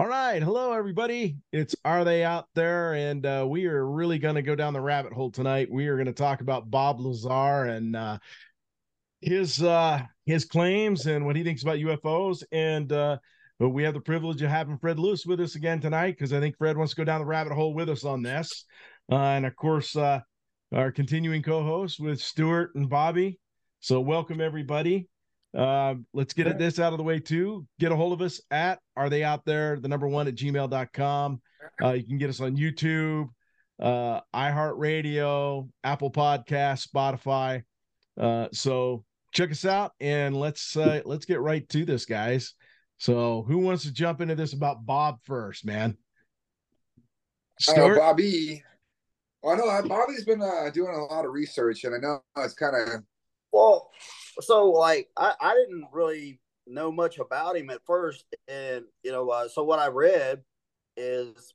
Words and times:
All 0.00 0.08
right. 0.08 0.42
Hello, 0.42 0.72
everybody. 0.72 1.36
It's 1.52 1.76
Are 1.84 2.04
They 2.04 2.24
Out 2.24 2.48
There? 2.54 2.94
And 2.94 3.26
uh, 3.26 3.44
we 3.46 3.66
are 3.66 3.86
really 3.86 4.18
going 4.18 4.36
to 4.36 4.40
go 4.40 4.54
down 4.54 4.72
the 4.72 4.80
rabbit 4.80 5.12
hole 5.12 5.30
tonight. 5.30 5.70
We 5.70 5.88
are 5.88 5.96
going 5.96 6.06
to 6.06 6.14
talk 6.14 6.40
about 6.40 6.70
Bob 6.70 7.00
Lazar 7.00 7.66
and 7.66 7.94
uh, 7.94 8.16
his 9.20 9.62
uh, 9.62 10.00
his 10.24 10.46
claims 10.46 11.04
and 11.04 11.26
what 11.26 11.36
he 11.36 11.44
thinks 11.44 11.62
about 11.62 11.76
UFOs. 11.76 12.42
And 12.50 12.90
uh, 12.90 13.18
but 13.58 13.68
we 13.68 13.82
have 13.82 13.92
the 13.92 14.00
privilege 14.00 14.40
of 14.40 14.48
having 14.48 14.78
Fred 14.78 14.98
Lewis 14.98 15.26
with 15.26 15.38
us 15.38 15.54
again 15.54 15.82
tonight 15.82 16.12
because 16.12 16.32
I 16.32 16.40
think 16.40 16.56
Fred 16.56 16.78
wants 16.78 16.94
to 16.94 16.96
go 16.96 17.04
down 17.04 17.20
the 17.20 17.26
rabbit 17.26 17.52
hole 17.52 17.74
with 17.74 17.90
us 17.90 18.02
on 18.02 18.22
this. 18.22 18.64
Uh, 19.12 19.16
and 19.16 19.44
of 19.44 19.54
course, 19.54 19.94
uh, 19.96 20.20
our 20.72 20.90
continuing 20.90 21.42
co 21.42 21.62
host 21.62 22.00
with 22.00 22.22
Stuart 22.22 22.70
and 22.74 22.88
Bobby. 22.88 23.38
So, 23.80 24.00
welcome, 24.00 24.40
everybody. 24.40 25.10
Uh, 25.56 25.94
let's 26.14 26.32
get 26.32 26.58
this 26.58 26.78
out 26.78 26.92
of 26.92 26.98
the 26.98 27.04
way 27.04 27.18
too. 27.18 27.66
Get 27.78 27.92
a 27.92 27.96
hold 27.96 28.12
of 28.12 28.20
us 28.20 28.40
at 28.50 28.78
are 28.96 29.08
they 29.08 29.24
out 29.24 29.44
there? 29.44 29.78
The 29.80 29.88
number 29.88 30.08
one 30.08 30.28
at 30.28 30.34
gmail.com. 30.36 31.40
Uh, 31.82 31.92
you 31.92 32.04
can 32.04 32.18
get 32.18 32.30
us 32.30 32.40
on 32.40 32.56
YouTube, 32.56 33.28
uh, 33.80 34.20
iHeartRadio, 34.34 35.68
Apple 35.82 36.10
Podcast, 36.10 36.88
Spotify. 36.88 37.62
Uh, 38.18 38.48
so 38.52 39.04
check 39.32 39.50
us 39.50 39.64
out 39.64 39.92
and 40.00 40.36
let's 40.36 40.76
uh, 40.76 41.00
let's 41.04 41.24
get 41.24 41.40
right 41.40 41.68
to 41.70 41.84
this, 41.84 42.04
guys. 42.04 42.54
So 42.98 43.44
who 43.48 43.58
wants 43.58 43.84
to 43.84 43.92
jump 43.92 44.20
into 44.20 44.34
this 44.34 44.52
about 44.52 44.84
Bob 44.84 45.18
first, 45.24 45.64
man? 45.64 45.96
Stuart? 47.58 47.96
Uh, 47.96 48.00
Bobby. 48.00 48.62
Well, 49.42 49.54
I 49.54 49.58
know 49.58 49.88
Bobby's 49.88 50.24
been 50.24 50.42
uh, 50.42 50.68
doing 50.72 50.94
a 50.94 51.04
lot 51.04 51.24
of 51.24 51.32
research, 51.32 51.84
and 51.84 51.94
I 51.94 51.98
know 51.98 52.20
it's 52.36 52.52
kind 52.54 52.76
of 52.76 53.02
well 53.52 53.90
so 54.40 54.70
like 54.70 55.08
I, 55.16 55.34
I 55.40 55.54
didn't 55.54 55.86
really 55.92 56.40
know 56.70 56.92
much 56.92 57.18
about 57.18 57.56
him 57.56 57.70
at 57.70 57.84
first, 57.84 58.24
and 58.48 58.84
you 59.02 59.12
know, 59.12 59.28
uh, 59.28 59.48
so 59.48 59.64
what 59.64 59.78
I 59.78 59.88
read 59.88 60.42
is 60.96 61.54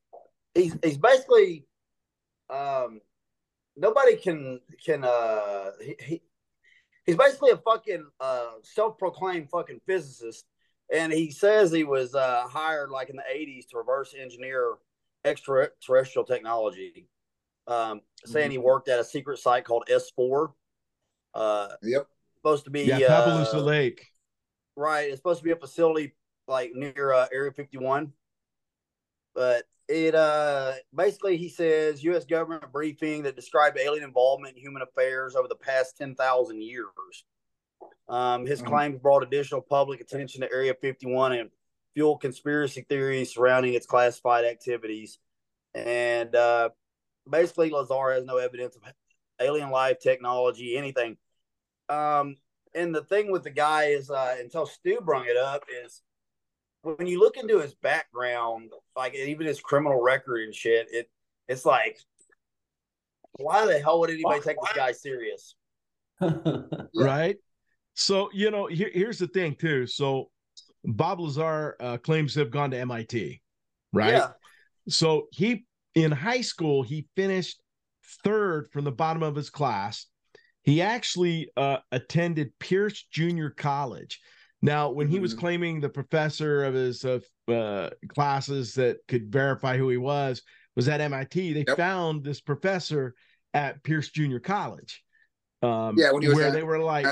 he's 0.53 0.75
he's 0.83 0.97
basically 0.97 1.65
um 2.49 3.01
nobody 3.75 4.15
can 4.15 4.59
can 4.83 5.03
uh 5.03 5.71
he, 5.81 5.95
he 5.99 6.21
he's 7.05 7.15
basically 7.15 7.51
a 7.51 7.57
fucking 7.57 8.05
uh 8.19 8.51
self-proclaimed 8.63 9.49
fucking 9.49 9.81
physicist 9.85 10.45
and 10.93 11.11
he 11.11 11.31
says 11.31 11.71
he 11.71 11.83
was 11.83 12.15
uh 12.15 12.43
hired 12.47 12.91
like 12.91 13.09
in 13.09 13.15
the 13.15 13.23
80s 13.23 13.67
to 13.69 13.77
reverse 13.77 14.15
engineer 14.17 14.75
extraterrestrial 15.25 16.23
technology 16.23 17.07
um 17.67 18.01
saying 18.25 18.45
mm-hmm. 18.45 18.51
he 18.51 18.57
worked 18.59 18.87
at 18.87 18.99
a 18.99 19.03
secret 19.03 19.39
site 19.39 19.65
called 19.65 19.83
s4 19.89 20.53
uh 21.35 21.67
yep 21.83 22.07
supposed 22.45 22.65
to 22.65 22.69
be 22.69 22.83
yeah, 22.83 22.99
Papalusa 22.99 23.55
uh, 23.55 23.61
Lake. 23.61 24.05
Right, 24.75 25.07
it's 25.07 25.17
supposed 25.17 25.39
to 25.39 25.43
be 25.43 25.51
a 25.51 25.55
facility 25.55 26.13
like 26.47 26.71
near 26.75 27.11
uh, 27.11 27.25
Area 27.33 27.51
51, 27.51 28.13
but 29.33 29.63
it 29.87 30.15
uh 30.15 30.73
basically 30.95 31.37
he 31.37 31.49
says 31.49 32.03
U.S. 32.03 32.25
government 32.25 32.71
briefing 32.71 33.23
that 33.23 33.35
described 33.35 33.77
alien 33.79 34.03
involvement 34.03 34.55
in 34.55 34.61
human 34.61 34.81
affairs 34.83 35.35
over 35.35 35.47
the 35.47 35.55
past 35.55 35.97
10,000 35.97 36.61
years. 36.61 36.89
Um, 38.07 38.45
his 38.45 38.61
mm-hmm. 38.61 38.69
claims 38.69 38.99
brought 38.99 39.23
additional 39.23 39.61
public 39.61 40.01
attention 40.01 40.41
to 40.41 40.51
Area 40.51 40.75
51 40.79 41.33
and 41.33 41.49
fuel 41.95 42.17
conspiracy 42.17 42.85
theories 42.87 43.33
surrounding 43.33 43.73
its 43.73 43.87
classified 43.87 44.45
activities. 44.45 45.17
And 45.73 46.35
uh, 46.35 46.69
basically, 47.29 47.71
Lazar 47.71 48.13
has 48.13 48.25
no 48.25 48.37
evidence 48.37 48.75
of 48.75 48.83
alien 49.39 49.71
life, 49.71 49.99
technology, 49.99 50.77
anything 50.77 51.17
um, 51.89 52.35
and 52.73 52.93
the 52.93 53.03
thing 53.03 53.31
with 53.31 53.43
the 53.43 53.49
guy 53.49 53.85
is, 53.85 54.09
uh, 54.09 54.35
until 54.39 54.65
Stu 54.65 54.99
brought 55.01 55.27
it 55.27 55.37
up, 55.37 55.63
is 55.85 56.01
when 56.81 57.07
you 57.07 57.19
look 57.19 57.37
into 57.37 57.59
his 57.59 57.73
background, 57.75 58.71
like 58.95 59.15
even 59.15 59.47
his 59.47 59.59
criminal 59.59 60.01
record 60.01 60.41
and 60.43 60.53
shit, 60.53 60.87
it 60.91 61.09
it's 61.47 61.65
like, 61.65 61.97
why 63.33 63.65
the 63.65 63.79
hell 63.79 63.99
would 63.99 64.09
anybody 64.09 64.39
take 64.41 64.57
this 64.61 64.73
guy 64.75 64.91
serious? 64.91 65.55
right. 66.95 67.37
So 67.95 68.29
you 68.33 68.51
know, 68.51 68.67
here, 68.67 68.91
here's 68.93 69.19
the 69.19 69.27
thing 69.27 69.55
too. 69.55 69.87
So 69.87 70.29
Bob 70.83 71.19
Lazar 71.19 71.75
uh, 71.79 71.97
claims 71.97 72.33
to 72.33 72.39
have 72.41 72.51
gone 72.51 72.71
to 72.71 72.79
MIT, 72.79 73.41
right? 73.93 74.13
Yeah. 74.13 74.29
So 74.89 75.27
he 75.31 75.65
in 75.95 76.11
high 76.11 76.41
school 76.41 76.83
he 76.83 77.07
finished 77.15 77.61
third 78.23 78.69
from 78.71 78.83
the 78.83 78.91
bottom 78.91 79.23
of 79.23 79.35
his 79.35 79.49
class 79.49 80.07
he 80.65 80.81
actually 80.81 81.49
uh, 81.55 81.77
attended 81.91 82.51
Pierce 82.59 83.05
Junior 83.11 83.51
College. 83.51 84.19
Now, 84.63 84.89
when 84.89 85.07
he 85.07 85.19
was 85.19 85.31
mm-hmm. 85.31 85.39
claiming 85.39 85.79
the 85.79 85.89
professor 85.89 86.63
of 86.63 86.73
his 86.73 87.05
uh, 87.05 87.89
classes 88.09 88.73
that 88.73 88.97
could 89.07 89.31
verify 89.31 89.77
who 89.77 89.89
he 89.89 89.97
was 89.97 90.41
was 90.75 90.89
at 90.89 91.01
MIT, 91.01 91.53
they 91.53 91.65
yep. 91.67 91.77
found 91.77 92.23
this 92.23 92.41
professor 92.41 93.13
at 93.53 93.83
Pierce 93.83 94.09
Junior 94.09 94.39
College. 94.39 95.03
Um, 95.61 95.95
yeah, 95.97 96.11
when 96.11 96.23
he 96.23 96.29
was 96.29 96.37
where 96.37 96.47
at, 96.47 96.53
they 96.53 96.63
were 96.63 96.79
like, 96.79 97.05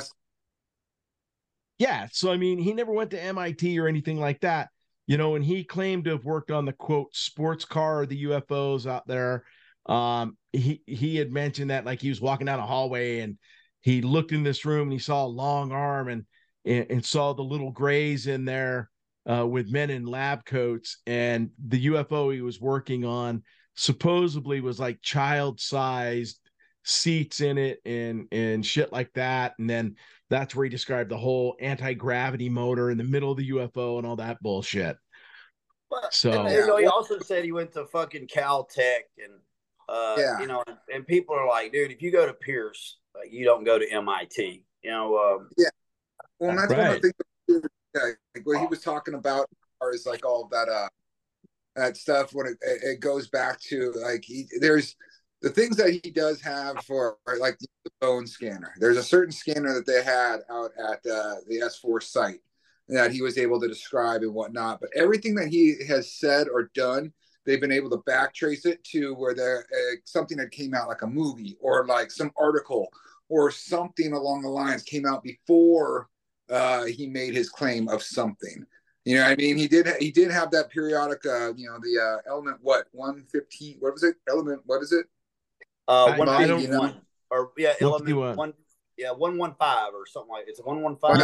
yeah. 1.78 2.08
So 2.12 2.32
I 2.32 2.38
mean, 2.38 2.58
he 2.58 2.74
never 2.74 2.92
went 2.92 3.12
to 3.12 3.22
MIT 3.22 3.78
or 3.80 3.88
anything 3.88 4.20
like 4.20 4.42
that, 4.42 4.70
you 5.06 5.18
know. 5.18 5.36
And 5.36 5.46
he 5.46 5.64
claimed 5.64 6.06
to 6.06 6.12
have 6.12 6.26
worked 6.26 6.50
on 6.50 6.66
the 6.66 6.74
quote 6.74 7.16
sports 7.16 7.66
car 7.66 8.08
the 8.08 8.24
UFOs 8.26 8.90
out 8.90 9.06
there 9.06 9.44
um, 9.86 10.38
he 10.52 10.82
he 10.88 11.16
had 11.18 11.32
mentioned 11.32 11.72
that 11.72 11.86
like 11.86 12.02
he 12.02 12.10
was 12.10 12.22
walking 12.22 12.46
down 12.46 12.60
a 12.60 12.66
hallway 12.66 13.20
and 13.20 13.38
he 13.82 14.02
looked 14.02 14.32
in 14.32 14.44
this 14.44 14.66
room 14.66 14.84
and 14.84 14.94
he 14.94 15.00
saw 15.00 15.26
a 15.26 15.28
long 15.28 15.72
arm 15.72 16.08
and 16.08 16.26
and, 16.66 16.86
and 16.90 17.06
saw 17.06 17.34
the 17.34 17.42
little 17.42 17.72
grays 17.72 18.28
in 18.28 18.46
there 18.46 18.90
uh, 19.30 19.46
with 19.46 19.72
men 19.72 19.90
in 19.90 20.06
lab 20.06 20.46
coats 20.46 21.00
and 21.06 21.50
the 21.68 21.88
UFO 21.88 22.34
he 22.34 22.42
was 22.42 22.62
working 22.62 23.04
on 23.04 23.44
supposedly 23.76 24.62
was 24.62 24.80
like 24.80 25.02
child 25.02 25.60
sized 25.60 26.40
seats 26.84 27.42
in 27.42 27.58
it 27.58 27.80
and 27.86 28.28
and 28.32 28.66
shit 28.66 28.92
like 28.92 29.12
that 29.14 29.54
and 29.58 29.70
then 29.70 29.96
that's 30.30 30.56
where 30.56 30.64
he 30.64 30.70
described 30.70 31.10
the 31.10 31.18
whole 31.18 31.56
anti-gravity 31.60 32.50
motor 32.50 32.90
in 32.90 32.98
the 32.98 33.04
middle 33.04 33.32
of 33.32 33.38
the 33.38 33.50
UFO 33.52 33.98
and 33.98 34.08
all 34.08 34.16
that 34.16 34.42
bullshit. 34.42 34.98
so 36.10 36.32
and, 36.32 36.54
you 36.54 36.66
know, 36.66 36.78
he 36.78 36.88
also 36.88 37.20
said 37.20 37.44
he 37.44 37.52
went 37.52 37.72
to 37.74 37.86
fucking 37.86 38.28
Caltech 38.28 39.04
and 39.24 39.34
uh, 39.90 40.16
yeah. 40.18 40.40
You 40.40 40.48
know, 40.48 40.64
and, 40.94 41.06
people 41.06 41.36
are 41.36 41.48
like, 41.48 41.72
dude, 41.72 41.92
if 41.92 42.02
you 42.02 42.12
go 42.12 42.26
to 42.26 42.34
Pierce, 42.34 42.98
like, 43.16 43.32
you 43.32 43.46
don't 43.46 43.64
go 43.64 43.78
to 43.78 43.90
MIT. 43.90 44.64
You 44.84 44.92
know. 44.92 45.18
Um, 45.18 45.50
yeah. 45.58 45.70
Well, 46.40 46.56
that's 46.56 46.72
right. 46.72 46.78
one 46.78 46.96
of 46.96 47.02
the 47.02 47.14
things. 47.48 47.64
Like 47.96 48.46
what 48.46 48.60
he 48.60 48.66
was 48.68 48.82
talking 48.82 49.14
about, 49.14 49.48
or 49.80 49.94
is 49.94 50.06
like 50.08 50.26
all 50.26 50.48
that 50.52 50.68
uh 50.68 50.90
that 51.76 51.96
stuff 51.96 52.34
when 52.34 52.48
it 52.48 52.58
it 52.62 53.00
goes 53.00 53.28
back 53.28 53.60
to 53.62 53.92
like 54.04 54.24
he 54.26 54.48
there's 54.60 54.96
the 55.44 55.50
things 55.50 55.76
that 55.76 55.92
he 55.92 56.10
does 56.10 56.42
have 56.42 56.84
for 56.86 57.18
like 57.38 57.60
the 57.60 57.92
bone 58.02 58.26
scanner. 58.26 58.74
There's 58.80 58.98
a 58.98 59.04
certain 59.04 59.34
scanner 59.34 59.74
that 59.74 59.86
they 59.86 60.02
had 60.02 60.38
out 60.50 60.72
at 60.80 61.00
uh, 61.06 61.36
the 61.48 61.70
S4 61.84 62.02
site 62.02 62.40
that 62.88 63.12
he 63.12 63.22
was 63.22 63.38
able 63.38 63.60
to 63.60 63.68
describe 63.68 64.22
and 64.22 64.34
whatnot. 64.34 64.80
But 64.80 64.92
everything 64.96 65.36
that 65.36 65.50
he 65.50 65.76
has 65.88 66.14
said 66.14 66.48
or 66.48 66.72
done 66.74 67.12
they've 67.46 67.62
been 67.62 67.72
able 67.72 67.90
to 67.90 68.04
backtrace 68.10 68.66
it 68.66 68.84
to 68.84 69.14
where 69.16 69.34
there 69.34 69.60
uh, 69.60 69.96
something 70.06 70.38
that 70.38 70.52
came 70.52 70.74
out 70.74 70.88
like 70.88 71.02
a 71.02 71.08
movie 71.08 71.58
or 71.62 71.86
like 71.86 72.12
some 72.12 72.32
article 72.38 72.90
or 73.30 73.52
something 73.52 74.14
along 74.14 74.42
the 74.42 74.50
lines 74.50 74.84
came 74.84 75.06
out 75.06 75.24
before 75.24 76.08
uh, 76.50 76.84
he 76.86 77.08
made 77.08 77.34
his 77.34 77.50
claim 77.50 77.88
of 77.88 78.04
something. 78.04 78.66
You 79.06 79.18
know, 79.18 79.24
I 79.24 79.36
mean, 79.36 79.58
he 79.58 79.68
did 79.68 79.88
he 80.00 80.12
did 80.12 80.32
have 80.32 80.52
that 80.52 80.70
periodic, 80.70 81.26
uh, 81.26 81.54
you 81.56 81.68
know, 81.68 81.78
the 81.82 82.00
uh, 82.02 82.30
element 82.30 82.58
what 82.62 82.86
one 82.92 83.26
fifteen, 83.32 83.78
what 83.80 83.94
was 83.94 84.04
it? 84.04 84.16
Element, 84.30 84.62
what 84.66 84.82
is 84.82 84.94
it? 84.94 85.08
Uh, 85.88 86.16
one 86.16 86.48
fifty 86.48 86.74
one, 86.74 87.02
or 87.30 87.52
yeah, 87.58 87.74
element 87.82 88.38
one, 88.38 88.54
yeah, 88.98 89.12
one 89.12 89.38
one 89.38 89.56
five 89.60 89.94
or 89.94 90.06
something 90.06 90.32
like 90.32 90.46
it's 90.48 90.62
one 90.64 90.82
one 90.82 90.96
five. 90.96 91.18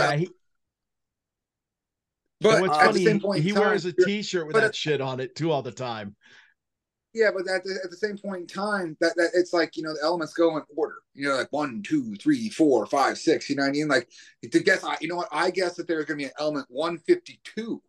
Yeah, 2.40 2.52
he, 2.52 2.62
but 2.62 2.62
what's 2.62 2.78
funny, 2.78 3.00
he, 3.40 3.42
he 3.42 3.52
time, 3.52 3.62
wears 3.62 3.86
a 3.86 3.94
T-shirt 3.94 4.48
with 4.48 4.56
that 4.56 4.76
shit 4.76 5.02
on 5.02 5.20
it 5.20 5.36
too 5.36 5.52
all 5.52 5.62
the 5.62 5.72
time. 5.72 6.16
Yeah, 7.14 7.32
but 7.36 7.52
at 7.52 7.64
the, 7.64 7.80
at 7.84 7.90
the 7.90 7.98
same 7.98 8.18
point 8.18 8.42
in 8.42 8.48
time, 8.48 8.96
that, 9.02 9.16
that 9.16 9.32
it's 9.34 9.52
like 9.52 9.76
you 9.76 9.84
know 9.84 9.94
the 9.94 10.04
elements 10.04 10.34
go 10.34 10.56
in 10.58 10.64
order. 10.78 10.96
You 11.16 11.28
know, 11.28 11.36
like 11.36 11.52
one, 11.52 11.82
two, 11.82 12.16
three, 12.16 12.50
four, 12.50 12.86
five, 12.86 13.18
six. 13.18 13.50
You 13.50 13.56
know 13.56 13.64
what 13.64 13.70
I 13.70 13.72
mean? 13.72 13.88
Like 13.88 14.10
to 14.50 14.60
guess, 14.60 14.84
I 14.84 14.96
you 15.02 15.08
know 15.08 15.16
what? 15.16 15.30
I 15.32 15.50
guess 15.50 15.76
that 15.76 15.88
there's 15.88 16.06
going 16.06 16.20
to 16.20 16.24
be 16.24 16.28
an 16.28 16.36
element 16.40 16.68
one 16.70 16.98
fifty 17.00 17.42
two. 17.44 17.82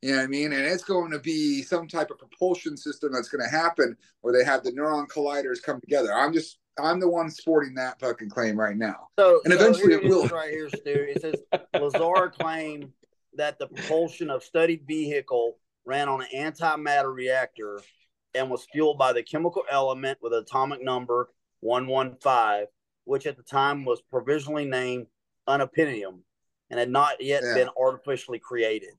You 0.00 0.10
know 0.10 0.16
what 0.18 0.24
I 0.24 0.26
mean? 0.26 0.52
And 0.52 0.64
it's 0.64 0.84
going 0.84 1.12
to 1.12 1.18
be 1.18 1.62
some 1.62 1.88
type 1.88 2.10
of 2.10 2.18
propulsion 2.18 2.76
system 2.76 3.12
that's 3.12 3.28
going 3.28 3.44
to 3.44 3.50
happen 3.50 3.96
where 4.22 4.36
they 4.36 4.44
have 4.44 4.62
the 4.62 4.72
neuron 4.72 5.08
colliders 5.08 5.62
come 5.62 5.80
together. 5.80 6.12
I'm 6.12 6.32
just 6.32 6.58
I'm 6.78 7.00
the 7.00 7.08
one 7.08 7.30
sporting 7.30 7.74
that 7.74 8.00
fucking 8.00 8.30
claim 8.30 8.58
right 8.58 8.76
now. 8.76 9.08
So 9.18 9.40
and 9.44 9.52
so 9.52 9.60
eventually 9.60 9.94
it 9.94 10.04
will. 10.04 10.26
Right 10.28 10.50
here, 10.50 10.68
Stu. 10.68 10.80
It 10.84 11.20
says 11.20 11.34
Lazar 11.74 12.30
claim 12.30 12.92
that 13.36 13.58
the 13.58 13.66
propulsion 13.66 14.30
of 14.30 14.42
studied 14.42 14.86
vehicle 14.86 15.58
ran 15.84 16.08
on 16.08 16.22
an 16.22 16.28
antimatter 16.34 17.12
reactor 17.12 17.80
and 18.34 18.50
was 18.50 18.66
fueled 18.72 18.98
by 18.98 19.12
the 19.12 19.22
chemical 19.22 19.62
element 19.70 20.18
with 20.20 20.32
atomic 20.32 20.82
number 20.82 21.30
115, 21.60 22.66
which 23.04 23.26
at 23.26 23.36
the 23.36 23.42
time 23.42 23.84
was 23.84 24.02
provisionally 24.10 24.64
named 24.64 25.06
unobtainium 25.48 26.20
and 26.70 26.80
had 26.80 26.90
not 26.90 27.22
yet 27.22 27.42
yeah. 27.44 27.54
been 27.54 27.68
artificially 27.80 28.38
created. 28.38 28.90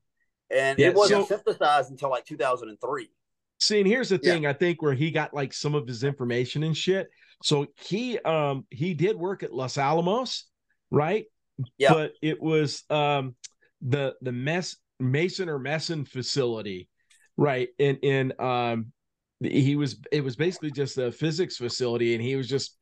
and 0.50 0.78
yeah, 0.78 0.88
it 0.88 0.94
wasn't 0.94 1.26
so, 1.26 1.36
synthesized 1.36 1.90
until 1.90 2.10
like 2.10 2.24
2003. 2.24 3.10
See, 3.58 3.78
and 3.78 3.88
here's 3.88 4.10
the 4.10 4.18
thing: 4.18 4.42
yeah. 4.42 4.50
I 4.50 4.52
think 4.52 4.82
where 4.82 4.94
he 4.94 5.10
got 5.10 5.32
like 5.32 5.52
some 5.52 5.74
of 5.74 5.86
his 5.86 6.04
information 6.04 6.62
and 6.62 6.76
shit. 6.76 7.08
So 7.42 7.66
he 7.76 8.18
um 8.20 8.66
he 8.70 8.94
did 8.94 9.16
work 9.16 9.42
at 9.42 9.52
Los 9.52 9.78
Alamos, 9.78 10.44
right? 10.90 11.24
Yeah. 11.78 11.92
But 11.92 12.12
it 12.22 12.40
was 12.40 12.84
um 12.90 13.34
the 13.86 14.14
the 14.20 14.32
mess 14.32 14.76
Mason 15.00 15.48
or 15.48 15.58
Messon 15.58 16.06
facility, 16.06 16.88
right? 17.36 17.68
And 17.78 17.98
in 18.02 18.32
um 18.38 18.92
he 19.40 19.76
was 19.76 19.98
it 20.12 20.22
was 20.22 20.36
basically 20.36 20.70
just 20.70 20.98
a 20.98 21.12
physics 21.12 21.56
facility, 21.56 22.14
and 22.14 22.22
he 22.22 22.36
was 22.36 22.48
just 22.48 22.76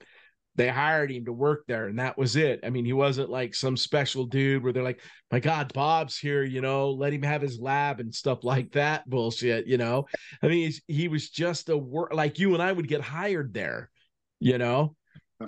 they 0.56 0.68
hired 0.68 1.10
him 1.10 1.24
to 1.24 1.32
work 1.32 1.64
there 1.66 1.86
and 1.86 1.98
that 1.98 2.16
was 2.16 2.36
it. 2.36 2.60
I 2.62 2.70
mean, 2.70 2.84
he 2.84 2.92
wasn't 2.92 3.28
like 3.28 3.54
some 3.54 3.76
special 3.76 4.24
dude 4.24 4.62
where 4.62 4.72
they're 4.72 4.84
like, 4.84 5.00
my 5.32 5.40
God, 5.40 5.72
Bob's 5.72 6.16
here, 6.16 6.44
you 6.44 6.60
know, 6.60 6.90
let 6.90 7.12
him 7.12 7.22
have 7.22 7.42
his 7.42 7.58
lab 7.58 7.98
and 7.98 8.14
stuff 8.14 8.44
like 8.44 8.70
that 8.72 9.08
bullshit, 9.08 9.66
you 9.66 9.78
know. 9.78 10.06
I 10.42 10.46
mean, 10.48 10.72
he 10.86 11.08
was 11.08 11.30
just 11.30 11.70
a 11.70 11.76
work 11.76 12.14
like 12.14 12.38
you 12.38 12.54
and 12.54 12.62
I 12.62 12.70
would 12.70 12.86
get 12.86 13.00
hired 13.00 13.52
there, 13.52 13.90
you 14.38 14.58
know. 14.58 14.94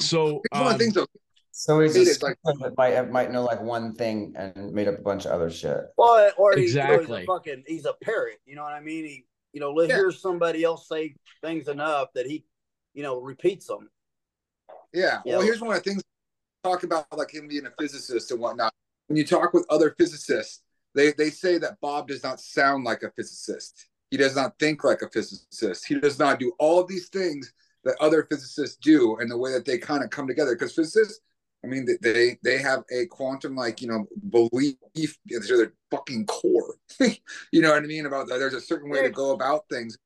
So 0.00 0.42
um, 0.50 0.64
one 0.64 0.72
of 0.72 0.78
the 0.78 0.84
things 0.84 0.94
though. 0.94 1.06
So 1.58 1.80
he's 1.80 1.96
a 1.96 2.24
like, 2.24 2.36
that 2.44 2.74
might 2.76 3.10
might 3.10 3.32
know 3.32 3.42
like 3.42 3.62
one 3.62 3.94
thing 3.94 4.34
and 4.36 4.72
made 4.72 4.88
up 4.88 4.98
a 4.98 5.02
bunch 5.02 5.24
of 5.24 5.32
other 5.32 5.50
shit. 5.50 5.86
Well, 5.96 6.30
or 6.36 6.52
exactly. 6.52 7.20
he's 7.20 7.24
a 7.24 7.26
fucking 7.26 7.64
he's 7.66 7.86
a 7.86 7.94
parrot. 8.02 8.40
You 8.44 8.56
know 8.56 8.62
what 8.62 8.74
I 8.74 8.80
mean? 8.80 9.06
He 9.06 9.24
you 9.56 9.60
know, 9.60 9.72
let 9.72 9.88
yeah. 9.88 9.96
hear 9.96 10.10
somebody 10.10 10.64
else 10.64 10.86
say 10.86 11.14
things 11.42 11.68
enough 11.68 12.12
that 12.12 12.26
he, 12.26 12.44
you 12.92 13.02
know, 13.02 13.22
repeats 13.22 13.66
them. 13.66 13.88
Yeah. 14.92 15.22
Well, 15.24 15.40
here's 15.40 15.62
one 15.62 15.74
of 15.74 15.82
the 15.82 15.90
things 15.90 16.02
talk 16.62 16.82
about 16.82 17.06
like 17.16 17.32
him 17.32 17.48
being 17.48 17.64
a 17.64 17.70
physicist 17.80 18.30
and 18.30 18.38
whatnot. 18.38 18.74
When 19.06 19.16
you 19.16 19.24
talk 19.24 19.54
with 19.54 19.64
other 19.70 19.94
physicists, 19.98 20.60
they, 20.94 21.12
they 21.12 21.30
say 21.30 21.56
that 21.56 21.80
Bob 21.80 22.08
does 22.08 22.22
not 22.22 22.38
sound 22.38 22.84
like 22.84 23.02
a 23.02 23.10
physicist. 23.12 23.86
He 24.10 24.18
does 24.18 24.36
not 24.36 24.58
think 24.58 24.84
like 24.84 25.00
a 25.00 25.08
physicist. 25.08 25.86
He 25.86 25.98
does 26.00 26.18
not 26.18 26.38
do 26.38 26.52
all 26.58 26.78
of 26.78 26.86
these 26.86 27.08
things 27.08 27.50
that 27.84 27.96
other 27.98 28.26
physicists 28.30 28.76
do 28.76 29.16
and 29.20 29.30
the 29.30 29.38
way 29.38 29.52
that 29.52 29.64
they 29.64 29.78
kind 29.78 30.04
of 30.04 30.10
come 30.10 30.26
together. 30.26 30.54
Because 30.54 30.74
physicists, 30.74 31.20
I 31.64 31.68
mean, 31.68 31.86
they 32.00 32.38
they 32.44 32.58
have 32.58 32.84
a 32.92 33.06
quantum 33.06 33.56
like 33.56 33.82
you 33.82 33.88
know 33.88 34.06
belief 34.30 34.76
to 35.28 35.56
their 35.56 35.72
fucking 35.90 36.26
core. 36.26 36.76
you 37.00 37.60
know 37.60 37.72
what 37.72 37.82
I 37.82 37.86
mean 37.86 38.06
about 38.06 38.28
that. 38.28 38.38
There's 38.38 38.54
a 38.54 38.60
certain 38.60 38.90
way 38.90 39.02
to 39.02 39.10
go 39.10 39.32
about 39.32 39.64
things, 39.70 39.98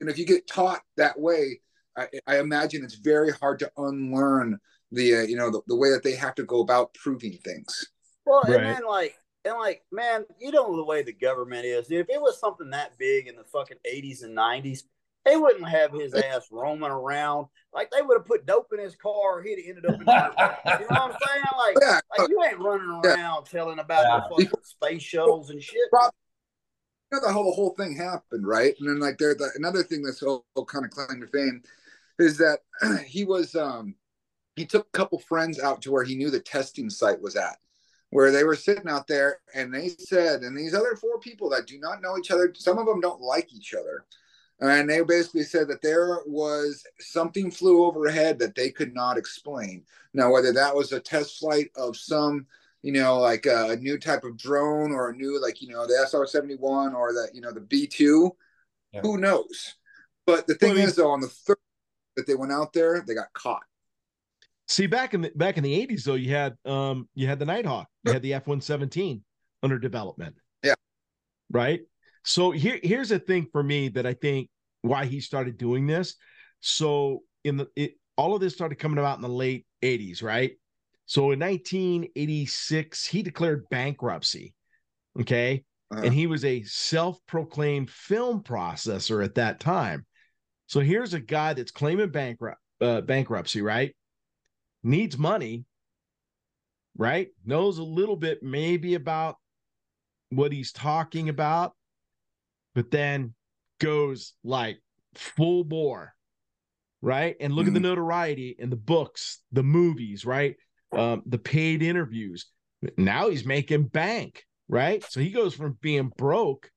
and 0.00 0.08
if 0.08 0.18
you 0.18 0.26
get 0.26 0.46
taught 0.46 0.82
that 0.96 1.18
way, 1.18 1.60
I, 1.96 2.08
I 2.26 2.38
imagine 2.38 2.84
it's 2.84 2.94
very 2.94 3.32
hard 3.32 3.58
to 3.60 3.70
unlearn 3.76 4.58
the 4.92 5.16
uh, 5.16 5.22
you 5.22 5.36
know 5.36 5.50
the, 5.50 5.62
the, 5.66 5.76
way 5.76 5.90
that 5.90 6.02
they 6.02 6.14
have 6.14 6.34
to 6.36 6.44
go 6.44 6.60
about 6.60 6.94
proving 6.94 7.38
things. 7.44 7.88
Well, 8.24 8.42
right. 8.42 8.56
and 8.56 8.64
then 8.64 8.86
like 8.86 9.16
and 9.44 9.54
like 9.56 9.82
man, 9.90 10.24
you 10.38 10.52
know 10.52 10.76
the 10.76 10.84
way 10.84 11.02
the 11.02 11.12
government 11.12 11.64
is. 11.64 11.90
If 11.90 12.08
it 12.08 12.20
was 12.20 12.38
something 12.38 12.70
that 12.70 12.98
big 12.98 13.26
in 13.26 13.36
the 13.36 13.44
fucking 13.44 13.78
eighties 13.84 14.22
and 14.22 14.34
nineties, 14.34 14.84
they 15.24 15.36
wouldn't 15.36 15.68
have 15.68 15.92
his 15.92 16.14
ass 16.14 16.48
roaming 16.50 16.90
around. 16.90 17.46
Like 17.72 17.90
they 17.90 18.02
would 18.02 18.16
have 18.16 18.26
put 18.26 18.46
dope 18.46 18.72
in 18.72 18.80
his 18.80 18.96
car. 18.96 19.42
He'd 19.42 19.58
have 19.58 19.76
ended 19.76 19.86
up. 19.86 19.94
In 19.94 20.00
you 20.80 20.86
know 20.86 20.86
what 20.88 21.00
I'm 21.00 21.16
saying? 21.26 21.44
Like, 21.60 21.76
yeah. 21.82 22.00
like 22.18 22.28
you 22.30 22.42
ain't 22.42 22.58
running 22.58 22.88
around 22.88 23.44
yeah. 23.46 23.50
telling 23.50 23.78
about 23.78 24.04
yeah. 24.04 24.20
the 24.28 24.44
fucking 24.44 24.60
space 24.62 25.02
shuttles 25.02 25.50
and 25.50 25.62
shit. 25.62 25.90
Probably, 25.90 26.10
you 27.12 27.18
know 27.18 27.26
the 27.26 27.32
whole 27.32 27.44
the 27.44 27.54
whole 27.54 27.74
thing 27.74 27.94
happened, 27.94 28.46
right? 28.46 28.74
And 28.80 28.88
then 28.88 28.98
like 28.98 29.18
there, 29.18 29.34
the, 29.34 29.50
another 29.56 29.82
thing 29.82 30.02
that's 30.02 30.22
all, 30.22 30.46
all 30.54 30.64
kind 30.64 30.86
of 30.86 30.90
claim 30.90 31.20
to 31.20 31.26
fame 31.26 31.62
is 32.18 32.38
that 32.38 32.60
he 33.06 33.24
was 33.24 33.54
um 33.54 33.94
he 34.56 34.64
took 34.64 34.86
a 34.86 34.98
couple 34.98 35.18
friends 35.18 35.60
out 35.60 35.82
to 35.82 35.90
where 35.90 36.04
he 36.04 36.16
knew 36.16 36.30
the 36.30 36.40
testing 36.40 36.88
site 36.88 37.20
was 37.20 37.36
at 37.36 37.58
where 38.10 38.32
they 38.32 38.44
were 38.44 38.56
sitting 38.56 38.88
out 38.88 39.06
there 39.06 39.38
and 39.54 39.72
they 39.72 39.88
said 39.88 40.42
and 40.42 40.56
these 40.56 40.74
other 40.74 40.96
four 40.96 41.18
people 41.20 41.48
that 41.48 41.66
do 41.66 41.78
not 41.78 42.02
know 42.02 42.18
each 42.18 42.30
other 42.30 42.52
some 42.56 42.78
of 42.78 42.86
them 42.86 43.00
don't 43.00 43.20
like 43.20 43.52
each 43.52 43.74
other 43.74 44.04
and 44.60 44.88
they 44.88 45.00
basically 45.02 45.42
said 45.42 45.68
that 45.68 45.82
there 45.82 46.20
was 46.26 46.84
something 46.98 47.50
flew 47.50 47.84
overhead 47.84 48.38
that 48.38 48.54
they 48.54 48.70
could 48.70 48.94
not 48.94 49.16
explain 49.16 49.82
now 50.14 50.32
whether 50.32 50.52
that 50.52 50.74
was 50.74 50.92
a 50.92 51.00
test 51.00 51.38
flight 51.38 51.70
of 51.76 51.96
some 51.96 52.46
you 52.82 52.92
know 52.92 53.18
like 53.18 53.46
a, 53.46 53.76
new 53.80 53.98
type 53.98 54.24
of 54.24 54.36
drone 54.36 54.92
or 54.92 55.10
a 55.10 55.16
new 55.16 55.40
like 55.40 55.62
you 55.62 55.68
know 55.68 55.86
the 55.86 56.06
sr-71 56.08 56.94
or 56.94 57.12
the, 57.12 57.28
you 57.32 57.40
know 57.40 57.52
the 57.52 57.60
b2 57.60 58.30
yeah. 58.92 59.00
who 59.00 59.18
knows 59.18 59.74
but 60.26 60.46
the 60.46 60.54
thing 60.54 60.74
well, 60.74 60.84
is 60.84 60.96
though 60.96 61.10
on 61.10 61.20
the 61.20 61.28
third 61.28 61.56
that 62.16 62.26
they 62.26 62.34
went 62.34 62.52
out 62.52 62.72
there, 62.72 63.02
they 63.06 63.14
got 63.14 63.32
caught. 63.32 63.62
See, 64.68 64.86
back 64.86 65.14
in 65.14 65.22
the 65.22 65.32
back 65.34 65.56
in 65.56 65.64
the 65.64 65.74
eighties, 65.74 66.04
though, 66.04 66.14
you 66.14 66.30
had 66.30 66.56
um 66.64 67.08
you 67.14 67.26
had 67.26 67.38
the 67.38 67.46
Nighthawk, 67.46 67.88
you 68.04 68.12
had 68.12 68.22
the 68.22 68.34
F 68.34 68.46
one 68.46 68.60
seventeen 68.60 69.24
under 69.62 69.78
development. 69.78 70.36
Yeah. 70.62 70.74
Right. 71.50 71.80
So 72.24 72.50
here 72.50 72.78
here's 72.82 73.10
a 73.10 73.18
thing 73.18 73.46
for 73.52 73.62
me 73.62 73.88
that 73.88 74.06
I 74.06 74.14
think 74.14 74.48
why 74.82 75.06
he 75.06 75.20
started 75.20 75.56
doing 75.56 75.86
this. 75.86 76.16
So 76.60 77.22
in 77.44 77.56
the 77.56 77.68
it, 77.76 77.94
all 78.16 78.34
of 78.34 78.40
this 78.40 78.54
started 78.54 78.78
coming 78.78 78.98
about 78.98 79.16
in 79.16 79.22
the 79.22 79.28
late 79.28 79.66
eighties, 79.82 80.22
right? 80.22 80.52
So 81.06 81.32
in 81.32 81.40
1986, 81.40 83.04
he 83.04 83.22
declared 83.22 83.68
bankruptcy. 83.68 84.54
Okay. 85.20 85.64
Uh-huh. 85.90 86.02
And 86.04 86.14
he 86.14 86.28
was 86.28 86.44
a 86.44 86.62
self 86.62 87.18
proclaimed 87.26 87.90
film 87.90 88.44
processor 88.44 89.24
at 89.24 89.34
that 89.34 89.58
time. 89.58 90.06
So 90.68 90.78
here's 90.78 91.14
a 91.14 91.18
guy 91.18 91.54
that's 91.54 91.72
claiming 91.72 92.10
bankrupt 92.10 92.60
uh, 92.80 93.00
bankruptcy, 93.00 93.60
right? 93.60 93.92
Needs 94.84 95.18
money, 95.18 95.64
right? 96.96 97.28
Knows 97.44 97.78
a 97.78 97.82
little 97.82 98.16
bit 98.16 98.42
maybe 98.42 98.94
about 98.94 99.34
what 100.30 100.52
he's 100.52 100.70
talking 100.70 101.28
about, 101.28 101.72
but 102.74 102.90
then 102.90 103.34
goes 103.80 104.34
like 104.44 104.78
full 105.14 105.64
bore, 105.64 106.14
right? 107.02 107.36
And 107.40 107.52
look 107.52 107.66
mm-hmm. 107.66 107.76
at 107.76 107.82
the 107.82 107.88
mm-hmm. 107.88 107.88
notoriety 107.88 108.56
in 108.58 108.70
the 108.70 108.76
books, 108.76 109.40
the 109.52 109.62
movies, 109.62 110.24
right? 110.24 110.56
Um, 110.92 111.22
the 111.26 111.38
paid 111.38 111.82
interviews. 111.82 112.46
Now 112.96 113.30
he's 113.30 113.44
making 113.44 113.84
bank, 113.84 114.44
right? 114.68 115.04
So 115.04 115.20
he 115.20 115.30
goes 115.30 115.54
from 115.54 115.78
being 115.80 116.12
broke 116.16 116.70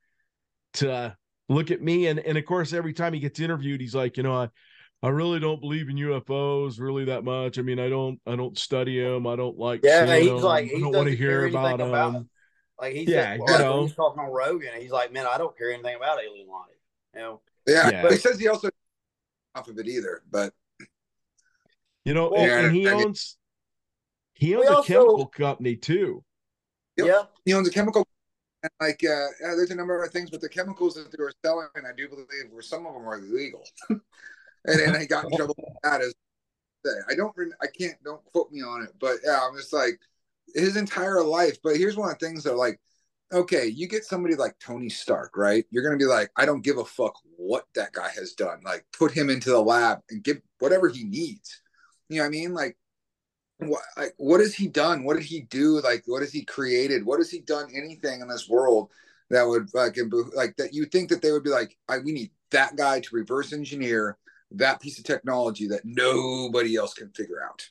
to 0.75 1.15
look 1.49 1.71
at 1.71 1.81
me 1.81 2.07
and 2.07 2.19
and 2.19 2.37
of 2.37 2.45
course 2.45 2.73
every 2.73 2.93
time 2.93 3.13
he 3.13 3.19
gets 3.19 3.39
interviewed 3.39 3.81
he's 3.81 3.95
like 3.95 4.17
you 4.17 4.23
know 4.23 4.33
i 4.33 4.49
i 5.01 5.09
really 5.09 5.39
don't 5.39 5.59
believe 5.59 5.89
in 5.89 5.97
ufos 5.97 6.79
really 6.79 7.05
that 7.05 7.23
much 7.23 7.59
i 7.59 7.61
mean 7.61 7.79
i 7.79 7.89
don't 7.89 8.19
i 8.25 8.35
don't 8.35 8.57
study 8.57 9.01
them 9.01 9.27
i 9.27 9.35
don't 9.35 9.57
like 9.57 9.81
yeah 9.83 10.17
he's 10.17 10.29
them. 10.29 10.37
like 10.37 10.67
he 10.67 10.77
i 10.77 10.79
don't 10.79 10.95
want 10.95 11.07
to 11.07 11.15
hear 11.15 11.45
about 11.45 11.77
them 11.77 11.89
about 11.89 12.25
like 12.79 12.93
he 12.93 13.03
yeah, 13.03 13.33
said 13.33 13.39
well, 13.39 13.53
you 13.53 13.59
know, 13.59 13.85
he's 13.85 13.95
talking 13.95 14.19
on 14.19 14.31
rogan 14.31 14.69
he's 14.79 14.91
like 14.91 15.11
man 15.11 15.25
i 15.27 15.37
don't 15.37 15.57
care 15.57 15.71
anything 15.71 15.95
about 15.95 16.19
alien 16.23 16.47
life 16.47 16.69
you 17.13 17.21
know 17.21 17.41
yeah, 17.67 17.89
yeah. 17.89 18.01
but 18.01 18.11
he 18.11 18.17
says 18.17 18.39
he 18.39 18.47
also 18.47 18.69
off 19.55 19.67
of 19.67 19.77
it 19.77 19.87
either 19.87 20.21
but 20.31 20.53
you 22.05 22.13
know 22.13 22.31
well, 22.31 22.41
and, 22.41 22.67
and, 22.67 22.75
he 22.75 22.87
owns 22.87 23.37
he 24.33 24.55
owns 24.55 24.67
a 24.67 24.75
also, 24.75 24.93
chemical 24.93 25.25
company 25.27 25.75
too 25.75 26.23
yep. 26.97 27.07
yeah 27.07 27.23
he 27.45 27.53
owns 27.53 27.67
a 27.67 27.71
chemical 27.71 28.05
and 28.63 28.71
like 28.79 29.03
uh, 29.03 29.27
yeah, 29.41 29.55
there's 29.55 29.71
a 29.71 29.75
number 29.75 30.01
of 30.01 30.11
things, 30.11 30.29
but 30.29 30.39
the 30.39 30.47
chemicals 30.47 30.95
that 30.95 31.11
they 31.11 31.21
were 31.21 31.33
selling, 31.43 31.67
and 31.75 31.85
I 31.85 31.91
do 31.95 32.07
believe, 32.07 32.27
were 32.51 32.61
some 32.61 32.87
of 32.87 32.93
them 32.93 33.03
were 33.03 33.17
illegal, 33.17 33.61
and 33.89 33.99
then 34.65 34.99
he 34.99 35.05
got 35.05 35.25
in 35.25 35.35
trouble 35.35 35.55
with 35.57 35.73
that. 35.83 36.01
As 36.01 36.13
I 37.09 37.15
don't, 37.15 37.35
I 37.61 37.67
can't, 37.67 38.01
don't 38.03 38.23
quote 38.25 38.51
me 38.51 38.61
on 38.61 38.83
it, 38.83 38.93
but 38.99 39.17
yeah, 39.25 39.39
I'm 39.41 39.55
just 39.57 39.73
like 39.73 39.99
his 40.53 40.77
entire 40.77 41.23
life. 41.23 41.57
But 41.63 41.77
here's 41.77 41.97
one 41.97 42.09
of 42.09 42.17
the 42.17 42.25
things 42.25 42.43
that 42.43 42.55
like, 42.55 42.79
okay, 43.31 43.67
you 43.67 43.87
get 43.87 44.05
somebody 44.05 44.35
like 44.35 44.57
Tony 44.59 44.89
Stark, 44.89 45.35
right? 45.35 45.65
You're 45.71 45.83
gonna 45.83 45.97
be 45.97 46.05
like, 46.05 46.31
I 46.35 46.45
don't 46.45 46.63
give 46.63 46.77
a 46.77 46.85
fuck 46.85 47.15
what 47.37 47.65
that 47.75 47.93
guy 47.93 48.09
has 48.15 48.33
done. 48.33 48.61
Like, 48.63 48.85
put 48.97 49.11
him 49.11 49.29
into 49.29 49.49
the 49.49 49.61
lab 49.61 49.99
and 50.09 50.23
give 50.23 50.41
whatever 50.59 50.89
he 50.89 51.03
needs. 51.03 51.61
You 52.09 52.17
know 52.17 52.23
what 52.23 52.27
I 52.27 52.31
mean? 52.31 52.53
Like, 52.53 52.77
what 53.59 53.81
like, 53.97 54.13
what 54.17 54.39
has 54.39 54.53
he 54.53 54.67
done? 54.67 55.03
What 55.03 55.15
did 55.15 55.25
he 55.25 55.41
do? 55.41 55.81
Like 55.81 56.03
what 56.05 56.21
has 56.21 56.31
he 56.31 56.43
created? 56.43 57.05
What 57.05 57.19
has 57.19 57.29
he 57.29 57.39
done? 57.39 57.69
Anything 57.73 58.21
in 58.21 58.27
this 58.27 58.49
world 58.49 58.89
that 59.29 59.43
would 59.43 59.73
like 59.73 59.97
like 60.35 60.55
that? 60.57 60.73
You 60.73 60.85
think 60.85 61.09
that 61.09 61.21
they 61.21 61.31
would 61.31 61.43
be 61.43 61.49
like, 61.49 61.77
I, 61.87 61.99
we 61.99 62.11
need 62.11 62.31
that 62.51 62.75
guy 62.75 62.99
to 62.99 63.15
reverse 63.15 63.53
engineer 63.53 64.17
that 64.51 64.79
piece 64.79 64.99
of 64.99 65.03
technology 65.05 65.67
that 65.67 65.81
nobody 65.83 66.75
else 66.75 66.93
can 66.93 67.09
figure 67.09 67.43
out. 67.43 67.67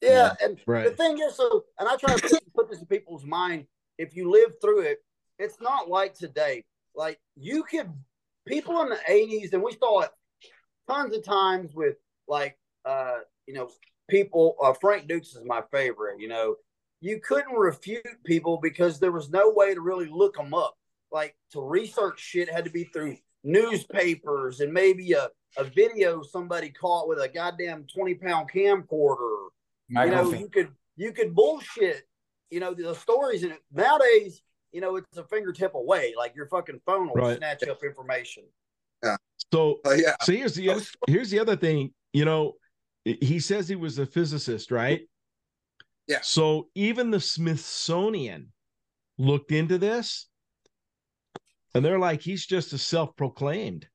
Yeah, 0.00 0.10
yeah 0.10 0.46
and 0.46 0.58
right. 0.66 0.84
the 0.84 0.90
thing 0.90 1.18
is, 1.18 1.36
so 1.36 1.64
and 1.78 1.88
I 1.88 1.96
try 1.96 2.14
to 2.14 2.40
put 2.54 2.70
this 2.70 2.80
in 2.80 2.86
people's 2.86 3.24
mind. 3.24 3.66
If 3.98 4.14
you 4.14 4.30
live 4.30 4.54
through 4.60 4.80
it, 4.80 4.98
it's 5.38 5.60
not 5.60 5.88
like 5.88 6.14
today. 6.14 6.64
Like 6.94 7.18
you 7.36 7.64
could 7.64 7.92
people 8.46 8.80
in 8.82 8.88
the 8.88 8.98
'80s, 9.08 9.52
and 9.52 9.62
we 9.62 9.72
saw 9.72 10.00
it 10.00 10.10
tons 10.88 11.14
of 11.16 11.24
times 11.24 11.74
with 11.74 11.96
like 12.26 12.58
uh, 12.84 13.18
you 13.46 13.54
know 13.54 13.70
people, 14.08 14.56
uh, 14.62 14.72
Frank 14.72 15.06
Dux 15.06 15.34
is 15.34 15.44
my 15.44 15.62
favorite. 15.70 16.20
You 16.20 16.28
know, 16.28 16.56
you 17.00 17.20
couldn't 17.20 17.54
refute 17.54 18.06
people 18.24 18.58
because 18.62 18.98
there 18.98 19.12
was 19.12 19.30
no 19.30 19.50
way 19.50 19.74
to 19.74 19.80
really 19.80 20.08
look 20.08 20.36
them 20.36 20.54
up. 20.54 20.74
Like 21.12 21.36
to 21.52 21.60
research 21.60 22.20
shit 22.20 22.50
had 22.50 22.64
to 22.64 22.70
be 22.70 22.84
through 22.84 23.16
newspapers 23.44 24.60
and 24.60 24.72
maybe 24.72 25.12
a, 25.12 25.28
a 25.56 25.64
video 25.64 26.22
somebody 26.22 26.70
caught 26.70 27.08
with 27.08 27.18
a 27.18 27.28
goddamn 27.28 27.86
20 27.94 28.14
pound 28.14 28.50
camcorder. 28.52 29.46
You 29.88 30.06
know, 30.06 30.32
you 30.32 30.48
could 30.48 30.68
you 30.96 31.12
could 31.12 31.34
bullshit, 31.34 32.02
you 32.50 32.60
know, 32.60 32.74
the 32.74 32.94
stories 32.94 33.42
in 33.42 33.52
it. 33.52 33.58
Nowadays, 33.72 34.42
you 34.72 34.80
know, 34.80 34.96
it's 34.96 35.16
a 35.16 35.24
fingertip 35.24 35.74
away. 35.74 36.14
Like 36.16 36.34
your 36.36 36.46
fucking 36.46 36.80
phone 36.84 37.08
will 37.08 37.14
right. 37.14 37.38
snatch 37.38 37.62
up 37.68 37.82
information. 37.82 38.44
Yeah. 39.02 39.16
So 39.52 39.78
uh, 39.86 39.92
yeah. 39.92 40.16
So 40.22 40.32
here's 40.32 40.54
the 40.54 40.86
here's 41.06 41.30
the 41.30 41.38
other 41.38 41.56
thing. 41.56 41.92
You 42.12 42.24
know, 42.24 42.54
he 43.04 43.40
says 43.40 43.68
he 43.68 43.76
was 43.76 43.98
a 43.98 44.06
physicist, 44.06 44.70
right? 44.70 45.02
Yeah. 46.06 46.20
So 46.22 46.68
even 46.74 47.10
the 47.10 47.20
Smithsonian 47.20 48.52
looked 49.18 49.52
into 49.52 49.78
this, 49.78 50.28
and 51.74 51.84
they're 51.84 51.98
like, 51.98 52.22
he's 52.22 52.46
just 52.46 52.72
a 52.72 52.78
self-proclaimed. 52.78 53.86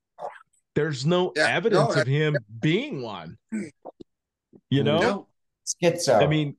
There's 0.75 1.05
no 1.05 1.33
yeah, 1.35 1.47
evidence 1.49 1.95
no, 1.95 2.01
of 2.01 2.07
him 2.07 2.37
being 2.61 3.01
one. 3.01 3.37
You 4.69 4.83
know, 4.83 4.99
no. 4.99 5.27
Schizo. 5.65 6.21
I 6.21 6.27
mean, 6.27 6.55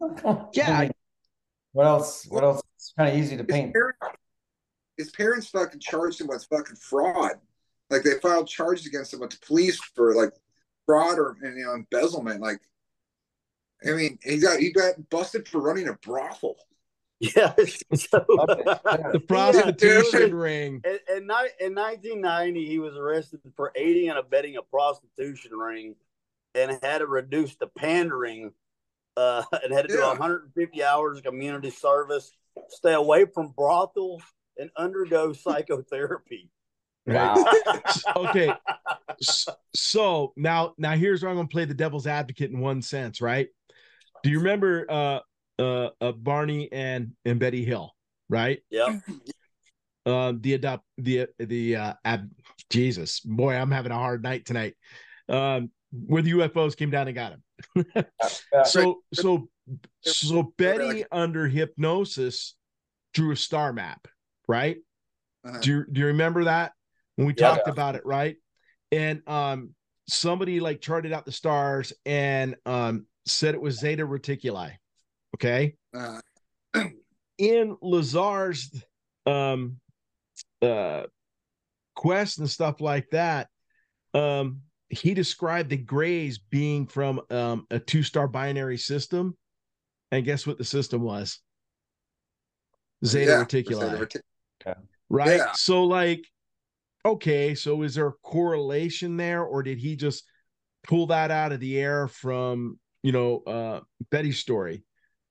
yeah. 0.52 0.88
what 1.72 1.86
else? 1.86 2.26
What 2.28 2.44
else? 2.44 2.62
It's 2.76 2.94
kind 2.96 3.10
of 3.10 3.18
easy 3.18 3.36
to 3.36 3.44
paint. 3.44 3.66
His 3.66 3.72
parents, 3.72 3.98
his 4.96 5.10
parents 5.10 5.48
fucking 5.48 5.80
charged 5.80 6.20
him 6.20 6.28
with 6.28 6.46
fucking 6.50 6.76
fraud. 6.76 7.32
Like 7.90 8.02
they 8.02 8.18
filed 8.20 8.48
charges 8.48 8.86
against 8.86 9.14
him 9.14 9.20
with 9.20 9.30
the 9.30 9.38
police 9.46 9.78
for 9.94 10.14
like 10.14 10.32
fraud 10.86 11.18
or 11.18 11.36
you 11.42 11.64
know 11.64 11.74
embezzlement. 11.74 12.40
Like, 12.40 12.60
I 13.86 13.92
mean, 13.92 14.18
he 14.22 14.38
got 14.38 14.60
he 14.60 14.72
got 14.72 14.94
busted 15.10 15.48
for 15.48 15.60
running 15.60 15.88
a 15.88 15.94
brothel. 15.94 16.56
Yeah, 17.20 17.54
so, 17.94 18.24
the 18.28 19.22
prostitution 19.26 20.28
yeah, 20.28 20.34
ring. 20.34 20.82
In, 20.84 20.98
in, 21.16 21.22
in 21.60 21.74
1990, 21.74 22.66
he 22.66 22.78
was 22.78 22.96
arrested 22.96 23.40
for 23.56 23.72
aiding 23.74 24.08
and 24.10 24.18
abetting 24.18 24.56
a 24.56 24.62
prostitution 24.62 25.52
ring, 25.52 25.96
and 26.54 26.78
had 26.82 26.98
to 26.98 27.06
reduce 27.06 27.56
the 27.56 27.66
pandering, 27.66 28.52
uh, 29.16 29.42
and 29.62 29.72
had 29.72 29.88
to 29.88 29.94
yeah. 29.94 30.00
do 30.00 30.06
150 30.08 30.84
hours 30.84 31.18
of 31.18 31.24
community 31.24 31.70
service, 31.70 32.32
stay 32.68 32.94
away 32.94 33.24
from 33.26 33.52
brothels, 33.56 34.22
and 34.56 34.70
undergo 34.76 35.32
psychotherapy. 35.44 36.50
Wow. 37.06 37.42
okay. 38.16 38.52
So 39.74 40.32
now, 40.36 40.74
now 40.76 40.92
here's 40.92 41.22
where 41.22 41.30
I'm 41.30 41.36
going 41.36 41.48
to 41.48 41.52
play 41.52 41.64
the 41.64 41.74
devil's 41.74 42.06
advocate 42.06 42.50
in 42.50 42.60
one 42.60 42.82
sense, 42.82 43.20
right? 43.20 43.48
Do 44.22 44.30
you 44.30 44.38
remember 44.38 44.84
uh, 44.90 45.20
uh, 45.58 45.90
uh 46.00 46.12
Barney 46.12 46.70
and 46.72 47.12
and 47.24 47.38
Betty 47.38 47.64
Hill, 47.64 47.94
right? 48.28 48.60
Yeah. 48.68 48.98
Um, 50.04 50.40
the 50.40 50.54
adopt 50.54 50.84
the 50.98 51.28
the 51.38 51.76
uh, 51.76 51.94
ab- 52.04 52.30
Jesus, 52.68 53.20
boy, 53.20 53.54
I'm 53.54 53.70
having 53.70 53.92
a 53.92 53.96
hard 53.96 54.22
night 54.22 54.44
tonight. 54.44 54.74
Um, 55.28 55.70
where 55.92 56.22
the 56.22 56.32
UFOs 56.32 56.76
came 56.76 56.90
down 56.90 57.08
and 57.08 57.14
got 57.14 57.32
him. 57.32 57.84
so 58.64 59.00
so 59.12 59.48
so 60.02 60.52
Betty 60.56 61.04
under 61.10 61.48
hypnosis 61.48 62.54
drew 63.14 63.32
a 63.32 63.36
star 63.36 63.72
map, 63.72 64.06
right? 64.46 64.76
Uh-huh. 65.44 65.58
Do 65.60 65.70
you 65.70 65.84
do 65.90 66.00
you 66.00 66.06
remember 66.08 66.44
that 66.44 66.72
when 67.16 67.26
we 67.26 67.34
yeah, 67.36 67.48
talked 67.48 67.68
about 67.68 67.94
it, 67.94 68.04
right? 68.04 68.36
And 68.92 69.22
um 69.26 69.74
somebody 70.08 70.60
like 70.60 70.80
charted 70.80 71.12
out 71.12 71.26
the 71.26 71.32
stars 71.32 71.92
and 72.06 72.56
um 72.66 73.06
said 73.26 73.54
it 73.54 73.60
was 73.60 73.78
Zeta 73.78 74.06
Reticuli. 74.06 74.72
Okay. 75.34 75.74
Uh, 75.94 76.20
in 77.38 77.76
Lazar's 77.82 78.70
um 79.26 79.78
uh 80.62 81.02
quest 81.98 82.38
and 82.38 82.48
stuff 82.48 82.80
like 82.80 83.10
that, 83.10 83.48
um, 84.14 84.60
he 84.90 85.14
described 85.14 85.70
the 85.70 85.76
grays 85.76 86.38
being 86.38 86.86
from 86.86 87.20
um 87.30 87.66
a 87.70 87.78
two-star 87.78 88.28
binary 88.28 88.78
system. 88.78 89.36
And 90.10 90.24
guess 90.24 90.46
what 90.46 90.56
the 90.56 90.64
system 90.64 91.02
was? 91.02 91.40
Zeta 93.04 93.32
yeah, 93.32 93.44
Reticuli. 93.44 94.08
Zeta 94.08 94.22
Retic- 94.66 94.74
right. 95.10 95.36
Yeah. 95.36 95.52
So 95.52 95.84
like, 95.84 96.24
okay, 97.04 97.54
so 97.54 97.82
is 97.82 97.94
there 97.94 98.08
a 98.08 98.12
correlation 98.22 99.16
there, 99.16 99.44
or 99.44 99.62
did 99.62 99.78
he 99.78 99.96
just 99.96 100.24
pull 100.86 101.06
that 101.08 101.30
out 101.30 101.52
of 101.52 101.60
the 101.60 101.78
air 101.78 102.08
from 102.08 102.78
you 103.02 103.12
know 103.12 103.42
uh 103.46 103.80
Betty's 104.10 104.38
story? 104.38 104.82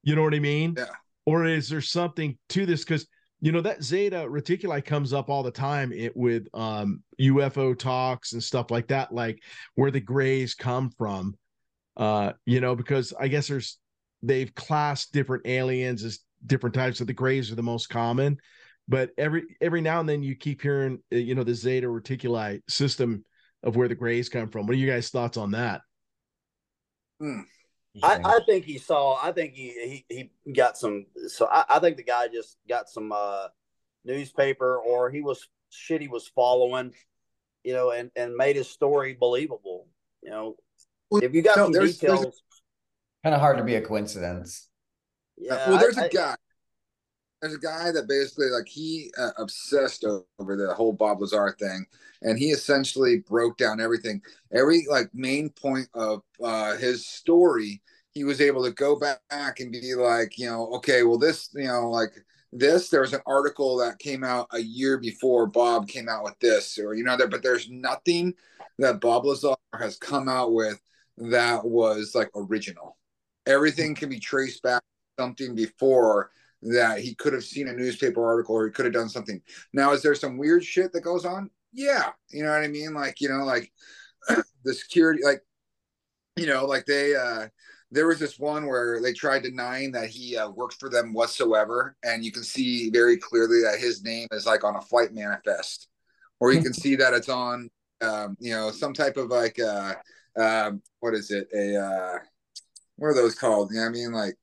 You 0.03 0.15
know 0.15 0.23
what 0.23 0.35
I 0.35 0.39
mean? 0.39 0.75
Yeah. 0.77 0.85
Or 1.25 1.45
is 1.45 1.67
there 1.67 1.81
something 1.81 2.37
to 2.49 2.65
this? 2.65 2.83
Because 2.83 3.07
you 3.39 3.51
know 3.51 3.61
that 3.61 3.83
Zeta 3.83 4.27
Reticuli 4.27 4.83
comes 4.83 5.13
up 5.13 5.29
all 5.29 5.43
the 5.43 5.51
time 5.51 5.91
it, 5.91 6.15
with 6.15 6.47
um, 6.53 7.03
UFO 7.21 7.77
talks 7.77 8.33
and 8.33 8.43
stuff 8.43 8.71
like 8.71 8.87
that, 8.87 9.13
like 9.13 9.41
where 9.75 9.91
the 9.91 9.99
grays 9.99 10.55
come 10.55 10.89
from. 10.89 11.35
Uh, 11.95 12.33
you 12.45 12.61
know, 12.61 12.75
because 12.75 13.13
I 13.19 13.27
guess 13.27 13.47
there's 13.47 13.77
they've 14.23 14.53
classed 14.55 15.13
different 15.13 15.45
aliens 15.45 16.03
as 16.03 16.19
different 16.45 16.73
types 16.73 16.99
of 16.99 17.07
the 17.07 17.13
grays 17.13 17.51
are 17.51 17.55
the 17.55 17.63
most 17.63 17.89
common, 17.89 18.37
but 18.87 19.11
every 19.17 19.43
every 19.61 19.81
now 19.81 19.99
and 19.99 20.09
then 20.09 20.23
you 20.23 20.35
keep 20.35 20.61
hearing 20.61 20.99
uh, 21.13 21.17
you 21.17 21.35
know 21.35 21.43
the 21.43 21.53
Zeta 21.53 21.87
Reticuli 21.87 22.61
system 22.67 23.23
of 23.63 23.75
where 23.75 23.87
the 23.87 23.95
grays 23.95 24.29
come 24.29 24.49
from. 24.49 24.65
What 24.65 24.73
are 24.73 24.79
you 24.79 24.89
guys' 24.89 25.09
thoughts 25.09 25.37
on 25.37 25.51
that? 25.51 25.81
Hmm. 27.19 27.41
I, 28.03 28.19
I, 28.23 28.39
think 28.45 28.65
he 28.65 28.77
saw. 28.77 29.17
I 29.21 29.31
think 29.31 29.53
he 29.53 30.03
he, 30.09 30.31
he 30.45 30.51
got 30.53 30.77
some. 30.77 31.05
So 31.27 31.47
I, 31.51 31.65
I 31.69 31.79
think 31.79 31.97
the 31.97 32.03
guy 32.03 32.27
just 32.27 32.57
got 32.67 32.89
some 32.89 33.11
uh, 33.11 33.47
newspaper, 34.05 34.77
or 34.77 35.09
he 35.09 35.21
was 35.21 35.47
shit. 35.69 36.01
He 36.01 36.07
was 36.07 36.27
following, 36.27 36.93
you 37.63 37.73
know, 37.73 37.91
and 37.91 38.11
and 38.15 38.35
made 38.35 38.55
his 38.55 38.69
story 38.69 39.15
believable. 39.19 39.87
You 40.21 40.31
know, 40.31 40.55
well, 41.09 41.23
if 41.23 41.33
you 41.33 41.41
got 41.41 41.57
no, 41.57 41.65
some 41.65 41.73
there's, 41.73 41.97
details, 41.97 42.41
kind 43.23 43.35
of 43.35 43.41
hard 43.41 43.57
to 43.57 43.63
be 43.63 43.75
a 43.75 43.81
coincidence. 43.81 44.69
Yeah. 45.37 45.69
Well, 45.69 45.79
there's 45.79 45.97
I, 45.97 46.05
a 46.05 46.09
guy. 46.09 46.35
There's 47.41 47.53
a 47.53 47.59
guy 47.59 47.91
that 47.91 48.07
basically 48.07 48.47
like 48.47 48.67
he 48.67 49.11
uh, 49.17 49.31
obsessed 49.37 50.03
over 50.39 50.55
the 50.55 50.73
whole 50.73 50.93
Bob 50.93 51.21
Lazar 51.21 51.55
thing, 51.59 51.85
and 52.23 52.37
he 52.37 52.47
essentially 52.47 53.19
broke 53.19 53.57
down 53.57 53.79
everything, 53.79 54.21
every 54.51 54.85
like 54.89 55.09
main 55.13 55.49
point 55.49 55.87
of 55.93 56.23
uh, 56.43 56.75
his 56.77 57.05
story. 57.05 57.81
He 58.13 58.23
was 58.23 58.41
able 58.41 58.63
to 58.63 58.71
go 58.71 58.97
back 58.97 59.59
and 59.59 59.71
be 59.71 59.93
like, 59.93 60.39
you 60.39 60.47
know, 60.47 60.67
okay, 60.77 61.03
well, 61.03 61.19
this, 61.19 61.49
you 61.53 61.67
know, 61.67 61.91
like 61.91 62.13
this. 62.51 62.89
There 62.89 63.01
was 63.01 63.13
an 63.13 63.21
article 63.27 63.77
that 63.77 63.99
came 63.99 64.23
out 64.23 64.47
a 64.51 64.59
year 64.59 64.97
before 64.97 65.45
Bob 65.45 65.87
came 65.87 66.09
out 66.09 66.23
with 66.23 66.39
this, 66.39 66.79
or 66.79 66.95
you 66.95 67.03
know, 67.03 67.15
there, 67.15 67.27
but 67.27 67.43
there's 67.43 67.69
nothing 67.69 68.33
that 68.79 68.99
Bob 68.99 69.25
Lazar 69.25 69.55
has 69.77 69.97
come 69.97 70.27
out 70.27 70.53
with 70.53 70.81
that 71.17 71.63
was 71.63 72.15
like 72.15 72.31
original. 72.35 72.97
Everything 73.45 73.93
can 73.93 74.09
be 74.09 74.19
traced 74.19 74.63
back 74.63 74.81
something 75.19 75.55
before 75.55 76.31
that 76.61 76.99
he 76.99 77.15
could 77.15 77.33
have 77.33 77.43
seen 77.43 77.67
a 77.67 77.73
newspaper 77.73 78.25
article 78.25 78.55
or 78.55 78.65
he 78.65 78.71
could 78.71 78.85
have 78.85 78.93
done 78.93 79.09
something. 79.09 79.41
Now, 79.73 79.91
is 79.93 80.01
there 80.01 80.15
some 80.15 80.37
weird 80.37 80.63
shit 80.63 80.91
that 80.93 81.01
goes 81.01 81.25
on? 81.25 81.49
Yeah. 81.73 82.09
You 82.29 82.43
know 82.43 82.51
what 82.51 82.63
I 82.63 82.67
mean? 82.67 82.93
Like, 82.93 83.21
you 83.21 83.29
know, 83.29 83.43
like 83.43 83.71
the 84.63 84.73
security, 84.73 85.23
like, 85.23 85.41
you 86.35 86.47
know, 86.47 86.65
like 86.65 86.85
they, 86.85 87.15
uh, 87.15 87.47
there 87.91 88.07
was 88.07 88.19
this 88.19 88.37
one 88.37 88.67
where 88.67 89.01
they 89.01 89.13
tried 89.13 89.43
denying 89.43 89.91
that 89.93 90.09
he 90.09 90.35
uh, 90.35 90.49
worked 90.49 90.79
for 90.79 90.89
them 90.89 91.13
whatsoever. 91.13 91.95
And 92.03 92.23
you 92.23 92.31
can 92.31 92.43
see 92.43 92.89
very 92.89 93.17
clearly 93.17 93.61
that 93.61 93.79
his 93.79 94.03
name 94.03 94.27
is 94.31 94.45
like 94.45 94.63
on 94.63 94.75
a 94.75 94.81
flight 94.81 95.13
manifest, 95.13 95.87
or 96.39 96.51
you 96.51 96.61
can 96.61 96.73
see 96.73 96.95
that 96.97 97.13
it's 97.13 97.29
on, 97.29 97.69
um, 98.01 98.35
you 98.39 98.53
know, 98.53 98.71
some 98.71 98.93
type 98.93 99.17
of 99.17 99.29
like, 99.29 99.59
uh, 99.59 99.95
um, 100.37 100.81
what 100.99 101.13
is 101.13 101.31
it? 101.31 101.47
A, 101.55 101.75
uh, 101.77 102.19
what 102.97 103.07
are 103.07 103.15
those 103.15 103.35
called? 103.35 103.71
You 103.71 103.79
know 103.79 103.85
I 103.85 103.89
mean? 103.89 104.11
Like, 104.11 104.35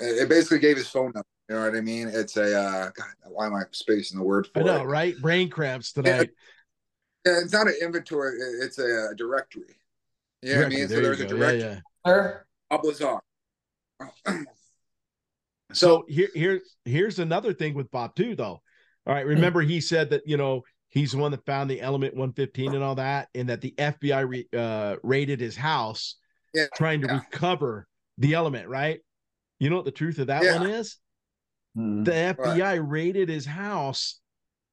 it 0.00 0.28
basically 0.28 0.58
gave 0.58 0.76
his 0.76 0.88
phone 0.88 1.12
number. 1.14 1.26
You 1.52 1.58
know 1.58 1.66
what 1.66 1.76
I 1.76 1.82
mean? 1.82 2.08
It's 2.08 2.38
a 2.38 2.58
uh, 2.58 2.90
God, 2.96 3.06
why 3.26 3.44
am 3.44 3.54
I 3.54 3.64
spacing 3.72 4.18
the 4.18 4.24
word 4.24 4.46
for 4.46 4.60
I 4.60 4.62
know, 4.62 4.80
it? 4.80 4.84
right? 4.84 5.14
Brain 5.20 5.50
cramps 5.50 5.92
tonight. 5.92 6.30
Yeah, 7.26 7.40
it's 7.42 7.52
not 7.52 7.66
an 7.66 7.74
inventory; 7.82 8.38
it's 8.62 8.78
a, 8.78 9.10
a 9.10 9.14
directory. 9.14 9.76
You 10.40 10.54
know 10.54 10.64
I 10.64 10.68
mean? 10.70 10.88
So 10.88 11.02
there's 11.02 11.20
a 11.20 11.26
directory. 11.26 11.78
Yeah, 12.06 12.40
yeah. 14.00 14.34
so 15.74 16.06
here, 16.08 16.30
here, 16.32 16.62
here's 16.86 17.18
another 17.18 17.52
thing 17.52 17.74
with 17.74 17.90
Bob 17.90 18.16
too, 18.16 18.34
though. 18.34 18.62
All 19.06 19.14
right, 19.14 19.26
remember 19.26 19.60
he 19.60 19.82
said 19.82 20.08
that 20.08 20.22
you 20.24 20.38
know 20.38 20.62
he's 20.88 21.12
the 21.12 21.18
one 21.18 21.32
that 21.32 21.44
found 21.44 21.70
the 21.70 21.82
element 21.82 22.14
115 22.14 22.74
and 22.74 22.82
all 22.82 22.94
that, 22.94 23.28
and 23.34 23.50
that 23.50 23.60
the 23.60 23.74
FBI 23.76 24.26
re, 24.26 24.48
uh, 24.56 24.96
raided 25.02 25.38
his 25.38 25.54
house, 25.54 26.14
yeah, 26.54 26.64
trying 26.74 27.02
to 27.02 27.08
yeah. 27.08 27.20
recover 27.30 27.86
the 28.16 28.32
element. 28.32 28.68
Right? 28.68 29.00
You 29.60 29.68
know 29.68 29.76
what 29.76 29.84
the 29.84 29.90
truth 29.90 30.18
of 30.18 30.28
that 30.28 30.42
yeah. 30.42 30.58
one 30.58 30.70
is? 30.70 30.96
Mm-hmm. 31.76 32.04
The 32.04 32.12
FBI 32.12 32.60
right. 32.60 32.76
raided 32.76 33.28
his 33.28 33.46
house 33.46 34.20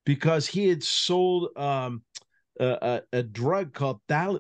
because 0.06 0.48
he 0.48 0.68
had 0.68 0.84
sold 0.84 1.50
um, 1.58 2.03
a, 2.60 3.01
a, 3.13 3.18
a, 3.20 3.24
drug 3.24 3.74
called 3.74 4.01
thal- 4.08 4.39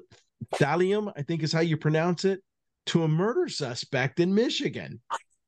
thallium, 0.55 1.11
I 1.15 1.21
think 1.21 1.43
is 1.43 1.53
how 1.53 1.61
you 1.61 1.77
pronounce 1.77 2.25
it, 2.25 2.41
to 2.87 3.03
a 3.03 3.07
murder 3.07 3.47
suspect 3.47 4.19
in 4.19 4.33
Michigan. 4.33 4.99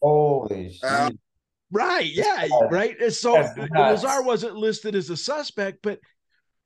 Holy 0.01 0.77
uh, 0.83 1.09
shit. 1.09 1.19
Right. 1.71 2.11
Yeah. 2.11 2.47
Right. 2.69 3.11
So 3.13 3.33
Lazar 3.73 4.23
wasn't 4.23 4.55
listed 4.55 4.95
as 4.95 5.09
a 5.09 5.17
suspect, 5.17 5.79
but 5.81 5.99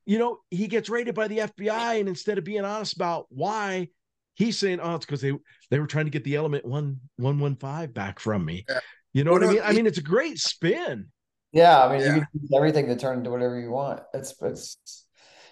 you 0.05 0.19
know, 0.19 0.39
he 0.51 0.67
gets 0.67 0.89
raided 0.89 1.15
by 1.15 1.27
the 1.27 1.39
FBI, 1.39 1.99
and 1.99 2.07
instead 2.07 2.37
of 2.37 2.43
being 2.43 2.63
honest 2.63 2.95
about 2.95 3.25
why, 3.29 3.89
he's 4.35 4.57
saying, 4.57 4.79
"Oh, 4.79 4.95
it's 4.95 5.05
because 5.05 5.21
they 5.21 5.33
they 5.71 5.79
were 5.79 5.87
trying 5.87 6.05
to 6.05 6.11
get 6.11 6.23
the 6.23 6.35
element 6.35 6.65
one 6.65 6.99
one 7.17 7.39
one 7.39 7.55
five 7.55 7.93
back 7.93 8.19
from 8.19 8.45
me." 8.45 8.65
Yeah. 8.69 8.79
You 9.15 9.23
know 9.23 9.31
well, 9.31 9.39
what 9.39 9.45
no, 9.45 9.49
I 9.49 9.53
mean? 9.53 9.63
He, 9.63 9.69
I 9.69 9.71
mean, 9.71 9.87
it's 9.87 9.97
a 9.97 10.03
great 10.03 10.39
spin. 10.39 11.07
Yeah, 11.53 11.85
I 11.85 11.89
mean, 11.89 12.01
yeah. 12.01 12.15
you 12.15 12.19
can 12.19 12.41
use 12.41 12.51
everything 12.53 12.87
to 12.87 12.97
turn 12.97 13.19
into 13.19 13.29
whatever 13.29 13.57
you 13.57 13.71
want. 13.71 14.01
It's 14.13 14.35
it's. 14.41 14.77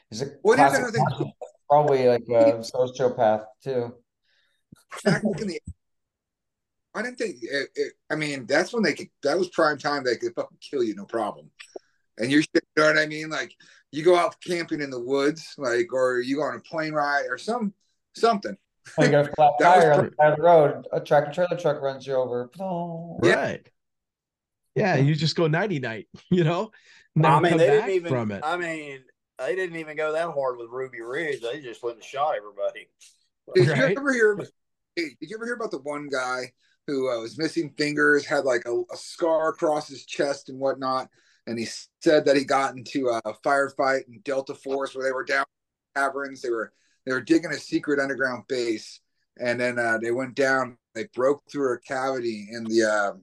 He's 0.09 0.21
a 0.21 0.25
what 0.41 0.57
classic, 0.57 0.93
probably 1.69 2.09
like 2.09 2.23
a 2.27 2.59
sociopath 2.59 3.45
too. 3.63 3.95
Back 5.05 5.23
I 6.93 7.01
didn't 7.01 7.17
think. 7.17 7.37
It, 7.41 7.69
it, 7.73 7.93
I 8.11 8.15
mean, 8.15 8.45
that's 8.47 8.73
when 8.73 8.83
they 8.83 8.93
could. 8.93 9.07
That 9.23 9.39
was 9.39 9.47
prime 9.47 9.77
time. 9.77 10.03
They 10.03 10.17
could 10.17 10.35
fucking 10.35 10.57
kill 10.59 10.83
you, 10.83 10.93
no 10.93 11.05
problem. 11.05 11.49
And 12.17 12.29
you're, 12.29 12.41
you 12.41 12.61
know 12.75 12.87
what 12.87 12.97
I 12.97 13.05
mean? 13.05 13.29
Like 13.29 13.55
you 13.93 14.03
go 14.03 14.17
out 14.17 14.35
camping 14.45 14.81
in 14.81 14.89
the 14.89 14.99
woods, 14.99 15.55
like, 15.57 15.93
or 15.93 16.19
you 16.19 16.35
go 16.35 16.41
on 16.43 16.57
a 16.57 16.59
plane 16.59 16.91
ride 16.91 17.27
or 17.29 17.37
some 17.37 17.73
something. 18.13 18.57
You 18.99 19.07
got 19.11 19.29
a 19.29 19.31
flat 19.33 19.51
tire 19.61 20.11
on 20.19 20.35
the 20.35 20.41
road. 20.41 20.87
A 20.91 20.99
tractor 20.99 21.31
trailer 21.31 21.61
truck 21.61 21.81
runs 21.81 22.05
you 22.05 22.15
over. 22.15 22.49
Right. 23.21 23.67
Yeah, 24.75 24.95
you 24.95 25.15
just 25.15 25.35
go 25.35 25.47
nighty 25.47 25.79
night. 25.79 26.07
You 26.29 26.43
know. 26.43 26.71
I 27.23 27.39
mean, 27.39 27.57
they 27.57 27.67
didn't 27.67 27.89
even. 27.91 28.09
From 28.09 28.31
it. 28.31 28.41
I 28.43 28.57
mean, 28.57 29.01
they 29.37 29.55
didn't 29.55 29.75
even 29.75 29.95
go 29.95 30.13
that 30.13 30.31
hard 30.31 30.57
with 30.57 30.69
Ruby 30.71 31.01
Ridge. 31.01 31.41
They 31.41 31.61
just 31.61 31.83
went 31.83 31.97
and 31.97 32.03
shot 32.03 32.35
everybody. 32.35 32.87
Did 33.55 33.67
right? 33.67 33.91
you 33.91 33.97
ever 33.97 34.13
hear? 34.13 34.35
Did 34.95 35.11
you 35.19 35.35
ever 35.35 35.45
hear 35.45 35.55
about 35.55 35.71
the 35.71 35.79
one 35.79 36.07
guy 36.07 36.51
who 36.87 37.09
uh, 37.09 37.19
was 37.19 37.37
missing 37.37 37.73
fingers, 37.77 38.25
had 38.25 38.45
like 38.45 38.63
a, 38.65 38.81
a, 38.91 38.97
scar 38.97 39.49
across 39.49 39.87
his 39.87 40.05
chest 40.05 40.49
and 40.49 40.59
whatnot. 40.59 41.09
And 41.47 41.57
he 41.57 41.65
said 42.01 42.25
that 42.25 42.35
he 42.35 42.43
got 42.43 42.75
into 42.75 43.07
a 43.09 43.21
firefight 43.45 44.07
in 44.07 44.19
Delta 44.23 44.55
Force 44.55 44.95
where 44.95 45.05
they 45.05 45.11
were 45.11 45.23
down 45.23 45.45
caverns. 45.95 46.41
They 46.41 46.49
were 46.49 46.73
they 47.05 47.13
were 47.13 47.21
digging 47.21 47.51
a 47.51 47.57
secret 47.57 47.99
underground 47.99 48.43
base, 48.47 48.99
and 49.39 49.59
then 49.59 49.79
uh, 49.79 49.97
they 50.01 50.11
went 50.11 50.35
down. 50.35 50.77
They 50.95 51.07
broke 51.15 51.41
through 51.51 51.73
a 51.73 51.79
cavity 51.79 52.47
in 52.51 52.63
the 52.65 52.83
uh, 52.83 53.13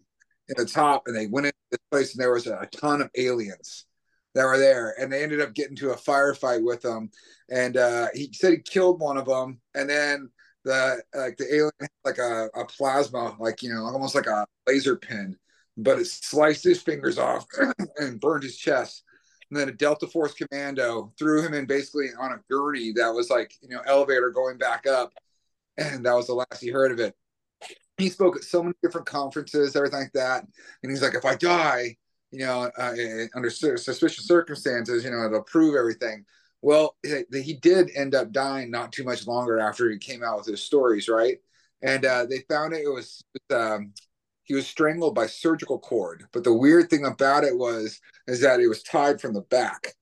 in 0.48 0.54
the 0.56 0.66
top, 0.66 1.04
and 1.06 1.16
they 1.16 1.26
went 1.26 1.46
into 1.46 1.56
this 1.70 1.80
place, 1.90 2.14
and 2.14 2.22
there 2.22 2.32
was 2.32 2.46
a, 2.46 2.58
a 2.58 2.66
ton 2.66 3.00
of 3.00 3.10
aliens 3.16 3.86
that 4.34 4.44
were 4.44 4.58
there, 4.58 4.94
and 5.00 5.12
they 5.12 5.22
ended 5.22 5.40
up 5.40 5.54
getting 5.54 5.76
to 5.76 5.90
a 5.90 5.96
firefight 5.96 6.64
with 6.64 6.82
them. 6.82 7.10
And 7.50 7.76
uh, 7.76 8.08
he 8.14 8.30
said 8.32 8.52
he 8.52 8.58
killed 8.58 9.00
one 9.00 9.16
of 9.16 9.26
them, 9.26 9.60
and 9.74 9.88
then 9.88 10.30
the 10.64 11.02
like 11.14 11.36
the 11.36 11.52
alien 11.54 11.72
had 11.80 11.88
like 12.04 12.18
a, 12.18 12.48
a 12.54 12.64
plasma, 12.66 13.36
like 13.38 13.62
you 13.62 13.72
know, 13.72 13.84
almost 13.84 14.14
like 14.14 14.26
a 14.26 14.46
laser 14.66 14.96
pin, 14.96 15.36
but 15.76 15.98
it 15.98 16.06
sliced 16.06 16.64
his 16.64 16.82
fingers 16.82 17.18
off 17.18 17.46
and 17.98 18.20
burned 18.20 18.42
his 18.42 18.56
chest. 18.56 19.04
And 19.50 19.58
then 19.58 19.68
a 19.68 19.72
Delta 19.72 20.06
Force 20.06 20.34
commando 20.34 21.12
threw 21.18 21.42
him 21.42 21.54
in 21.54 21.66
basically 21.66 22.08
on 22.18 22.32
a 22.32 22.40
gurney 22.48 22.92
that 22.92 23.12
was 23.12 23.30
like, 23.30 23.52
you 23.62 23.68
know, 23.68 23.82
elevator 23.86 24.30
going 24.30 24.58
back 24.58 24.86
up. 24.86 25.12
And 25.76 26.04
that 26.06 26.14
was 26.14 26.26
the 26.28 26.34
last 26.34 26.60
he 26.60 26.68
heard 26.68 26.92
of 26.92 27.00
it. 27.00 27.14
He 27.98 28.08
spoke 28.08 28.36
at 28.36 28.44
so 28.44 28.62
many 28.62 28.74
different 28.82 29.06
conferences, 29.06 29.74
everything 29.74 30.00
like 30.00 30.12
that. 30.12 30.44
And 30.82 30.90
he's 30.90 31.02
like, 31.02 31.14
if 31.14 31.24
I 31.24 31.34
die, 31.34 31.96
you 32.30 32.40
know, 32.46 32.70
uh, 32.78 32.94
under 33.34 33.50
suspicious 33.50 34.26
circumstances, 34.26 35.04
you 35.04 35.10
know, 35.10 35.24
it'll 35.24 35.42
prove 35.42 35.74
everything. 35.74 36.24
Well, 36.62 36.96
he 37.02 37.54
did 37.54 37.90
end 37.94 38.14
up 38.14 38.32
dying 38.32 38.70
not 38.70 38.92
too 38.92 39.04
much 39.04 39.26
longer 39.26 39.58
after 39.58 39.90
he 39.90 39.98
came 39.98 40.22
out 40.22 40.38
with 40.38 40.46
his 40.46 40.62
stories, 40.62 41.08
right? 41.08 41.38
And 41.82 42.04
uh, 42.04 42.26
they 42.26 42.40
found 42.48 42.74
it, 42.74 42.84
it 42.84 42.88
was 42.88 43.24
um, 43.50 43.94
he 44.50 44.54
was 44.56 44.66
strangled 44.66 45.14
by 45.14 45.28
surgical 45.28 45.78
cord. 45.78 46.24
But 46.32 46.42
the 46.42 46.52
weird 46.52 46.90
thing 46.90 47.06
about 47.06 47.44
it 47.44 47.56
was 47.56 48.00
is 48.26 48.40
that 48.40 48.58
he 48.58 48.66
was 48.66 48.82
tied 48.82 49.20
from 49.20 49.32
the 49.32 49.42
back 49.42 49.94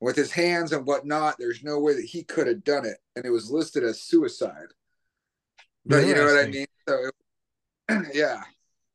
with 0.00 0.16
his 0.16 0.32
hands 0.32 0.72
and 0.72 0.86
whatnot. 0.86 1.34
There's 1.38 1.62
no 1.62 1.78
way 1.78 1.92
that 1.92 2.06
he 2.06 2.22
could 2.22 2.46
have 2.46 2.64
done 2.64 2.86
it, 2.86 2.96
and 3.14 3.26
it 3.26 3.30
was 3.30 3.50
listed 3.50 3.84
as 3.84 4.00
suicide. 4.00 4.68
But 5.84 6.06
you 6.06 6.14
know 6.14 6.24
what 6.24 6.42
I 6.42 6.48
mean? 6.48 6.64
So, 6.88 7.10
it, 7.90 8.06
yeah, 8.14 8.44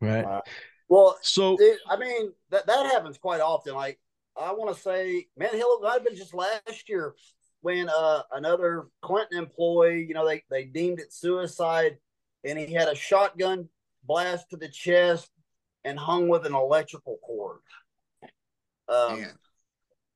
right. 0.01 0.41
well, 0.89 1.19
so 1.21 1.57
it, 1.59 1.77
I 1.87 1.95
mean 1.97 2.31
that 2.49 2.65
that 2.65 2.87
happens 2.87 3.19
quite 3.19 3.39
often. 3.39 3.75
Like 3.75 3.99
I 4.35 4.51
want 4.51 4.75
to 4.75 4.81
say, 4.81 5.27
man, 5.37 5.49
hell, 5.51 5.77
it 5.79 5.83
might 5.83 5.93
have 5.93 6.05
been 6.05 6.15
just 6.15 6.33
last 6.33 6.89
year 6.89 7.13
when 7.61 7.87
uh, 7.87 8.23
another 8.31 8.87
Clinton 9.03 9.37
employee, 9.37 10.07
you 10.07 10.15
know, 10.15 10.27
they, 10.27 10.41
they 10.49 10.63
deemed 10.63 10.99
it 10.99 11.13
suicide 11.13 11.99
and 12.43 12.57
he 12.57 12.73
had 12.73 12.87
a 12.87 12.95
shotgun 12.95 13.69
blast 14.03 14.49
to 14.51 14.57
the 14.57 14.69
chest 14.69 15.29
and 15.83 15.97
hung 15.97 16.27
with 16.27 16.45
an 16.45 16.53
electrical 16.53 17.17
cord. 17.23 17.59
Um, 18.87 19.25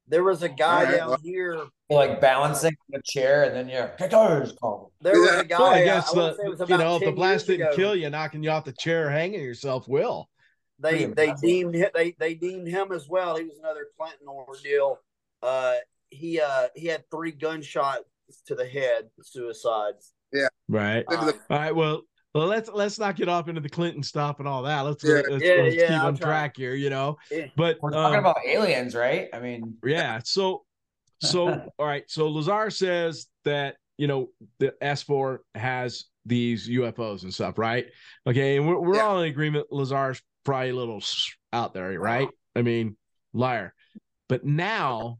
there 0.08 0.24
was 0.24 0.44
a 0.44 0.50
guy 0.50 0.84
right, 0.84 0.98
down 0.98 1.10
well, 1.10 1.20
here. 1.24 1.60
Like 1.90 2.20
balancing 2.20 2.76
the 2.90 3.02
chair 3.04 3.44
and 3.44 3.56
then 3.56 3.70
your 3.70 3.94
guitars 3.98 4.54
called. 4.60 4.92
There 5.02 5.20
was 5.20 5.42
a 5.42 5.46
guy. 5.46 5.60
Well, 5.60 5.74
I 5.74 5.84
guess 5.84 6.10
I 6.12 6.16
the, 6.16 6.66
you 6.68 6.78
know, 6.78 6.96
if 6.96 7.04
the 7.04 7.12
blast 7.12 7.48
didn't 7.48 7.68
ago. 7.68 7.76
kill 7.76 7.96
you, 7.96 8.10
knocking 8.10 8.44
you 8.44 8.50
off 8.50 8.66
the 8.66 8.74
chair, 8.74 9.10
hanging 9.10 9.42
yourself 9.42 9.88
will 9.88 10.30
they 10.80 11.06
they 11.06 11.34
deemed 11.42 11.76
him, 11.76 11.90
they 11.94 12.16
they 12.20 12.34
deemed 12.34 12.68
him 12.68 12.92
as 12.92 13.08
well. 13.08 13.38
He 13.38 13.44
was 13.44 13.58
another 13.60 13.88
Clinton 13.98 14.28
ordeal. 14.28 15.00
Uh, 15.42 15.76
he 16.10 16.40
uh 16.40 16.68
he 16.76 16.88
had 16.88 17.10
three 17.10 17.32
gunshots 17.32 18.04
to 18.48 18.56
the 18.56 18.66
head, 18.66 19.10
suicides. 19.22 20.14
Yeah, 20.34 20.48
right. 20.68 21.06
Um, 21.08 21.34
all 21.50 21.58
right. 21.58 21.76
Well, 21.76 22.02
well, 22.36 22.48
let's 22.48 22.70
let's 22.70 23.00
not 23.00 23.16
get 23.16 23.30
off 23.30 23.48
into 23.48 23.62
the 23.62 23.70
Clinton 23.70 24.04
stuff 24.04 24.40
and 24.40 24.48
all 24.48 24.62
that. 24.64 24.82
Let's 24.82 25.02
yeah. 25.02 25.22
let's, 25.30 25.42
yeah, 25.42 25.62
let's 25.64 25.76
yeah, 25.76 25.88
keep 25.88 26.04
on 26.04 26.18
track 26.18 26.58
here. 26.58 26.76
You 26.76 26.90
know, 26.90 27.18
but 27.56 27.78
we're 27.82 27.92
talking 27.92 28.18
um, 28.18 28.26
about 28.26 28.40
aliens, 28.46 28.94
right? 28.94 29.30
I 29.32 29.40
mean, 29.40 29.78
yeah. 29.86 30.20
So, 30.22 30.66
so 31.22 31.48
all 31.80 31.86
right. 31.86 32.04
So 32.08 32.28
Lazar 32.28 32.70
says 32.70 33.28
that 33.46 33.78
you 33.98 34.08
know 34.08 34.32
the 34.60 34.74
S4 34.84 35.38
has 35.56 36.06
these 36.26 36.68
UFOs 36.68 37.24
and 37.24 37.34
stuff, 37.34 37.58
right? 37.58 37.86
Okay, 38.28 38.58
and 38.58 38.68
we're, 38.68 38.82
we're 38.82 39.02
all 39.02 39.22
in 39.22 39.30
agreement. 39.30 39.68
Lazar's 39.72 40.22
probably 40.44 40.72
a 40.72 40.76
little 40.76 41.02
out 41.54 41.74
there, 41.74 41.98
right? 41.98 42.28
I 42.54 42.64
mean, 42.64 42.98
liar. 43.34 43.74
But 44.28 44.44
now 44.44 45.20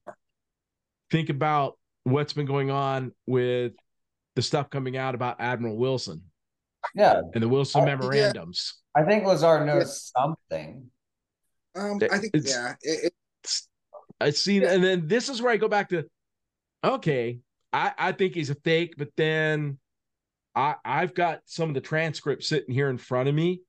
think 1.12 1.30
about 1.30 1.78
what's 2.04 2.34
been 2.34 2.46
going 2.46 2.72
on 2.72 3.14
with 3.26 3.72
the 4.36 4.42
stuff 4.42 4.70
coming 4.70 4.98
out 4.98 5.16
about 5.16 5.40
Admiral 5.40 5.78
Wilson. 5.78 6.24
Yeah. 6.96 7.22
And 7.34 7.44
the 7.44 7.50
Wilson 7.50 7.82
I, 7.82 7.86
memorandums. 7.86 8.82
Yeah. 8.96 9.04
I 9.04 9.06
think 9.06 9.26
Lazar 9.26 9.66
knows 9.66 10.12
yeah. 10.16 10.22
something. 10.22 10.90
Um, 11.76 12.00
I 12.10 12.18
think, 12.18 12.32
it's, 12.34 12.50
yeah. 12.50 12.74
It, 12.82 13.14
it's, 13.44 13.68
I 14.22 14.30
see, 14.30 14.62
yeah. 14.62 14.72
and 14.72 14.84
then 14.84 15.08
this 15.08 15.28
is 15.28 15.42
where 15.42 15.52
I 15.52 15.58
go 15.58 15.68
back 15.68 15.90
to, 15.90 16.06
okay, 16.84 17.40
I, 17.74 17.92
I 17.98 18.12
think 18.14 18.34
he's 18.34 18.50
a 18.50 18.56
fake, 18.56 18.96
but 18.98 19.10
then 19.18 19.78
I, 20.56 20.76
I've 20.86 21.14
got 21.14 21.42
some 21.46 21.70
of 21.70 21.76
the 21.76 21.82
transcripts 21.82 22.48
sitting 22.48 22.74
here 22.74 22.90
in 22.90 22.98
front 22.98 23.28
of 23.28 23.36
me 23.36 23.62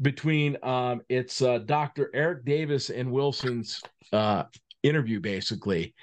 between 0.00 0.56
um, 0.62 1.02
it's 1.08 1.42
uh, 1.42 1.58
Dr. 1.58 2.10
Eric 2.14 2.44
Davis 2.44 2.90
and 2.90 3.10
Wilson's 3.10 3.82
uh, 4.12 4.44
interview, 4.84 5.18
basically, 5.18 5.94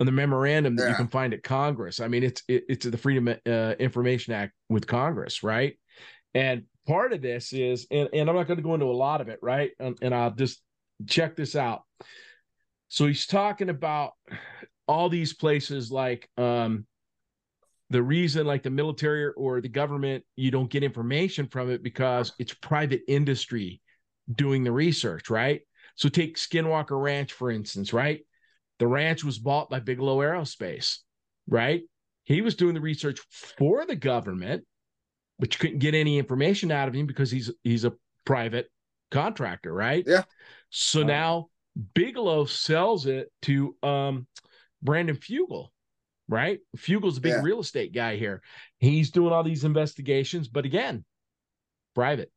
on 0.00 0.06
the 0.06 0.12
memorandum 0.12 0.76
that 0.76 0.82
yeah. 0.82 0.88
you 0.90 0.94
can 0.96 1.08
find 1.08 1.32
at 1.32 1.42
Congress. 1.42 2.00
I 2.00 2.08
mean, 2.08 2.24
it's 2.24 2.42
it, 2.48 2.64
it's 2.68 2.86
the 2.86 2.98
Freedom 2.98 3.28
uh, 3.28 3.74
Information 3.78 4.34
Act 4.34 4.52
with 4.68 4.86
Congress, 4.86 5.42
right? 5.42 5.78
And 6.34 6.64
part 6.86 7.12
of 7.12 7.22
this 7.22 7.52
is, 7.52 7.86
and, 7.90 8.08
and 8.12 8.28
I'm 8.28 8.36
not 8.36 8.46
going 8.46 8.58
to 8.58 8.62
go 8.62 8.74
into 8.74 8.86
a 8.86 8.92
lot 8.92 9.20
of 9.20 9.28
it, 9.28 9.38
right? 9.42 9.70
And, 9.78 9.96
and 10.02 10.14
I'll 10.14 10.30
just 10.30 10.60
check 11.06 11.36
this 11.36 11.56
out. 11.56 11.82
So 12.88 13.06
he's 13.06 13.26
talking 13.26 13.68
about 13.68 14.12
all 14.86 15.08
these 15.08 15.34
places 15.34 15.92
like 15.92 16.28
um, 16.38 16.86
the 17.90 18.02
reason 18.02 18.46
like 18.46 18.62
the 18.62 18.70
military 18.70 19.28
or 19.36 19.60
the 19.60 19.68
government 19.68 20.24
you 20.36 20.50
don't 20.50 20.70
get 20.70 20.82
information 20.82 21.46
from 21.46 21.70
it 21.70 21.82
because 21.82 22.32
it's 22.38 22.54
private 22.54 23.02
industry 23.08 23.80
doing 24.34 24.64
the 24.64 24.72
research 24.72 25.30
right 25.30 25.62
so 25.94 26.08
take 26.08 26.36
skinwalker 26.36 27.00
ranch 27.00 27.32
for 27.32 27.50
instance 27.50 27.92
right 27.92 28.20
the 28.78 28.86
ranch 28.86 29.24
was 29.24 29.38
bought 29.38 29.70
by 29.70 29.80
bigelow 29.80 30.18
aerospace 30.18 30.98
right 31.48 31.82
he 32.24 32.42
was 32.42 32.56
doing 32.56 32.74
the 32.74 32.80
research 32.80 33.20
for 33.30 33.86
the 33.86 33.96
government 33.96 34.64
but 35.38 35.54
you 35.54 35.58
couldn't 35.58 35.78
get 35.78 35.94
any 35.94 36.18
information 36.18 36.70
out 36.70 36.88
of 36.88 36.94
him 36.94 37.06
because 37.06 37.30
he's 37.30 37.50
he's 37.62 37.84
a 37.84 37.92
private 38.24 38.70
contractor 39.10 39.72
right 39.72 40.04
yeah 40.06 40.22
so 40.70 41.02
now 41.02 41.46
bigelow 41.94 42.44
sells 42.44 43.06
it 43.06 43.30
to 43.42 43.74
um 43.82 44.26
brandon 44.82 45.16
fugal 45.16 45.68
right? 46.28 46.60
Fugal's 46.76 47.18
a 47.18 47.20
big 47.20 47.32
yeah. 47.32 47.42
real 47.42 47.60
estate 47.60 47.92
guy 47.94 48.16
here. 48.16 48.42
He's 48.78 49.10
doing 49.10 49.32
all 49.32 49.42
these 49.42 49.64
investigations, 49.64 50.48
but 50.48 50.64
again, 50.64 51.04
private, 51.94 52.30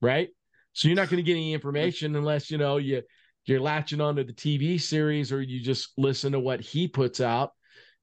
right? 0.00 0.28
So 0.72 0.88
you're 0.88 0.96
not 0.96 1.10
going 1.10 1.22
to 1.22 1.26
get 1.26 1.36
any 1.36 1.52
information 1.52 2.16
unless 2.16 2.50
you 2.50 2.58
know 2.58 2.78
you 2.78 3.02
you're 3.44 3.60
latching 3.60 4.00
onto 4.00 4.24
the 4.24 4.32
TV 4.32 4.80
series 4.80 5.32
or 5.32 5.42
you 5.42 5.60
just 5.60 5.90
listen 5.98 6.32
to 6.32 6.40
what 6.40 6.60
he 6.60 6.86
puts 6.86 7.20
out, 7.20 7.50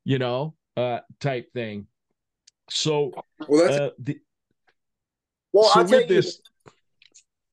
you 0.03 0.19
know, 0.19 0.53
uh, 0.75 0.99
type 1.21 1.51
thing. 1.53 1.87
So, 2.71 3.11
well, 3.47 3.65
that's 3.65 3.79
uh, 3.79 3.89
the, 3.99 4.19
well. 5.51 5.69
So 5.69 5.79
I'll 5.79 5.87
tell 5.87 6.07
this, 6.07 6.41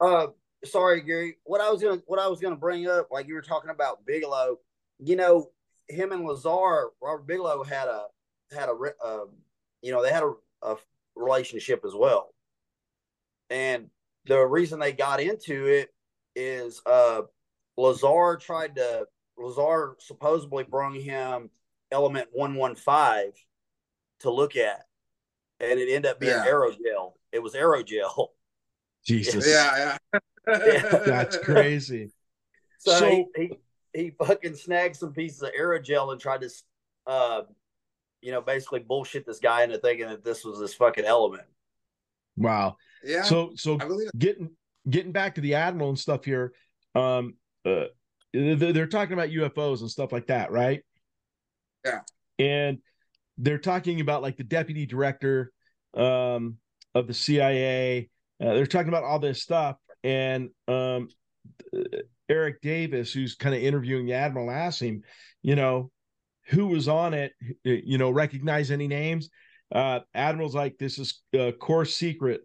you, 0.00 0.08
uh, 0.08 0.26
sorry, 0.64 1.00
Gary. 1.02 1.36
What 1.44 1.60
I 1.60 1.70
was 1.70 1.82
gonna 1.82 2.02
what 2.06 2.18
I 2.18 2.26
was 2.26 2.40
gonna 2.40 2.56
bring 2.56 2.86
up, 2.88 3.08
like 3.10 3.26
you 3.26 3.34
were 3.34 3.42
talking 3.42 3.70
about 3.70 4.04
Bigelow. 4.06 4.58
You 4.98 5.16
know, 5.16 5.50
him 5.88 6.12
and 6.12 6.24
Lazar, 6.24 6.90
Robert 7.00 7.26
Bigelow 7.26 7.64
had 7.64 7.88
a 7.88 8.06
had 8.52 8.68
a 8.68 8.74
uh, 9.04 9.26
you 9.82 9.92
know 9.92 10.02
they 10.02 10.12
had 10.12 10.22
a, 10.22 10.32
a 10.62 10.76
relationship 11.14 11.84
as 11.86 11.94
well, 11.94 12.34
and 13.50 13.88
the 14.26 14.38
reason 14.40 14.78
they 14.78 14.92
got 14.92 15.20
into 15.20 15.66
it 15.66 15.90
is 16.34 16.82
uh 16.84 17.22
Lazar 17.76 18.36
tried 18.40 18.76
to 18.76 19.06
Lazar 19.38 19.96
supposedly 19.98 20.64
brought 20.64 20.96
him 20.96 21.50
element 21.92 22.28
115 22.32 23.32
to 24.20 24.30
look 24.30 24.56
at 24.56 24.86
and 25.60 25.78
it 25.78 25.88
ended 25.92 26.10
up 26.10 26.20
being 26.20 26.32
yeah. 26.32 26.46
aerogel 26.46 27.12
it 27.32 27.42
was 27.42 27.54
aerogel 27.54 28.28
jesus. 29.06 29.46
Yeah 29.48 29.96
yeah, 30.12 30.20
yeah. 30.46 30.98
that's 31.06 31.36
crazy. 31.38 32.10
So, 32.78 32.98
so 32.98 33.08
he, 33.08 33.26
he, 33.36 33.52
he 33.92 34.10
fucking 34.10 34.54
snagged 34.54 34.96
some 34.96 35.12
pieces 35.12 35.42
of 35.42 35.50
aerogel 35.58 36.12
and 36.12 36.20
tried 36.20 36.42
to 36.42 36.50
uh 37.06 37.42
you 38.20 38.32
know 38.32 38.40
basically 38.40 38.80
bullshit 38.80 39.26
this 39.26 39.38
guy 39.38 39.62
into 39.62 39.78
thinking 39.78 40.08
that 40.08 40.24
this 40.24 40.44
was 40.44 40.58
this 40.58 40.74
fucking 40.74 41.04
element. 41.04 41.44
Wow. 42.36 42.76
Yeah. 43.04 43.22
So 43.22 43.52
so 43.56 43.78
getting 44.16 44.50
getting 44.88 45.12
back 45.12 45.34
to 45.36 45.40
the 45.40 45.54
admiral 45.54 45.88
and 45.88 45.98
stuff 45.98 46.24
here 46.24 46.52
um 46.94 47.34
uh 47.64 47.84
they're 48.32 48.86
talking 48.86 49.14
about 49.14 49.30
UFOs 49.30 49.80
and 49.80 49.90
stuff 49.90 50.12
like 50.12 50.26
that, 50.26 50.52
right? 50.52 50.82
Yeah. 51.84 52.00
And 52.38 52.78
they're 53.38 53.58
talking 53.58 54.00
about 54.00 54.22
like 54.22 54.36
the 54.36 54.44
deputy 54.44 54.86
director 54.86 55.52
um, 55.94 56.56
of 56.94 57.06
the 57.06 57.14
CIA. 57.14 58.08
Uh, 58.40 58.54
they're 58.54 58.66
talking 58.66 58.88
about 58.88 59.04
all 59.04 59.18
this 59.18 59.42
stuff, 59.42 59.76
and 60.04 60.50
um, 60.68 61.08
Eric 62.28 62.60
Davis, 62.60 63.12
who's 63.12 63.34
kind 63.34 63.54
of 63.54 63.62
interviewing 63.62 64.06
the 64.06 64.12
admiral, 64.12 64.50
asked 64.50 64.82
him, 64.82 65.02
you 65.42 65.56
know, 65.56 65.90
who 66.48 66.66
was 66.66 66.88
on 66.88 67.14
it. 67.14 67.32
You 67.64 67.98
know, 67.98 68.10
recognize 68.10 68.70
any 68.70 68.88
names? 68.88 69.28
Uh, 69.74 70.00
admiral's 70.14 70.54
like, 70.54 70.78
this 70.78 70.98
is 70.98 71.22
a 71.32 71.52
core 71.52 71.84
secret. 71.84 72.42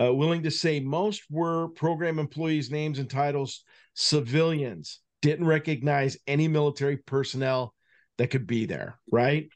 Uh, 0.00 0.12
willing 0.14 0.44
to 0.44 0.50
say 0.50 0.78
most 0.78 1.22
were 1.30 1.68
program 1.68 2.18
employees' 2.18 2.70
names 2.70 3.00
and 3.00 3.10
titles, 3.10 3.64
civilians 3.94 5.00
didn't 5.20 5.46
recognize 5.46 6.16
any 6.26 6.48
military 6.48 6.96
personnel 6.96 7.74
that 8.18 8.28
could 8.28 8.46
be 8.46 8.66
there, 8.66 8.98
right? 9.10 9.48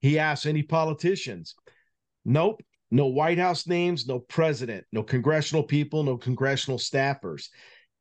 He 0.00 0.18
asked 0.18 0.46
any 0.46 0.62
politicians. 0.62 1.54
Nope. 2.24 2.62
No 2.90 3.06
White 3.06 3.38
House 3.38 3.66
names, 3.66 4.06
no 4.06 4.18
president, 4.18 4.86
no 4.92 5.02
congressional 5.02 5.62
people, 5.62 6.02
no 6.02 6.16
congressional 6.16 6.78
staffers. 6.78 7.48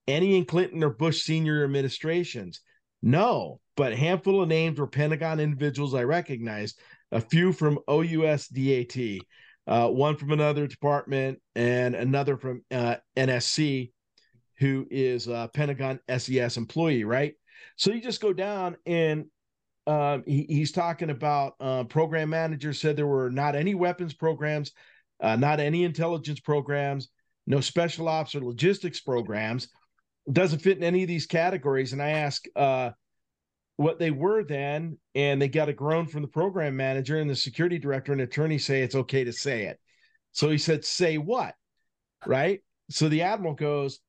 Any 0.07 0.37
in 0.37 0.45
Clinton 0.45 0.83
or 0.83 0.89
Bush 0.89 1.23
senior 1.23 1.65
administrations. 1.65 2.61
No, 3.01 3.59
but 3.75 3.91
a 3.91 3.97
handful 3.97 4.41
of 4.41 4.47
names 4.47 4.79
were 4.79 4.87
Pentagon 4.87 5.39
individuals 5.39 5.93
I 5.93 6.03
recognized, 6.03 6.79
a 7.11 7.19
few 7.19 7.51
from 7.51 7.79
OUS 7.87 8.47
DAT, 8.47 9.19
uh, 9.67 9.89
one 9.89 10.15
from 10.15 10.31
another 10.31 10.67
department, 10.67 11.39
and 11.55 11.93
another 11.93 12.37
from 12.37 12.63
uh, 12.71 12.95
NSC 13.17 13.91
who 14.59 14.87
is 14.89 15.27
a 15.27 15.49
Pentagon 15.53 15.99
SES 16.09 16.57
employee, 16.57 17.03
right? 17.03 17.35
So 17.75 17.91
you 17.91 18.01
just 18.01 18.21
go 18.21 18.33
down 18.33 18.77
and 18.85 19.25
um, 19.87 20.23
he, 20.27 20.45
he's 20.49 20.73
talking 20.73 21.09
about 21.09 21.55
uh, 21.61 21.85
program 21.85 22.29
manager 22.29 22.73
said 22.73 22.97
there 22.97 23.07
were 23.07 23.31
not 23.31 23.55
any 23.55 23.73
weapons 23.73 24.13
programs, 24.13 24.73
uh, 25.21 25.37
not 25.37 25.61
any 25.61 25.85
intelligence 25.85 26.41
programs, 26.41 27.07
no 27.47 27.61
special 27.61 28.09
ops 28.09 28.35
or 28.35 28.41
logistics 28.41 28.99
programs. 28.99 29.69
Doesn't 30.29 30.59
fit 30.59 30.77
in 30.77 30.83
any 30.83 31.03
of 31.03 31.07
these 31.07 31.25
categories. 31.25 31.93
And 31.93 32.01
I 32.01 32.09
ask 32.09 32.43
uh, 32.53 32.91
what 33.77 33.97
they 33.97 34.11
were 34.11 34.43
then, 34.43 34.97
and 35.15 35.41
they 35.41 35.47
got 35.47 35.69
a 35.69 35.73
groan 35.73 36.05
from 36.05 36.21
the 36.21 36.27
program 36.27 36.75
manager 36.75 37.17
and 37.17 37.29
the 37.29 37.35
security 37.35 37.79
director 37.79 38.11
and 38.11 38.19
attorney 38.19 38.57
say 38.57 38.81
it's 38.81 38.95
okay 38.95 39.23
to 39.23 39.31
say 39.31 39.67
it. 39.67 39.79
So 40.33 40.49
he 40.49 40.57
said, 40.57 40.83
"Say 40.83 41.17
what?" 41.17 41.55
Right. 42.25 42.61
So 42.89 43.07
the 43.07 43.21
admiral 43.21 43.53
goes, 43.53 43.99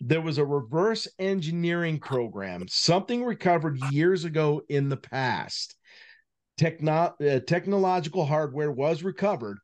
there 0.00 0.20
was 0.20 0.38
a 0.38 0.44
reverse 0.44 1.08
engineering 1.18 1.98
program, 1.98 2.66
something 2.68 3.24
recovered 3.24 3.78
years 3.90 4.24
ago 4.24 4.62
in 4.68 4.88
the 4.88 4.96
past. 4.96 5.74
Techno- 6.58 7.14
uh, 7.20 7.40
technological 7.40 8.24
hardware 8.24 8.70
was 8.70 9.02
recovered. 9.02 9.58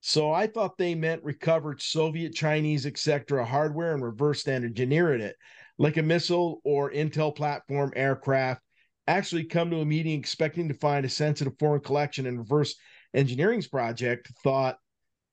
So 0.00 0.32
I 0.32 0.46
thought 0.46 0.78
they 0.78 0.94
meant 0.94 1.24
recovered 1.24 1.82
Soviet, 1.82 2.34
Chinese, 2.34 2.86
etc. 2.86 3.44
hardware 3.44 3.94
and 3.94 4.02
reverse 4.02 4.46
engineered 4.46 5.20
it, 5.20 5.36
like 5.78 5.96
a 5.96 6.02
missile 6.02 6.60
or 6.64 6.90
Intel 6.90 7.34
platform 7.34 7.92
aircraft. 7.96 8.62
Actually, 9.06 9.44
come 9.44 9.70
to 9.70 9.80
a 9.80 9.86
meeting 9.86 10.18
expecting 10.18 10.68
to 10.68 10.74
find 10.74 11.04
a 11.04 11.08
sensitive 11.08 11.54
foreign 11.58 11.80
collection 11.80 12.26
and 12.26 12.38
reverse 12.38 12.76
engineering's 13.14 13.66
project. 13.66 14.30
Thought 14.44 14.76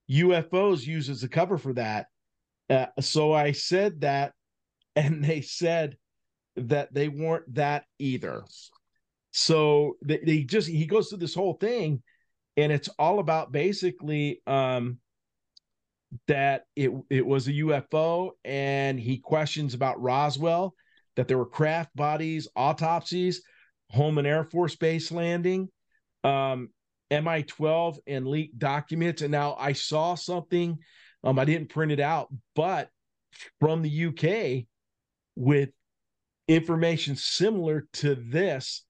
UFOs 0.10 0.86
used 0.86 1.10
as 1.10 1.24
a 1.24 1.30
cover 1.30 1.58
for 1.58 1.74
that. 1.74 2.08
Uh, 2.70 2.88
so 3.00 3.34
I 3.34 3.52
said 3.52 4.02
that 4.02 4.34
and 4.96 5.24
they 5.24 5.42
said 5.42 5.98
that 6.56 6.94
they 6.94 7.08
weren't 7.08 7.54
that 7.56 7.86
either. 8.00 8.44
So 9.32 9.98
they, 10.04 10.20
they 10.20 10.44
just 10.44 10.68
he 10.68 10.86
goes 10.86 11.10
through 11.10 11.18
this 11.18 11.36
whole 11.36 11.56
thing, 11.56 12.02
and 12.56 12.72
it's 12.72 12.88
all 12.98 13.20
about 13.20 13.52
basically 13.52 14.42
um, 14.48 15.00
that 16.28 16.66
it 16.76 16.92
it 17.10 17.26
was 17.26 17.48
a 17.48 17.54
UFO, 17.54 18.32
and 18.46 19.00
he 19.00 19.18
questions 19.18 19.74
about 19.74 20.02
Roswell, 20.02 20.74
that 21.16 21.28
there 21.28 21.38
were 21.38 21.46
craft 21.46 21.94
bodies, 21.96 22.48
autopsies, 22.56 23.42
Holloman 23.94 24.26
Air 24.26 24.46
Force 24.46 24.76
Base 24.76 25.12
landing, 25.12 25.68
um, 26.24 26.70
MJ12, 27.12 27.98
and 28.08 28.28
leaked 28.28 28.58
documents. 28.58 29.22
And 29.22 29.32
now 29.32 29.56
I 29.60 29.74
saw 29.74 30.16
something, 30.16 30.78
um, 31.26 31.40
I 31.40 31.46
didn't 31.46 31.70
print 31.70 31.92
it 31.92 32.00
out, 32.00 32.30
but 32.56 32.90
from 33.60 33.82
the 33.82 34.06
UK 34.06 34.66
with 35.36 35.70
information 36.48 37.16
similar 37.16 37.88
to 37.94 38.16
this 38.16 38.84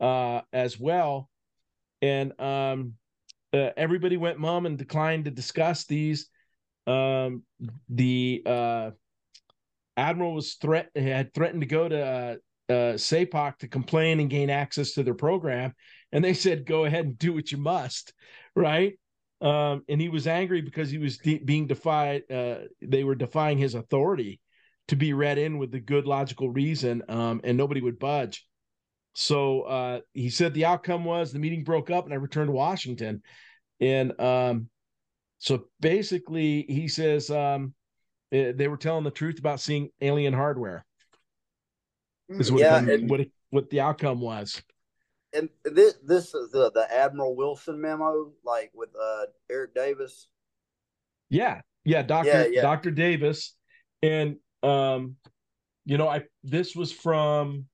uh, 0.00 0.40
as 0.52 0.78
well. 0.78 1.28
And 2.02 2.38
um, 2.40 2.94
uh, 3.52 3.70
everybody 3.76 4.16
went 4.16 4.38
mum 4.38 4.66
and 4.66 4.76
declined 4.78 5.24
to 5.26 5.30
discuss 5.30 5.84
these. 5.84 6.28
Um, 6.86 7.44
the 7.88 8.42
uh, 8.44 8.90
admiral 9.96 10.34
was 10.34 10.54
threat 10.54 10.90
had 10.94 11.32
threatened 11.32 11.62
to 11.62 11.66
go 11.66 11.88
to 11.88 12.00
uh, 12.00 12.72
uh, 12.72 12.94
SAPOC 12.96 13.58
to 13.58 13.68
complain 13.68 14.20
and 14.20 14.28
gain 14.28 14.50
access 14.50 14.92
to 14.92 15.02
their 15.02 15.14
program, 15.14 15.72
and 16.12 16.22
they 16.22 16.34
said, 16.34 16.66
"Go 16.66 16.84
ahead 16.84 17.06
and 17.06 17.18
do 17.18 17.32
what 17.32 17.50
you 17.50 17.58
must," 17.58 18.12
right? 18.56 18.98
Um, 19.40 19.82
and 19.88 20.00
he 20.00 20.08
was 20.08 20.26
angry 20.26 20.60
because 20.60 20.90
he 20.90 20.98
was 20.98 21.18
de- 21.18 21.38
being 21.38 21.66
defied. 21.66 22.30
Uh, 22.30 22.56
they 22.82 23.04
were 23.04 23.14
defying 23.14 23.58
his 23.58 23.74
authority 23.74 24.40
to 24.88 24.96
be 24.96 25.12
read 25.12 25.38
in 25.38 25.58
with 25.58 25.70
the 25.70 25.80
good 25.80 26.06
logical 26.06 26.50
reason, 26.50 27.02
um, 27.08 27.40
and 27.44 27.56
nobody 27.56 27.80
would 27.80 27.98
budge. 27.98 28.46
So 29.14 29.62
uh, 29.62 30.00
he 30.12 30.28
said 30.28 30.54
the 30.54 30.64
outcome 30.64 31.04
was 31.04 31.32
the 31.32 31.38
meeting 31.38 31.64
broke 31.64 31.90
up, 31.90 32.04
and 32.04 32.12
I 32.12 32.16
returned 32.16 32.48
to 32.48 32.52
Washington. 32.52 33.22
And 33.80 34.18
um, 34.20 34.68
so 35.38 35.66
basically, 35.80 36.64
he 36.68 36.88
says 36.88 37.30
um, 37.30 37.74
eh, 38.32 38.52
they 38.54 38.68
were 38.68 38.76
telling 38.76 39.04
the 39.04 39.10
truth 39.10 39.38
about 39.38 39.60
seeing 39.60 39.90
alien 40.00 40.34
hardware. 40.34 40.84
Is 42.28 42.50
what 42.50 42.60
yeah, 42.60 42.80
the, 42.80 42.94
and, 42.94 43.10
what 43.10 43.20
what 43.50 43.70
the 43.70 43.80
outcome 43.80 44.20
was. 44.20 44.62
And 45.32 45.48
this 45.64 45.94
this 46.04 46.34
is 46.34 46.50
the 46.50 46.70
the 46.72 46.86
Admiral 46.92 47.36
Wilson 47.36 47.80
memo, 47.80 48.32
like 48.44 48.70
with 48.74 48.90
uh, 49.00 49.26
Eric 49.50 49.74
Davis. 49.74 50.28
Yeah, 51.28 51.60
yeah, 51.84 52.02
Doctor 52.02 52.30
yeah, 52.30 52.46
yeah. 52.46 52.62
Doctor 52.62 52.90
Davis, 52.90 53.54
and 54.02 54.36
um, 54.64 55.16
you 55.84 55.98
know, 55.98 56.08
I 56.08 56.22
this 56.42 56.74
was 56.74 56.92
from 56.92 57.66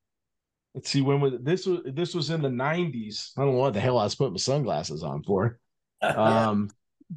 let's 0.74 0.90
see 0.90 1.00
when 1.02 1.20
was 1.20 1.34
this 1.40 1.66
was 1.66 1.80
this 1.84 2.14
was 2.14 2.30
in 2.30 2.42
the 2.42 2.48
90s. 2.48 3.30
I 3.36 3.42
don't 3.42 3.52
know 3.52 3.58
what 3.58 3.74
the 3.74 3.80
hell 3.80 3.98
I 3.98 4.04
was 4.04 4.14
putting 4.14 4.34
my 4.34 4.38
sunglasses 4.38 5.02
on 5.02 5.22
for. 5.22 5.58
Um, 6.02 6.70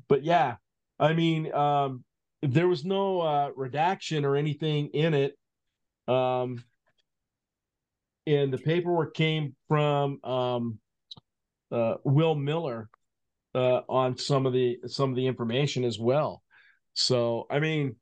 but 0.10 0.26
yeah, 0.26 0.56
I 1.00 1.14
mean, 1.14 1.54
um, 1.54 2.04
there 2.42 2.68
was 2.68 2.84
no 2.84 3.22
uh 3.22 3.52
redaction 3.56 4.26
or 4.26 4.36
anything 4.36 4.90
in 4.90 5.14
it. 5.14 5.38
Um, 6.06 6.62
and 8.28 8.52
the 8.52 8.58
paperwork 8.58 9.14
came 9.14 9.56
from 9.70 10.22
um 10.26 10.80
uh 11.72 11.96
Will 12.04 12.36
Miller 12.36 12.90
uh 13.56 13.82
on 13.88 14.18
some 14.18 14.46
of 14.46 14.52
the 14.52 14.80
some 14.88 15.12
of 15.12 15.16
the 15.16 15.28
information 15.28 15.86
as 15.86 15.98
well. 15.98 16.44
So 16.94 17.48
I 17.50 17.60
mean, 17.60 17.96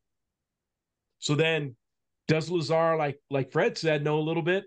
so 1.22 1.36
then 1.36 1.76
does 2.28 2.50
Lazar, 2.50 2.98
like 2.98 3.20
like 3.30 3.52
Fred 3.52 3.78
said, 3.78 4.04
know 4.04 4.20
a 4.20 4.22
little 4.22 4.42
bit? 4.42 4.66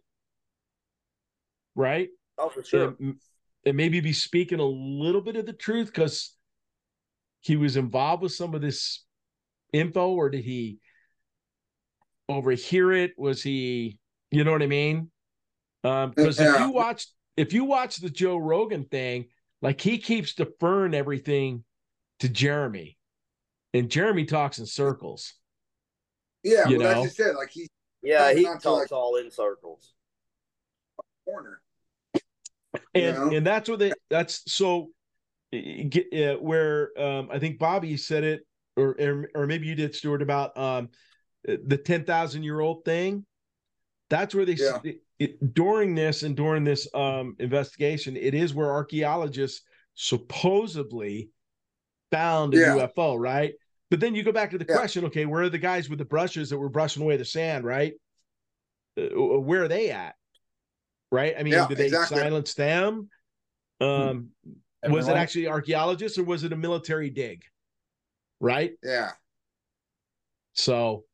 Right? 1.75 2.09
Oh, 2.39 2.49
for 2.49 2.65
sure. 2.65 2.97
And, 2.99 3.17
and 3.67 3.77
maybe 3.77 4.01
be 4.01 4.13
speaking 4.13 4.61
a 4.61 4.65
little 4.65 5.21
bit 5.21 5.37
of 5.37 5.47
the 5.47 5.53
truth 5.53 5.89
because 5.89 6.35
he 7.41 7.57
was 7.57 7.77
involved 7.77 8.23
with 8.23 8.33
some 8.33 8.55
of 8.55 8.63
this 8.63 9.05
info, 9.73 10.11
or 10.11 10.31
did 10.31 10.45
he 10.45 10.79
overhear 12.29 12.93
it? 12.93 13.13
Was 13.19 13.43
he, 13.43 13.99
you 14.31 14.45
know 14.45 14.53
what 14.53 14.63
I 14.63 14.67
mean? 14.67 15.11
Um, 15.83 16.13
because 16.15 16.39
yeah. 16.39 16.55
if 16.55 16.61
you 16.61 16.71
watch 16.71 17.07
if 17.37 17.53
you 17.53 17.65
watch 17.65 17.97
the 17.97 18.11
Joe 18.11 18.37
Rogan 18.37 18.85
thing, 18.85 19.27
like 19.61 19.81
he 19.81 19.99
keeps 19.99 20.35
deferring 20.35 20.95
everything 20.95 21.65
to 22.21 22.29
Jeremy, 22.29 22.97
and 23.73 23.91
Jeremy 23.91 24.25
talks 24.25 24.61
in 24.61 24.67
circles. 24.67 25.35
Yeah, 26.45 26.69
you 26.69 26.79
well, 26.79 26.95
know? 26.95 27.03
that's 27.03 27.17
just 27.17 27.29
it. 27.29 27.35
Like 27.35 27.51
he 27.51 27.69
Yeah, 28.03 28.33
he 28.33 28.45
talks 28.45 28.67
like, 28.67 28.93
all 28.93 29.17
in 29.17 29.31
circles. 29.31 29.95
Corner. 31.25 31.61
And 32.95 33.17
know? 33.17 33.37
and 33.37 33.47
that's 33.47 33.69
what 33.69 33.79
they 33.79 33.93
that's 34.11 34.43
so 34.53 34.91
get 35.51 36.07
uh, 36.13 36.37
where 36.37 36.91
um 37.01 37.29
I 37.33 37.39
think 37.39 37.59
Bobby 37.59 37.97
said 37.97 38.25
it 38.25 38.47
or 38.77 39.27
or 39.35 39.47
maybe 39.47 39.67
you 39.67 39.75
did 39.75 39.95
Stuart 39.95 40.23
about 40.23 40.57
um 40.57 40.91
the 41.45 41.77
10,000 41.77 42.43
year 42.43 42.61
old 42.61 42.85
thing. 42.85 43.25
That's 44.11 44.35
where 44.35 44.45
they 44.45 44.55
yeah. 44.55 44.79
it, 45.19 45.55
during 45.55 45.95
this 45.95 46.23
and 46.25 46.37
during 46.37 46.65
this 46.65 46.87
um 46.95 47.37
investigation 47.39 48.17
it 48.17 48.35
is 48.35 48.53
where 48.53 48.71
archaeologists 48.71 49.63
supposedly 49.95 51.31
found 52.11 52.55
a 52.55 52.59
yeah. 52.59 52.89
UFO, 52.97 53.19
right? 53.19 53.55
But 53.91 54.01
then 54.01 54.15
you 54.15 54.23
go 54.23 54.33
back 54.33 54.51
to 54.51 54.59
the 54.59 54.67
yeah. 54.69 54.77
question, 54.77 55.05
okay, 55.07 55.27
where 55.27 55.43
are 55.43 55.49
the 55.49 55.59
guys 55.59 55.89
with 55.89 55.99
the 55.99 56.05
brushes 56.05 56.51
that 56.51 56.59
were 56.59 56.69
brushing 56.69 57.03
away 57.03 57.17
the 57.17 57.25
sand, 57.25 57.65
right? 57.65 57.93
Uh, 58.99 59.41
where 59.41 59.65
are 59.65 59.69
they 59.69 59.91
at? 59.91 60.15
Right? 61.13 61.35
I 61.39 61.43
mean, 61.43 61.53
yeah, 61.53 61.69
did 61.69 61.79
they 61.79 61.87
exactly. 61.87 62.19
silence 62.19 62.55
them? 62.55 63.09
Hmm. 63.81 63.87
Um, 63.87 64.29
was 64.89 65.09
it 65.09 65.17
actually 65.17 65.49
archaeologists 65.49 66.19
or 66.19 66.25
was 66.25 66.45
it 66.45 66.53
a 66.53 66.57
military 66.57 67.11
dig? 67.11 67.43
Right? 68.41 68.73
Yeah. 68.83 69.13
So, 70.55 71.05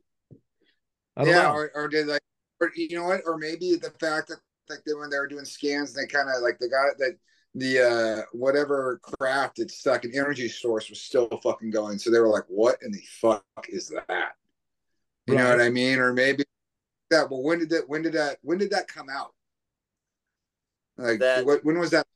yeah, 1.17 1.43
know. 1.43 1.53
or, 1.53 1.71
or 1.75 1.89
did 1.89 2.07
like, 2.07 2.23
or 2.61 2.71
you 2.75 2.97
know 2.97 3.05
what? 3.05 3.23
Or 3.27 3.39
maybe 3.39 3.77
the 3.77 3.91
fact 4.01 4.29
that 4.29 4.39
like 4.69 4.81
they, 4.87 4.95
when 4.95 5.11
they 5.11 5.19
were 5.19 5.27
doing 5.27 5.45
scans, 5.45 5.93
they 5.93 6.07
kind 6.07 6.29
of 6.29 6.43
like 6.43 6.59
the 6.59 6.69
guy 6.69 6.85
that 6.99 7.17
the 7.55 7.81
uh 7.81 8.23
whatever 8.33 9.01
craft 9.03 9.59
it's 9.59 9.79
stuck 9.79 10.05
an 10.05 10.13
energy 10.15 10.49
source 10.49 10.89
was 10.89 11.01
still 11.01 11.29
fucking 11.43 11.71
going. 11.71 11.99
So 11.99 12.11
they 12.11 12.21
were 12.21 12.29
like, 12.29 12.45
"What 12.49 12.79
in 12.83 12.93
the 12.93 13.03
fuck 13.21 13.45
is 13.69 13.89
that?" 13.89 14.35
You 15.27 15.35
right. 15.35 15.43
know 15.43 15.51
what 15.51 15.61
I 15.61 15.71
mean? 15.71 15.99
Or 15.99 16.13
maybe 16.13 16.45
that. 17.11 17.31
Well, 17.31 17.43
when 17.43 17.59
did 17.59 17.71
that? 17.71 17.89
When 17.89 18.03
did 18.03 18.13
that? 18.13 18.39
When 18.43 18.59
did 18.59 18.71
that 18.71 18.89
come 18.89 19.09
out? 19.11 19.35
Like, 20.97 21.19
that, 21.21 21.47
what, 21.47 21.65
when 21.65 21.79
was 21.79 21.91
that? 21.91 22.07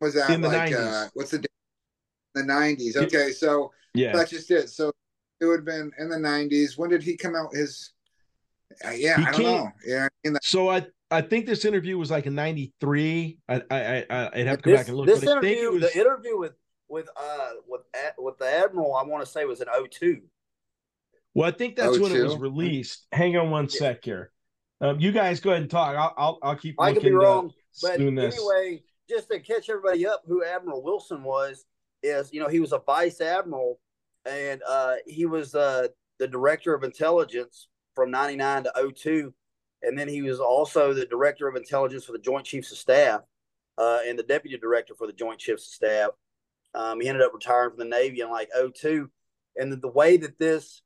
Was 0.00 0.14
that 0.14 0.40
like 0.40 0.72
90s. 0.72 1.06
uh 1.06 1.08
what's 1.14 1.30
the? 1.30 1.44
The 2.34 2.42
nineties. 2.42 2.96
Okay, 2.96 3.30
so 3.30 3.70
yeah, 3.94 4.12
that's 4.12 4.30
just 4.30 4.50
it. 4.50 4.68
So 4.68 4.92
it 5.40 5.44
would 5.44 5.60
have 5.60 5.64
been 5.64 5.92
in 6.00 6.08
the 6.08 6.18
nineties. 6.18 6.76
When 6.76 6.90
did 6.90 7.02
he 7.02 7.16
come 7.16 7.36
out? 7.36 7.54
His 7.54 7.92
uh, 8.84 8.90
yeah, 8.90 9.18
he 9.18 9.26
I 9.26 9.30
don't 9.30 9.42
know. 9.42 9.72
Yeah, 9.86 10.08
so 10.42 10.68
I 10.68 10.84
I 11.10 11.20
think 11.20 11.46
this 11.46 11.64
interview 11.64 11.98
was 11.98 12.10
like 12.10 12.26
in 12.26 12.34
'93. 12.34 13.38
I 13.48 13.62
I 13.70 14.06
I 14.10 14.30
would 14.36 14.46
have 14.46 14.58
to 14.58 14.62
go 14.62 14.70
this, 14.70 14.80
back 14.80 14.88
and 14.88 14.96
look. 14.96 15.06
This 15.06 15.22
interview, 15.22 15.70
was... 15.72 15.80
the 15.82 16.00
interview 16.00 16.38
with 16.38 16.52
with 16.88 17.08
uh 17.16 17.50
with 17.68 17.82
with 18.18 18.38
the 18.38 18.46
admiral, 18.46 18.94
I 18.94 19.04
want 19.04 19.24
to 19.24 19.30
say 19.30 19.44
was 19.44 19.60
in 19.60 19.68
02. 19.90 20.20
Well, 21.34 21.48
I 21.48 21.52
think 21.52 21.76
that's 21.76 21.96
02? 21.96 22.02
when 22.02 22.12
it 22.12 22.22
was 22.22 22.36
released. 22.36 23.06
Hang 23.12 23.36
on 23.36 23.50
one 23.50 23.64
yeah. 23.64 23.78
sec 23.78 24.04
here. 24.04 24.30
Um, 24.80 25.00
you 25.00 25.12
guys 25.12 25.40
go 25.40 25.50
ahead 25.50 25.62
and 25.62 25.70
talk. 25.70 25.96
I'll 25.96 26.14
I'll, 26.16 26.38
I'll 26.42 26.56
keep. 26.56 26.80
I 26.80 26.92
could 26.92 27.02
be 27.02 27.10
wrong, 27.10 27.52
but 27.82 28.00
anyway, 28.00 28.82
just 29.08 29.30
to 29.30 29.40
catch 29.40 29.68
everybody 29.68 30.06
up, 30.06 30.22
who 30.26 30.44
Admiral 30.44 30.82
Wilson 30.82 31.22
was 31.22 31.64
is 32.02 32.32
you 32.32 32.40
know 32.40 32.48
he 32.48 32.60
was 32.60 32.72
a 32.72 32.78
vice 32.78 33.20
admiral, 33.20 33.80
and 34.26 34.60
uh, 34.68 34.96
he 35.06 35.26
was 35.26 35.54
uh, 35.54 35.88
the 36.18 36.28
director 36.28 36.74
of 36.74 36.84
intelligence 36.84 37.68
from 37.94 38.10
'99 38.10 38.64
to 38.64 38.92
02 38.94 39.32
and 39.84 39.98
then 39.98 40.08
he 40.08 40.22
was 40.22 40.40
also 40.40 40.94
the 40.94 41.06
director 41.06 41.46
of 41.46 41.56
intelligence 41.56 42.04
for 42.04 42.12
the 42.12 42.18
Joint 42.18 42.46
Chiefs 42.46 42.72
of 42.72 42.78
Staff 42.78 43.20
uh, 43.78 43.98
and 44.06 44.18
the 44.18 44.22
deputy 44.22 44.56
director 44.56 44.94
for 44.94 45.06
the 45.06 45.12
Joint 45.12 45.38
Chiefs 45.38 45.66
of 45.66 45.74
Staff. 45.74 46.10
Um, 46.74 47.00
he 47.00 47.08
ended 47.08 47.22
up 47.22 47.34
retiring 47.34 47.70
from 47.70 47.78
the 47.78 47.96
Navy 47.96 48.20
in 48.20 48.30
like 48.30 48.48
02. 48.74 49.10
And 49.56 49.70
the, 49.70 49.76
the 49.76 49.88
way 49.88 50.16
that 50.16 50.38
this 50.38 50.82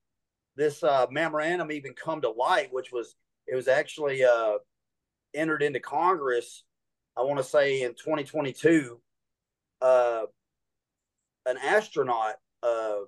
this 0.57 0.83
uh, 0.83 1.07
memorandum 1.11 1.71
even 1.71 1.95
come 1.95 2.21
to 2.23 2.31
light, 2.31 2.73
which 2.73 2.91
was 2.93 3.15
it 3.47 3.55
was 3.55 3.69
actually 3.69 4.25
uh, 4.25 4.55
entered 5.33 5.63
into 5.63 5.81
Congress, 5.81 6.65
I 7.17 7.23
want 7.23 7.39
to 7.39 7.45
say 7.45 7.83
in 7.83 7.93
2022, 7.93 9.01
uh, 9.81 10.23
an 11.47 11.57
astronaut, 11.59 12.35
uh, 12.63 12.99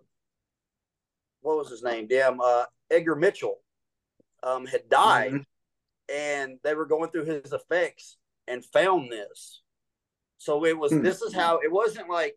what 1.42 1.58
was 1.58 1.68
his 1.68 1.82
name? 1.82 2.06
Damn, 2.06 2.40
uh, 2.40 2.64
Edgar 2.90 3.16
Mitchell 3.16 3.58
um, 4.42 4.64
had 4.64 4.88
died. 4.88 5.32
Mm-hmm 5.32 5.49
and 6.12 6.58
they 6.64 6.74
were 6.74 6.86
going 6.86 7.10
through 7.10 7.24
his 7.24 7.52
effects 7.52 8.16
and 8.48 8.64
found 8.64 9.10
this. 9.10 9.62
So 10.38 10.64
it 10.64 10.78
was. 10.78 10.92
Hmm. 10.92 11.02
This 11.02 11.22
is 11.22 11.34
how 11.34 11.58
it 11.58 11.70
wasn't 11.70 12.08
like 12.08 12.36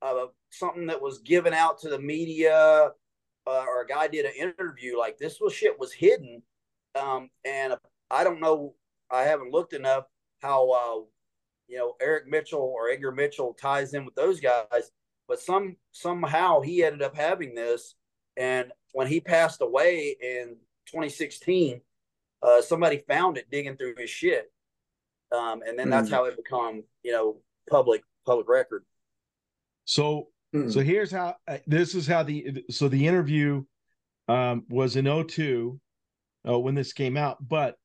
uh, 0.00 0.26
something 0.50 0.86
that 0.86 1.02
was 1.02 1.18
given 1.18 1.52
out 1.52 1.78
to 1.80 1.88
the 1.88 1.98
media 1.98 2.90
uh, 3.46 3.64
or 3.66 3.82
a 3.82 3.86
guy 3.86 4.08
did 4.08 4.26
an 4.26 4.32
interview. 4.38 4.98
Like 4.98 5.18
this 5.18 5.38
was 5.40 5.52
shit 5.52 5.78
was 5.78 5.92
hidden, 5.92 6.42
um, 6.94 7.30
and 7.44 7.74
I 8.10 8.24
don't 8.24 8.40
know. 8.40 8.74
I 9.10 9.22
haven't 9.22 9.52
looked 9.52 9.72
enough 9.72 10.04
how 10.40 10.70
uh, 10.70 11.04
you 11.68 11.78
know 11.78 11.94
Eric 12.00 12.28
Mitchell 12.28 12.60
or 12.60 12.88
Edgar 12.88 13.12
Mitchell 13.12 13.54
ties 13.54 13.94
in 13.94 14.04
with 14.04 14.14
those 14.14 14.40
guys, 14.40 14.90
but 15.28 15.40
some 15.40 15.76
somehow 15.92 16.60
he 16.60 16.84
ended 16.84 17.02
up 17.02 17.16
having 17.16 17.54
this, 17.54 17.94
and 18.36 18.72
when 18.92 19.06
he 19.06 19.20
passed 19.20 19.60
away 19.60 20.16
in 20.20 20.56
2016 20.86 21.80
uh, 22.42 22.62
somebody 22.62 22.98
found 23.08 23.36
it 23.36 23.50
digging 23.50 23.76
through 23.76 23.94
his 23.96 24.10
shit, 24.10 24.50
um, 25.32 25.62
and 25.66 25.78
then 25.78 25.90
that's 25.90 26.08
mm. 26.08 26.12
how 26.12 26.24
it 26.24 26.36
become 26.36 26.82
you 27.02 27.12
know 27.12 27.36
public 27.70 28.02
public 28.26 28.48
record. 28.48 28.84
So 29.84 30.28
mm. 30.54 30.72
so 30.72 30.80
here's 30.80 31.10
how 31.10 31.36
uh, 31.48 31.58
this 31.66 31.94
is 31.94 32.06
how 32.06 32.22
the 32.22 32.64
so 32.70 32.88
the 32.88 33.06
interview 33.06 33.64
um, 34.28 34.64
was 34.68 34.96
in 34.96 35.04
02 35.04 35.78
uh, 36.48 36.58
when 36.58 36.74
this 36.74 36.92
came 36.92 37.16
out, 37.16 37.36
but 37.46 37.76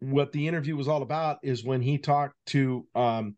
what 0.00 0.32
the 0.32 0.48
interview 0.48 0.76
was 0.76 0.88
all 0.88 1.02
about 1.02 1.38
is 1.42 1.64
when 1.64 1.80
he 1.80 1.96
talked 1.96 2.34
to 2.46 2.86
um, 2.94 3.36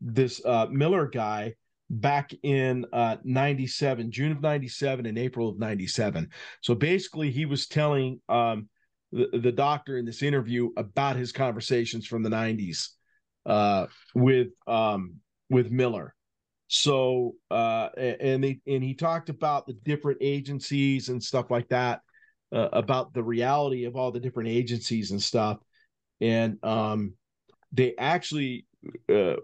this 0.00 0.44
uh, 0.44 0.66
Miller 0.70 1.06
guy 1.06 1.54
back 1.90 2.32
in 2.44 2.86
uh, 2.92 3.16
97 3.24 4.12
june 4.12 4.30
of 4.30 4.40
97 4.40 5.06
and 5.06 5.18
april 5.18 5.48
of 5.48 5.58
97 5.58 6.28
so 6.60 6.72
basically 6.72 7.32
he 7.32 7.46
was 7.46 7.66
telling 7.66 8.20
um, 8.28 8.68
the, 9.12 9.28
the 9.38 9.52
doctor 9.52 9.98
in 9.98 10.04
this 10.04 10.22
interview 10.22 10.70
about 10.76 11.16
his 11.16 11.32
conversations 11.32 12.06
from 12.06 12.22
the 12.22 12.30
90s 12.30 12.88
uh, 13.46 13.86
with 14.14 14.48
um, 14.66 15.16
with 15.48 15.70
Miller. 15.70 16.14
So 16.68 17.34
uh, 17.50 17.88
and 17.96 18.44
they 18.44 18.60
and 18.66 18.82
he 18.82 18.94
talked 18.94 19.28
about 19.28 19.66
the 19.66 19.72
different 19.72 20.18
agencies 20.20 21.08
and 21.08 21.22
stuff 21.22 21.50
like 21.50 21.68
that, 21.68 22.00
uh, 22.52 22.68
about 22.72 23.12
the 23.12 23.24
reality 23.24 23.84
of 23.84 23.96
all 23.96 24.12
the 24.12 24.20
different 24.20 24.50
agencies 24.50 25.10
and 25.10 25.22
stuff, 25.22 25.58
and 26.20 26.58
um, 26.62 27.14
they 27.72 27.96
actually 27.96 28.66
uh, 29.12 29.36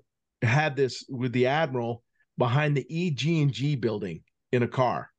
had 0.42 0.76
this 0.76 1.04
with 1.08 1.32
the 1.32 1.46
admiral 1.46 2.02
behind 2.38 2.76
the 2.76 2.86
EG&G 2.88 3.76
building 3.76 4.22
in 4.52 4.62
a 4.62 4.68
car. 4.68 5.10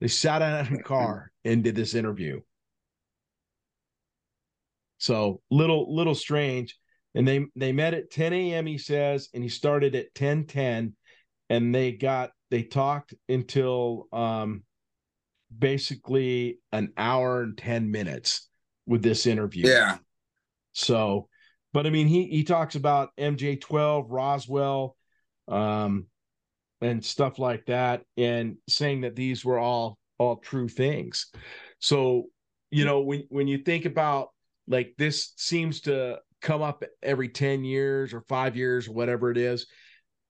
They 0.00 0.08
sat 0.08 0.42
in 0.42 0.76
a 0.76 0.82
car 0.84 1.32
and 1.44 1.64
did 1.64 1.74
this 1.74 1.94
interview. 1.94 2.40
So 5.00 5.40
little 5.50 5.94
little 5.94 6.14
strange. 6.14 6.78
And 7.14 7.26
they 7.26 7.44
they 7.56 7.72
met 7.72 7.94
at 7.94 8.10
10 8.12 8.32
a.m. 8.32 8.66
He 8.66 8.78
says, 8.78 9.28
and 9.34 9.42
he 9.42 9.48
started 9.48 9.96
at 9.96 10.14
10:10, 10.14 10.92
and 11.48 11.74
they 11.74 11.92
got 11.92 12.30
they 12.50 12.62
talked 12.62 13.14
until 13.28 14.06
um 14.12 14.62
basically 15.56 16.60
an 16.70 16.92
hour 16.96 17.42
and 17.42 17.58
10 17.58 17.90
minutes 17.90 18.48
with 18.86 19.02
this 19.02 19.26
interview. 19.26 19.66
Yeah. 19.66 19.98
So, 20.72 21.28
but 21.72 21.86
I 21.86 21.90
mean, 21.90 22.06
he 22.06 22.26
he 22.26 22.44
talks 22.44 22.76
about 22.76 23.10
MJ12, 23.18 24.06
Roswell, 24.08 24.96
um, 25.48 26.06
and 26.80 27.04
stuff 27.04 27.38
like 27.38 27.66
that, 27.66 28.02
and 28.16 28.56
saying 28.68 29.00
that 29.00 29.16
these 29.16 29.44
were 29.44 29.58
all 29.58 29.98
all 30.18 30.36
true 30.36 30.68
things. 30.68 31.26
So, 31.80 32.26
you 32.70 32.84
know, 32.84 33.00
when 33.00 33.24
when 33.30 33.48
you 33.48 33.58
think 33.58 33.84
about 33.84 34.28
like 34.70 34.94
this 34.96 35.34
seems 35.36 35.82
to 35.82 36.18
come 36.40 36.62
up 36.62 36.82
every 37.02 37.28
10 37.28 37.64
years 37.64 38.14
or 38.14 38.22
five 38.22 38.56
years 38.56 38.88
or 38.88 38.92
whatever 38.92 39.30
it 39.30 39.36
is 39.36 39.66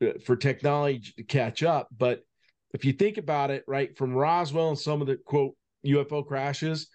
uh, 0.02 0.12
for 0.24 0.34
technology 0.34 1.12
to 1.16 1.22
catch 1.22 1.62
up. 1.62 1.88
But 1.96 2.24
if 2.74 2.84
you 2.84 2.92
think 2.92 3.18
about 3.18 3.50
it 3.50 3.64
right 3.68 3.96
from 3.96 4.14
roswell 4.14 4.70
and 4.70 4.78
some 4.78 5.00
of 5.00 5.06
the 5.06 5.16
quote 5.16 5.54
ufo 5.86 6.26
crashes 6.26 6.88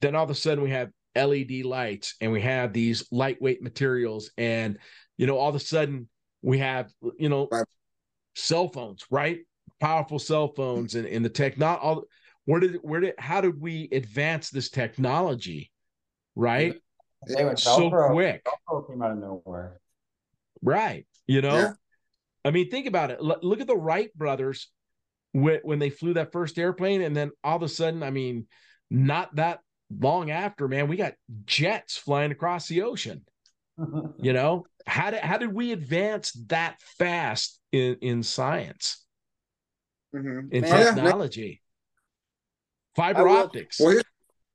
then 0.00 0.14
all 0.14 0.24
of 0.24 0.30
a 0.30 0.34
sudden 0.34 0.64
we 0.64 0.70
have 0.70 0.90
led 1.14 1.50
lights 1.64 2.14
and 2.20 2.32
we 2.32 2.40
have 2.40 2.72
these 2.72 3.06
lightweight 3.10 3.62
materials. 3.62 4.30
And 4.36 4.78
you 5.16 5.26
know 5.26 5.38
all 5.38 5.48
of 5.48 5.54
a 5.54 5.60
sudden 5.60 6.08
we 6.42 6.58
have 6.58 6.92
you 7.18 7.28
know 7.28 7.48
cell 8.34 8.68
phones 8.68 9.04
right? 9.10 9.40
Powerful 9.80 10.18
cell 10.18 10.48
phones 10.48 10.94
and, 10.94 11.06
and 11.06 11.24
the 11.24 11.28
tech 11.28 11.58
not 11.58 11.80
all 11.80 12.04
where 12.46 12.60
did 12.60 12.76
where 12.82 13.00
did 13.00 13.14
how 13.18 13.40
did 13.40 13.60
we 13.60 13.88
advance 13.92 14.50
this 14.50 14.70
technology 14.70 15.70
right? 16.34 16.74
They 17.26 17.44
went 17.44 17.58
so 17.58 17.90
quick. 17.90 18.46
Velcro 18.68 18.88
came 18.88 19.02
out 19.02 19.12
of 19.12 19.18
nowhere. 19.18 19.80
Right. 20.62 21.06
You 21.26 21.42
know, 21.42 21.56
yeah. 21.56 21.72
I 22.44 22.50
mean, 22.50 22.70
think 22.70 22.86
about 22.86 23.10
it. 23.10 23.18
L- 23.20 23.38
look 23.42 23.60
at 23.60 23.66
the 23.66 23.76
Wright 23.76 24.12
brothers 24.14 24.68
when, 25.32 25.60
when 25.62 25.78
they 25.78 25.90
flew 25.90 26.14
that 26.14 26.32
first 26.32 26.58
airplane, 26.58 27.02
and 27.02 27.16
then 27.16 27.30
all 27.42 27.56
of 27.56 27.62
a 27.62 27.68
sudden, 27.68 28.02
I 28.02 28.10
mean, 28.10 28.46
not 28.90 29.34
that 29.36 29.60
long 29.90 30.30
after, 30.30 30.68
man, 30.68 30.88
we 30.88 30.96
got 30.96 31.14
jets 31.44 31.96
flying 31.96 32.32
across 32.32 32.68
the 32.68 32.82
ocean. 32.82 33.24
you 34.18 34.32
know, 34.32 34.66
how 34.86 35.10
did 35.10 35.20
how 35.20 35.36
did 35.36 35.52
we 35.52 35.72
advance 35.72 36.32
that 36.48 36.80
fast 36.98 37.58
in 37.72 37.96
in 38.02 38.22
science, 38.22 39.04
mm-hmm. 40.14 40.52
in 40.52 40.62
man, 40.62 40.94
technology, 40.94 41.60
fiber 42.94 43.28
optics? 43.28 43.80
Well, 43.80 43.90
here's, 43.90 44.04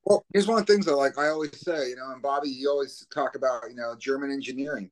well, 0.06 0.26
here's 0.34 0.48
one 0.48 0.60
of 0.60 0.66
the 0.66 0.74
things 0.74 0.86
that, 0.86 0.96
like 0.96 1.18
I 1.18 1.28
always 1.28 1.60
say, 1.60 1.90
you 1.90 1.96
know, 1.96 2.12
and 2.12 2.22
Bobby, 2.22 2.50
you 2.50 2.70
always 2.70 3.06
talk 3.14 3.36
about, 3.36 3.64
you 3.70 3.76
know, 3.76 3.96
German 3.98 4.32
engineering. 4.32 4.90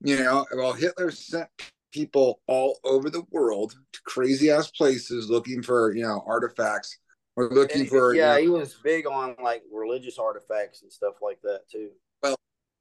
You 0.00 0.18
know, 0.18 0.44
well, 0.54 0.72
Hitler 0.72 1.10
sent 1.10 1.48
people 1.92 2.40
all 2.46 2.78
over 2.84 3.08
the 3.08 3.22
world 3.30 3.74
to 3.92 4.00
crazy 4.04 4.50
ass 4.50 4.70
places 4.70 5.30
looking 5.30 5.62
for, 5.62 5.94
you 5.94 6.02
know, 6.02 6.22
artifacts 6.26 6.98
or 7.36 7.48
looking 7.48 7.82
and, 7.82 7.88
for. 7.88 8.14
Yeah, 8.14 8.36
you 8.36 8.48
know, 8.48 8.54
he 8.54 8.60
was 8.60 8.74
big 8.82 9.06
on 9.06 9.36
like 9.42 9.62
religious 9.72 10.18
artifacts 10.18 10.82
and 10.82 10.92
stuff 10.92 11.14
like 11.22 11.40
that 11.42 11.60
too. 11.70 11.90
Well, 12.22 12.36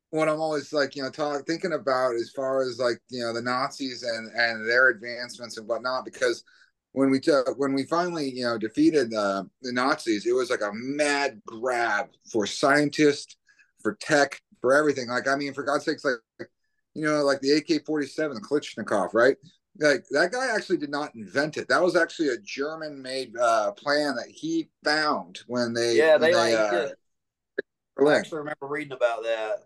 what 0.10 0.28
I'm 0.28 0.42
always 0.42 0.74
like, 0.74 0.96
you 0.96 1.04
know, 1.04 1.10
talk, 1.10 1.46
thinking 1.48 1.74
about 1.74 2.16
as 2.16 2.32
far 2.36 2.62
as 2.62 2.78
like, 2.80 3.00
you 3.10 3.22
know, 3.22 3.34
the 3.34 3.42
Nazis 3.42 4.04
and 4.04 4.30
and 4.36 4.68
their 4.68 4.90
advancements 4.90 5.58
and 5.58 5.68
whatnot, 5.68 6.06
because 6.06 6.44
when 6.94 7.10
we 7.10 7.20
took 7.20 7.58
when 7.60 7.74
we 7.74 7.84
finally 7.84 8.30
you 8.30 8.46
know 8.46 8.58
defeated 8.58 9.14
uh, 9.14 9.44
the 9.62 9.74
Nazis, 9.74 10.26
it 10.26 10.34
was 10.34 10.50
like 10.50 10.62
a 10.62 10.72
mad 10.74 11.42
grab 11.46 12.08
for 12.32 12.48
scientists, 12.48 13.36
for 13.82 13.96
tech, 13.96 14.40
for 14.62 14.74
everything. 14.74 15.10
Like 15.10 15.28
I 15.28 15.36
mean, 15.36 15.54
for 15.54 15.64
God's 15.64 15.86
sakes, 15.86 16.06
like 16.06 16.50
you 16.94 17.04
know, 17.04 17.24
like 17.24 17.42
the 17.42 17.52
AK 17.52 17.86
forty 17.86 18.08
seven, 18.08 18.36
the 18.36 18.42
Kalashnikov, 18.42 19.14
right? 19.14 19.36
Like 19.80 20.06
that 20.12 20.32
guy 20.32 20.56
actually 20.56 20.78
did 20.78 20.92
not 20.92 21.16
invent 21.16 21.58
it. 21.58 21.68
That 21.68 21.82
was 21.82 21.96
actually 21.96 22.30
a 22.30 22.38
German 22.38 23.02
made 23.02 23.36
uh, 23.38 23.72
plan 23.72 24.16
that 24.16 24.30
he 24.30 24.70
found 24.84 25.42
when 25.48 25.74
they 25.74 25.98
yeah 25.98 26.18
they, 26.18 26.32
they, 26.32 26.56
uh, 26.56 26.90
I 28.00 28.16
actually 28.16 28.40
remember 28.40 28.68
reading 28.68 28.94
about 28.94 29.24
that. 29.24 29.64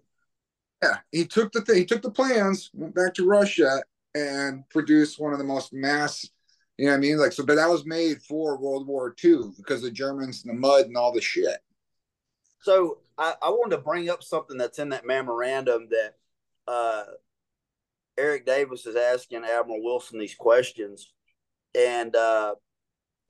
Yeah, 0.82 0.98
he 1.12 1.26
took 1.26 1.52
the 1.52 1.62
th- 1.62 1.78
he 1.78 1.86
took 1.86 2.02
the 2.02 2.12
plans, 2.12 2.70
went 2.74 2.96
back 2.96 3.14
to 3.16 3.28
Russia, 3.28 3.84
and 4.16 4.68
produced 4.70 5.20
one 5.20 5.34
of 5.34 5.40
the 5.40 5.44
most 5.44 5.74
mass 5.74 6.30
you 6.78 6.86
know 6.86 6.92
what 6.92 6.98
I 6.98 7.02
mean? 7.02 7.18
Like 7.18 7.32
so, 7.32 7.46
but 7.46 7.56
that 7.56 7.70
was 7.70 7.86
made 7.86 8.22
for 8.22 8.58
World 8.58 8.88
War 8.88 9.16
II 9.24 9.52
because 9.58 9.82
the 9.82 9.92
Germans 9.92 10.44
and 10.44 10.54
the 10.54 10.60
mud 10.60 10.86
and 10.86 10.96
all 10.96 11.12
the 11.12 11.22
shit. 11.22 11.58
So 12.62 13.00
I, 13.18 13.34
I 13.42 13.50
wanted 13.50 13.78
to 13.78 13.82
bring 13.82 14.10
up 14.10 14.24
something 14.24 14.58
that's 14.58 14.80
in 14.80 14.90
that 14.90 15.06
memorandum 15.06 15.88
that 15.90 16.14
uh, 16.68 17.04
Eric 18.18 18.46
Davis 18.46 18.86
is 18.86 18.96
asking 18.96 19.44
Admiral 19.44 19.84
Wilson 19.84 20.20
these 20.20 20.36
questions, 20.36 21.14
and 21.74 22.16
uh, 22.16 22.56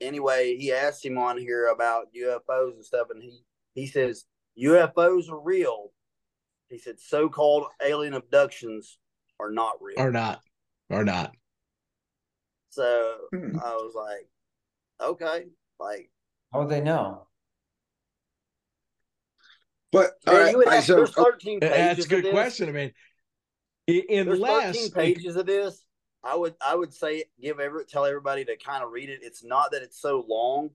anyway, 0.00 0.56
he 0.56 0.72
asked 0.72 1.04
him 1.04 1.16
on 1.16 1.38
here 1.38 1.68
about 1.68 2.08
UFOs 2.14 2.74
and 2.74 2.84
stuff, 2.84 3.08
and 3.10 3.22
he 3.22 3.40
he 3.74 3.86
says 3.86 4.26
UFOs 4.60 5.30
are 5.30 5.40
real. 5.40 5.92
He 6.68 6.78
said 6.78 7.00
so-called 7.00 7.64
alien 7.82 8.12
abductions 8.12 8.98
are 9.40 9.50
not 9.50 9.76
real. 9.80 9.98
Are 9.98 10.10
not. 10.10 10.40
Are 10.90 11.04
not. 11.04 11.32
So 12.70 13.16
hmm. 13.34 13.58
I 13.58 13.74
was 13.74 13.94
like, 13.94 14.28
okay, 15.00 15.46
like 15.80 16.10
how 16.52 16.60
would 16.60 16.68
they 16.68 16.80
know? 16.80 17.26
But 19.90 20.12
right, 20.26 20.50
you 20.50 20.58
would 20.58 20.68
have, 20.68 20.86
there's 20.86 21.12
13 21.12 21.60
pages. 21.60 21.76
That's 21.76 22.04
a 22.04 22.08
good 22.08 22.30
question. 22.30 22.68
I 22.68 22.72
mean, 22.72 22.92
unless 24.10 24.76
there's 24.76 24.90
13 24.90 24.92
pages 24.92 25.36
of 25.36 25.46
this, 25.46 25.82
I 26.22 26.36
would 26.36 26.54
I 26.64 26.74
would 26.74 26.92
say 26.92 27.24
give 27.40 27.60
every 27.60 27.84
tell 27.86 28.04
everybody 28.04 28.44
to 28.44 28.56
kind 28.56 28.84
of 28.84 28.90
read 28.90 29.08
it. 29.08 29.20
It's 29.22 29.44
not 29.44 29.72
that 29.72 29.82
it's 29.82 30.00
so 30.00 30.24
long, 30.28 30.70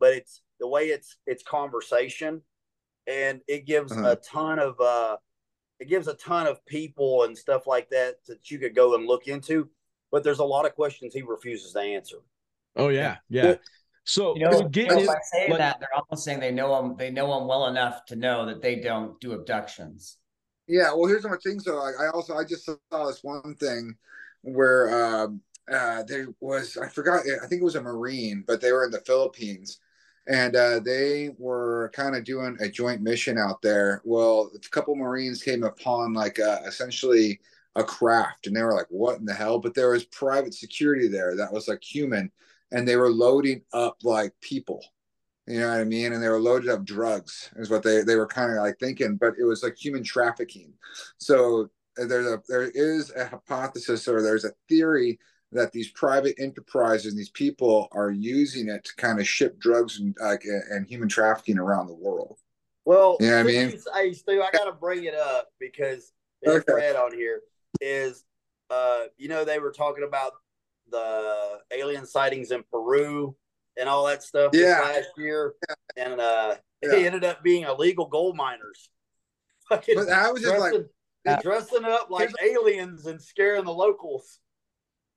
but 0.00 0.14
it's 0.14 0.40
the 0.58 0.66
way 0.66 0.86
it's 0.86 1.16
it's 1.26 1.42
conversation, 1.42 2.42
and 3.06 3.40
it 3.46 3.66
gives 3.66 3.92
uh-huh. 3.92 4.12
a 4.12 4.16
ton 4.16 4.58
of 4.58 4.80
uh, 4.80 5.16
it 5.78 5.88
gives 5.88 6.08
a 6.08 6.14
ton 6.14 6.46
of 6.46 6.64
people 6.66 7.24
and 7.24 7.36
stuff 7.36 7.66
like 7.66 7.90
that 7.90 8.16
that 8.26 8.50
you 8.50 8.58
could 8.58 8.74
go 8.74 8.94
and 8.94 9.06
look 9.06 9.28
into 9.28 9.68
but 10.16 10.24
there's 10.24 10.38
a 10.38 10.44
lot 10.44 10.64
of 10.64 10.74
questions 10.74 11.12
he 11.12 11.20
refuses 11.20 11.74
to 11.74 11.78
answer. 11.78 12.16
Oh 12.74 12.88
yeah, 12.88 13.18
yeah. 13.28 13.56
So 14.04 14.34
you 14.34 14.48
know, 14.48 14.66
getting 14.66 15.04
by 15.04 15.14
saying 15.30 15.50
like, 15.50 15.58
that, 15.58 15.78
they're 15.78 15.94
almost 15.94 16.24
saying 16.24 16.40
they 16.40 16.52
know 16.52 16.74
him. 16.80 16.96
They 16.96 17.10
know 17.10 17.38
him 17.38 17.46
well 17.46 17.66
enough 17.66 18.06
to 18.06 18.16
know 18.16 18.46
that 18.46 18.62
they 18.62 18.76
don't 18.76 19.20
do 19.20 19.32
abductions. 19.32 20.16
Yeah. 20.68 20.94
Well, 20.94 21.06
here's 21.06 21.24
my 21.24 21.36
thing. 21.44 21.60
So 21.60 21.76
I, 21.76 22.06
I 22.06 22.10
also 22.14 22.34
I 22.34 22.44
just 22.44 22.64
saw 22.64 22.78
this 22.90 23.22
one 23.22 23.56
thing 23.56 23.94
where 24.40 25.24
um, 25.24 25.42
uh, 25.70 26.02
there 26.04 26.28
was 26.40 26.78
I 26.78 26.88
forgot 26.88 27.20
I 27.20 27.46
think 27.46 27.60
it 27.60 27.64
was 27.64 27.76
a 27.76 27.82
Marine, 27.82 28.42
but 28.46 28.62
they 28.62 28.72
were 28.72 28.86
in 28.86 28.92
the 28.92 29.00
Philippines, 29.00 29.80
and 30.26 30.56
uh, 30.56 30.80
they 30.80 31.32
were 31.36 31.90
kind 31.94 32.16
of 32.16 32.24
doing 32.24 32.56
a 32.60 32.70
joint 32.70 33.02
mission 33.02 33.36
out 33.36 33.60
there. 33.60 34.00
Well, 34.02 34.50
a 34.54 34.68
couple 34.70 34.96
Marines 34.96 35.42
came 35.42 35.62
upon 35.62 36.14
like 36.14 36.40
uh, 36.40 36.60
essentially 36.66 37.38
a 37.76 37.84
craft. 37.84 38.46
And 38.46 38.56
they 38.56 38.62
were 38.62 38.74
like 38.74 38.86
what 38.88 39.18
in 39.18 39.24
the 39.24 39.34
hell? 39.34 39.58
But 39.58 39.74
there 39.74 39.90
was 39.90 40.04
private 40.04 40.54
security 40.54 41.06
there 41.06 41.36
that 41.36 41.52
was 41.52 41.68
like 41.68 41.82
human 41.82 42.32
and 42.72 42.88
they 42.88 42.96
were 42.96 43.10
loading 43.10 43.62
up 43.72 43.98
like 44.02 44.32
people. 44.40 44.82
You 45.46 45.60
know 45.60 45.68
what 45.68 45.78
i 45.78 45.84
mean? 45.84 46.12
And 46.12 46.20
they 46.20 46.28
were 46.28 46.40
loaded 46.40 46.70
up 46.70 46.84
drugs 46.84 47.50
is 47.56 47.70
what 47.70 47.84
they 47.84 48.02
they 48.02 48.16
were 48.16 48.26
kind 48.26 48.50
of 48.50 48.58
like 48.58 48.78
thinking 48.80 49.16
but 49.16 49.34
it 49.38 49.44
was 49.44 49.62
like 49.62 49.76
human 49.76 50.02
trafficking. 50.02 50.72
So 51.18 51.70
uh, 52.00 52.06
there's 52.06 52.26
a 52.26 52.42
there 52.48 52.70
is 52.74 53.12
a 53.14 53.26
hypothesis 53.26 54.08
or 54.08 54.22
there's 54.22 54.44
a 54.44 54.52
theory 54.68 55.18
that 55.52 55.70
these 55.72 55.90
private 55.92 56.34
enterprises 56.38 57.14
these 57.14 57.30
people 57.30 57.88
are 57.92 58.10
using 58.10 58.68
it 58.68 58.84
to 58.84 58.96
kind 58.96 59.20
of 59.20 59.28
ship 59.28 59.58
drugs 59.60 60.00
and 60.00 60.16
like 60.20 60.44
and 60.70 60.86
human 60.86 61.08
trafficking 61.08 61.58
around 61.58 61.86
the 61.86 61.94
world. 61.94 62.38
Well 62.86 63.18
you 63.20 63.28
know 63.28 63.36
what 63.36 63.40
i 63.40 63.44
mean? 63.44 63.78
hey 63.94 64.12
stu 64.14 64.42
i 64.42 64.50
gotta 64.52 64.72
bring 64.72 65.04
it 65.04 65.14
up 65.14 65.48
because 65.60 66.12
there's 66.42 66.62
okay. 66.62 66.72
Fred 66.72 66.96
on 66.96 67.12
here 67.12 67.40
is 67.80 68.24
uh, 68.70 69.04
you 69.16 69.28
know, 69.28 69.44
they 69.44 69.58
were 69.58 69.72
talking 69.72 70.04
about 70.04 70.32
the 70.90 71.60
alien 71.72 72.06
sightings 72.06 72.50
in 72.50 72.62
Peru 72.70 73.36
and 73.78 73.88
all 73.88 74.06
that 74.06 74.22
stuff 74.22 74.52
yeah. 74.54 74.80
last 74.80 75.10
year, 75.16 75.54
and 75.96 76.20
uh, 76.20 76.56
yeah. 76.82 76.94
it 76.94 77.06
ended 77.06 77.24
up 77.24 77.42
being 77.42 77.64
illegal 77.64 78.06
gold 78.06 78.36
miners. 78.36 78.90
Fucking 79.68 79.96
but 79.96 80.08
I 80.08 80.30
was 80.30 80.42
just 80.42 80.54
dressing, 80.54 80.86
like 81.24 81.42
dressing 81.42 81.84
up 81.84 82.08
like 82.10 82.30
aliens 82.42 83.06
and 83.06 83.20
scaring 83.20 83.64
the 83.64 83.72
locals. 83.72 84.38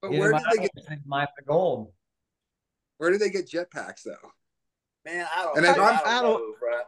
But 0.01 0.11
where 0.11 0.33
did 0.33 0.41
they 0.51 0.63
get 0.63 0.99
my 1.05 1.27
gold? 1.47 1.91
Where 2.97 3.11
did 3.11 3.21
they 3.21 3.29
get 3.29 3.49
jetpacks 3.49 4.03
though? 4.03 4.31
Man, 5.05 5.25
I 5.35 5.43
don't. 5.43 5.57
And 5.57 5.65
if 5.65 5.77
I, 5.77 5.89
I'm, 5.89 5.99
I 6.05 6.21
don't, 6.21 6.39
know, 6.39 6.53
bro. 6.59 6.79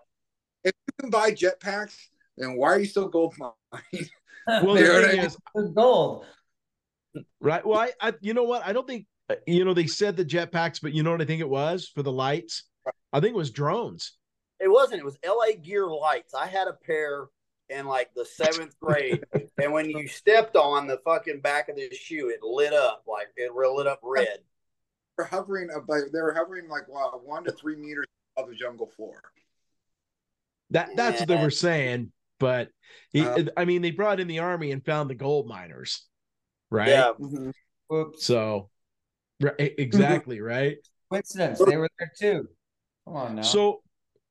If 0.63 0.73
you 0.87 0.93
can 0.99 1.09
buy 1.09 1.31
jetpacks, 1.31 1.95
then 2.35 2.55
why 2.55 2.69
are 2.69 2.79
you 2.79 2.85
still 2.85 3.07
gold 3.07 3.35
mining? 3.37 4.09
well, 4.63 4.75
the 4.75 5.07
thing 5.07 5.19
is, 5.19 5.37
gold. 5.73 6.25
Right. 7.39 7.65
Well, 7.65 7.79
I, 7.79 7.91
I, 7.99 8.13
you 8.21 8.33
know 8.33 8.43
what? 8.43 8.65
I 8.65 8.73
don't 8.73 8.87
think, 8.87 9.05
uh, 9.29 9.35
you 9.45 9.65
know, 9.65 9.73
they 9.73 9.87
said 9.87 10.15
the 10.15 10.25
jetpacks, 10.25 10.79
but 10.81 10.93
you 10.93 11.03
know 11.03 11.11
what 11.11 11.21
I 11.21 11.25
think 11.25 11.41
it 11.41 11.49
was 11.49 11.89
for 11.93 12.03
the 12.03 12.11
lights? 12.11 12.63
I 13.13 13.19
think 13.19 13.33
it 13.33 13.37
was 13.37 13.51
drones. 13.51 14.13
It 14.59 14.69
wasn't. 14.69 15.01
It 15.01 15.05
was 15.05 15.17
LA 15.25 15.57
Gear 15.61 15.87
lights. 15.87 16.33
I 16.33 16.45
had 16.45 16.67
a 16.67 16.73
pair 16.73 17.27
in 17.69 17.87
like 17.87 18.13
the 18.13 18.25
seventh 18.25 18.75
grade, 18.79 19.23
and 19.61 19.73
when 19.73 19.89
you 19.89 20.07
stepped 20.07 20.55
on 20.55 20.87
the 20.87 20.99
fucking 21.03 21.41
back 21.41 21.69
of 21.69 21.75
the 21.75 21.89
shoe, 21.93 22.29
it 22.29 22.43
lit 22.43 22.73
up 22.73 23.03
like 23.07 23.27
it 23.37 23.51
lit 23.53 23.87
up 23.87 23.99
red. 24.03 24.39
They're 25.17 25.25
hovering 25.25 25.69
about. 25.75 26.03
They 26.13 26.21
were 26.21 26.33
hovering 26.33 26.69
like 26.69 26.87
wow, 26.87 27.19
one 27.23 27.43
to 27.45 27.51
three 27.51 27.75
meters 27.75 28.05
above 28.37 28.49
the 28.49 28.55
jungle 28.55 28.87
floor. 28.87 29.21
That 30.69 30.95
that's 30.95 31.15
yeah. 31.15 31.21
what 31.21 31.27
they 31.27 31.43
were 31.43 31.51
saying. 31.51 32.11
But 32.41 32.69
he, 33.11 33.21
uh, 33.21 33.45
I 33.55 33.65
mean, 33.65 33.81
they 33.81 33.91
brought 33.91 34.19
in 34.19 34.27
the 34.27 34.39
army 34.39 34.71
and 34.71 34.83
found 34.83 35.09
the 35.09 35.15
gold 35.15 35.47
miners, 35.47 36.05
right? 36.69 36.89
Yeah. 36.89 37.11
Mm-hmm. 37.17 38.01
So, 38.17 38.69
right, 39.39 39.53
exactly, 39.59 40.37
mm-hmm. 40.37 40.45
right? 40.45 40.77
Coincidence. 41.09 41.61
They 41.65 41.77
were 41.77 41.89
there 41.99 42.11
too. 42.19 42.49
Come 43.05 43.15
on 43.15 43.35
now. 43.35 43.41
So, 43.43 43.83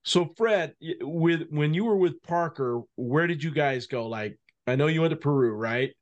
so 0.03 0.35
Fred, 0.37 0.75
with 1.01 1.47
when 1.51 1.73
you 1.73 1.85
were 1.85 1.97
with 1.97 2.21
Parker, 2.23 2.83
where 2.97 3.27
did 3.27 3.43
you 3.43 3.53
guys 3.53 3.87
go? 3.87 4.07
Like, 4.07 4.39
I 4.67 4.77
know 4.77 4.89
you 4.89 5.01
went 5.01 5.13
to 5.13 5.17
Peru, 5.17 5.53
right? 5.53 5.95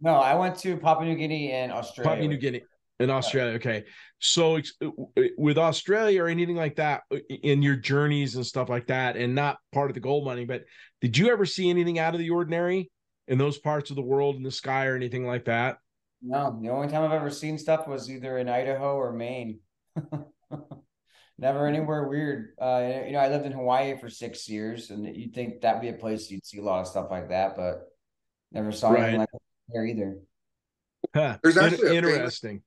No, 0.00 0.14
I 0.14 0.34
went 0.34 0.58
to 0.60 0.76
Papua 0.76 1.06
New 1.06 1.16
Guinea 1.16 1.52
and 1.52 1.70
Australia. 1.70 2.10
Papua 2.10 2.28
New 2.28 2.36
Guinea 2.38 2.62
in 3.00 3.10
Australia. 3.10 3.54
Okay. 3.54 3.84
So 4.18 4.56
uh, 4.56 5.22
with 5.36 5.58
Australia 5.58 6.22
or 6.22 6.28
anything 6.28 6.56
like 6.56 6.76
that 6.76 7.02
uh, 7.12 7.18
in 7.28 7.62
your 7.62 7.76
journeys 7.76 8.36
and 8.36 8.46
stuff 8.46 8.68
like 8.68 8.86
that, 8.86 9.16
and 9.16 9.34
not 9.34 9.58
part 9.72 9.90
of 9.90 9.94
the 9.94 10.00
gold 10.00 10.24
mining, 10.24 10.46
but 10.46 10.64
did 11.00 11.16
you 11.16 11.30
ever 11.30 11.44
see 11.44 11.68
anything 11.70 11.98
out 11.98 12.14
of 12.14 12.20
the 12.20 12.30
ordinary 12.30 12.90
in 13.28 13.38
those 13.38 13.58
parts 13.58 13.90
of 13.90 13.96
the 13.96 14.02
world 14.02 14.36
in 14.36 14.42
the 14.42 14.50
sky 14.50 14.86
or 14.86 14.96
anything 14.96 15.26
like 15.26 15.44
that? 15.46 15.78
No, 16.22 16.58
the 16.60 16.70
only 16.70 16.88
time 16.88 17.02
I've 17.02 17.12
ever 17.12 17.30
seen 17.30 17.58
stuff 17.58 17.86
was 17.86 18.10
either 18.10 18.38
in 18.38 18.48
Idaho 18.48 18.96
or 18.96 19.12
Maine. 19.12 19.60
Never 21.38 21.66
anywhere 21.66 22.08
weird. 22.08 22.54
Uh, 22.58 23.02
you 23.04 23.12
know, 23.12 23.18
I 23.18 23.28
lived 23.28 23.44
in 23.44 23.52
Hawaii 23.52 23.98
for 23.98 24.08
six 24.08 24.48
years, 24.48 24.88
and 24.88 25.04
you'd 25.14 25.34
think 25.34 25.60
that'd 25.60 25.82
be 25.82 25.90
a 25.90 25.92
place 25.92 26.30
you'd 26.30 26.46
see 26.46 26.58
a 26.58 26.62
lot 26.62 26.80
of 26.80 26.86
stuff 26.86 27.08
like 27.10 27.28
that, 27.28 27.56
but 27.56 27.82
never 28.52 28.72
saw 28.72 28.88
right. 28.88 29.02
anything 29.02 29.20
like 29.20 29.28
there 29.68 29.84
either. 29.84 30.18
Huh. 31.14 31.36
There's 31.42 31.58
actually 31.58 31.96
interesting. 31.96 32.62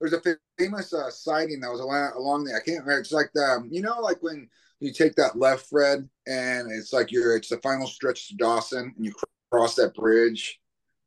There's 0.00 0.12
a 0.12 0.22
famous 0.58 0.92
uh, 0.92 1.10
sighting 1.10 1.60
that 1.60 1.70
was 1.70 1.80
along, 1.80 2.12
along 2.16 2.44
there. 2.44 2.56
I 2.56 2.60
can't 2.60 2.80
remember. 2.80 3.00
It's 3.00 3.12
like 3.12 3.30
the, 3.34 3.42
um, 3.42 3.68
you 3.70 3.82
know, 3.82 4.00
like 4.00 4.22
when 4.22 4.48
you 4.80 4.92
take 4.92 5.14
that 5.16 5.38
left, 5.38 5.66
Fred, 5.66 6.08
and 6.26 6.70
it's 6.70 6.92
like 6.92 7.10
you're 7.10 7.36
it's 7.36 7.48
the 7.48 7.58
final 7.58 7.86
stretch 7.86 8.28
to 8.28 8.36
Dawson, 8.36 8.94
and 8.96 9.04
you 9.04 9.12
cross 9.50 9.74
that 9.74 9.94
bridge. 9.94 10.60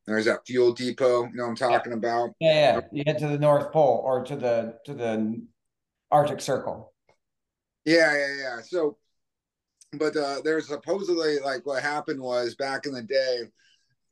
There's 0.06 0.24
that 0.24 0.46
fuel 0.46 0.72
depot. 0.72 1.24
You 1.24 1.34
know 1.34 1.44
what 1.44 1.50
I'm 1.50 1.56
talking 1.56 1.92
yeah. 1.92 1.98
about? 1.98 2.30
Yeah, 2.40 2.52
yeah. 2.52 2.80
You 2.92 3.04
head 3.06 3.18
to 3.20 3.28
the 3.28 3.38
North 3.38 3.72
Pole 3.72 4.02
or 4.04 4.24
to 4.24 4.36
the 4.36 4.74
to 4.84 4.94
the 4.94 5.42
Arctic 6.10 6.40
Circle. 6.40 6.92
Yeah, 7.84 8.12
yeah, 8.12 8.36
yeah. 8.40 8.60
So, 8.62 8.98
but 9.92 10.16
uh, 10.16 10.40
there's 10.44 10.68
supposedly 10.68 11.38
like 11.38 11.64
what 11.64 11.82
happened 11.82 12.20
was 12.20 12.54
back 12.56 12.86
in 12.86 12.92
the 12.92 13.02
day, 13.02 13.42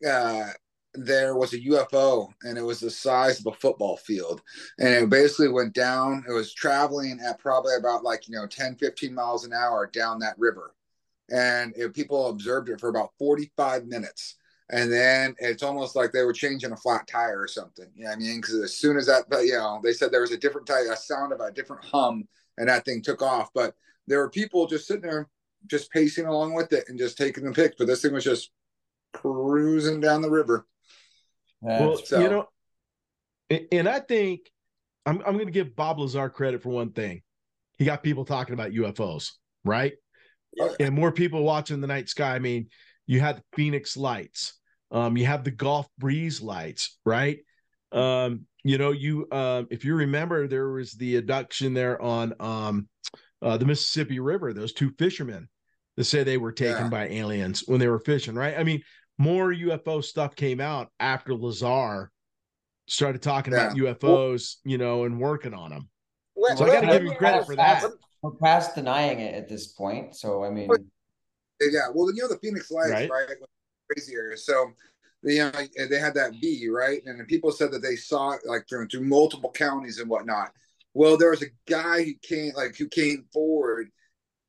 uh, 0.09 0.51
there 0.95 1.37
was 1.37 1.53
a 1.53 1.61
UFO 1.61 2.29
and 2.43 2.59
it 2.59 2.63
was 2.63 2.81
the 2.81 2.91
size 2.91 3.39
of 3.41 3.47
a 3.47 3.57
football 3.57 3.97
field. 3.97 4.43
And 4.79 4.89
it 4.89 5.11
basically 5.11 5.49
went 5.49 5.73
down. 5.73 6.25
It 6.29 6.33
was 6.33 6.53
traveling 6.53 7.21
at 7.25 7.39
probably 7.39 7.75
about 7.79 8.03
like, 8.03 8.29
you 8.29 8.35
know, 8.35 8.47
10, 8.47 8.77
15 8.77 9.15
miles 9.15 9.45
an 9.45 9.53
hour 9.53 9.89
down 9.93 10.19
that 10.21 10.39
river. 10.39 10.75
And 11.31 11.73
it, 11.77 11.95
people 11.95 12.29
observed 12.29 12.69
it 12.69 12.81
for 12.81 12.89
about 12.89 13.11
45 13.19 13.87
minutes. 13.87 14.37
And 14.73 14.93
then 14.93 15.35
it's 15.39 15.63
almost 15.63 15.97
like 15.97 16.13
they 16.13 16.23
were 16.23 16.33
changing 16.33 16.73
a 16.73 16.77
flat 16.77 17.07
tire 17.07 17.41
or 17.41 17.49
something. 17.49 17.87
You 17.95 18.05
know 18.05 18.11
what 18.11 18.17
I 18.17 18.21
mean? 18.21 18.41
Because 18.41 18.55
as 18.57 18.77
soon 18.77 18.97
as 18.97 19.07
that, 19.07 19.25
you 19.45 19.53
know, 19.53 19.81
they 19.83 19.93
said 19.93 20.13
there 20.13 20.21
was 20.21 20.31
a 20.31 20.39
different 20.39 20.67
type, 20.67 20.87
a 20.91 20.97
sound 20.97 21.33
of 21.33 21.41
a 21.41 21.51
different 21.51 21.85
hum, 21.85 22.29
and 22.57 22.69
that 22.69 22.85
thing 22.85 23.03
took 23.03 23.21
off. 23.21 23.51
But 23.53 23.75
there 24.07 24.19
were 24.19 24.31
people 24.31 24.67
just 24.67 24.87
sitting 24.87 25.03
there, 25.03 25.29
just 25.67 25.91
pacing 25.91 26.27
along 26.27 26.55
with 26.55 26.73
it 26.73 26.85
and 26.89 26.99
just 26.99 27.19
taking 27.19 27.45
the 27.45 27.53
pics. 27.53 27.77
But 27.79 27.89
this 27.89 28.03
thing 28.03 28.13
was 28.13 28.25
just 28.25 28.51
cruising 29.13 30.01
down 30.01 30.23
the 30.23 30.31
river. 30.31 30.67
Well, 31.61 31.97
so. 31.99 32.21
you 32.21 32.29
know, 32.29 32.47
and 33.73 33.89
I 33.89 34.01
think 34.01 34.51
I'm 35.07 35.19
I'm 35.27 35.35
going 35.35 35.47
to 35.47 35.53
give 35.53 35.77
Bob 35.77 35.99
Lazar 35.99 36.31
credit 36.31 36.63
for 36.63 36.71
one 36.71 36.93
thing. 36.93 37.23
He 37.79 37.85
got 37.85 38.03
people 38.03 38.25
talking 38.25 38.55
about 38.55 38.73
UFOs, 38.73 39.33
right? 39.65 39.95
Yeah. 40.53 40.69
And 40.81 40.95
more 40.95 41.13
people 41.13 41.43
watching 41.43 41.81
the 41.81 41.87
night 41.87 42.09
sky. 42.09 42.35
I 42.35 42.39
mean, 42.39 42.69
you 43.07 43.21
had 43.21 43.39
the 43.39 43.45
Phoenix 43.55 43.97
lights, 43.97 44.55
um, 44.91 45.17
you 45.17 45.27
have 45.27 45.45
the 45.45 45.51
Gulf 45.51 45.87
breeze 45.99 46.41
lights, 46.41 46.99
right? 47.05 47.39
Um, 47.93 48.47
you 48.65 48.79
know, 48.79 48.91
you 48.91 49.27
um, 49.33 49.67
if 49.71 49.85
you 49.85 49.95
remember, 49.95 50.47
there 50.47 50.71
was 50.71 50.93
the 50.93 51.17
abduction 51.17 51.75
there 51.75 52.01
on 52.01 52.35
um, 52.41 52.89
uh, 53.43 53.57
the 53.57 53.65
Mississippi 53.65 54.21
River. 54.21 54.53
Those 54.53 54.73
two 54.73 54.93
fishermen 54.99 55.49
that 55.97 56.05
say 56.05 56.23
they 56.23 56.39
were 56.39 56.53
taken 56.53 56.85
yeah. 56.85 56.89
by 56.89 57.09
aliens 57.09 57.65
when 57.67 57.81
they 57.81 57.89
were 57.89 57.99
fishing, 57.99 58.35
right? 58.35 58.59
I 58.59 58.65
mean, 58.65 58.83
more 59.21 59.53
UFO 59.53 60.03
stuff 60.03 60.35
came 60.35 60.61
out 60.61 60.91
after 60.99 61.35
Lazar 61.35 62.11
started 62.87 63.21
talking 63.21 63.53
yeah. 63.53 63.67
about 63.67 63.77
UFOs, 63.77 64.57
you 64.65 64.79
know, 64.79 65.05
and 65.05 65.21
working 65.21 65.53
on 65.53 65.71
them. 65.71 65.91
Well, 66.35 66.57
so 66.57 66.65
I 66.65 66.73
got 66.73 66.81
to 66.81 66.87
give 66.87 67.05
you 67.05 67.15
credit 67.15 67.45
for 67.45 67.55
that. 67.55 67.85
We're 68.23 68.31
past 68.33 68.75
denying 68.75 69.21
it 69.21 69.35
at 69.35 69.47
this 69.47 69.69
point. 69.69 70.17
So 70.17 70.43
I 70.43 70.49
mean, 70.49 70.71
yeah. 71.61 71.89
Well, 71.95 72.11
you 72.15 72.23
know 72.23 72.29
the 72.29 72.39
Phoenix 72.39 72.71
Lights, 72.71 72.93
right? 72.93 73.11
right? 73.11 73.29
Crazier. 73.91 74.37
So 74.39 74.71
they, 75.23 75.35
you 75.35 75.41
know, 75.41 75.87
they 75.91 75.99
had 75.99 76.15
that 76.15 76.33
V, 76.41 76.69
right? 76.71 77.03
And 77.05 77.27
people 77.29 77.53
said 77.53 77.73
that 77.73 77.83
they 77.83 77.97
saw 77.97 78.31
it 78.33 78.41
like 78.47 78.67
through, 78.69 78.89
through 78.89 79.05
multiple 79.05 79.51
counties 79.51 79.99
and 79.99 80.09
whatnot. 80.09 80.51
Well, 80.95 81.19
there 81.19 81.31
was 81.31 81.43
a 81.43 81.51
guy 81.69 82.05
who 82.05 82.15
came 82.23 82.53
like 82.57 82.75
who 82.77 82.89
came 82.89 83.27
forward 83.35 83.91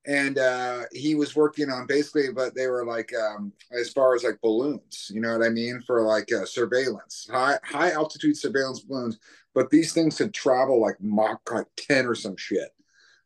and 0.05 0.39
uh, 0.39 0.83
he 0.91 1.13
was 1.15 1.35
working 1.35 1.69
on 1.69 1.85
basically, 1.85 2.31
but 2.33 2.55
they 2.55 2.67
were 2.67 2.85
like 2.85 3.11
um, 3.13 3.53
as 3.71 3.91
far 3.91 4.15
as 4.15 4.23
like 4.23 4.41
balloons, 4.41 5.11
you 5.13 5.21
know 5.21 5.37
what 5.37 5.45
I 5.45 5.49
mean, 5.49 5.81
for 5.85 6.01
like 6.01 6.31
uh, 6.33 6.45
surveillance, 6.45 7.27
high 7.29 7.59
high 7.63 7.91
altitude 7.91 8.37
surveillance 8.37 8.81
balloons. 8.81 9.19
But 9.53 9.69
these 9.69 9.93
things 9.93 10.17
could 10.17 10.33
travel 10.33 10.81
like 10.81 10.95
Mach 11.01 11.39
like 11.51 11.67
ten 11.75 12.07
or 12.07 12.15
some 12.15 12.37
shit, 12.37 12.69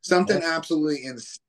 something 0.01 0.41
yeah. 0.41 0.55
absolutely 0.55 1.05
insane. 1.05 1.39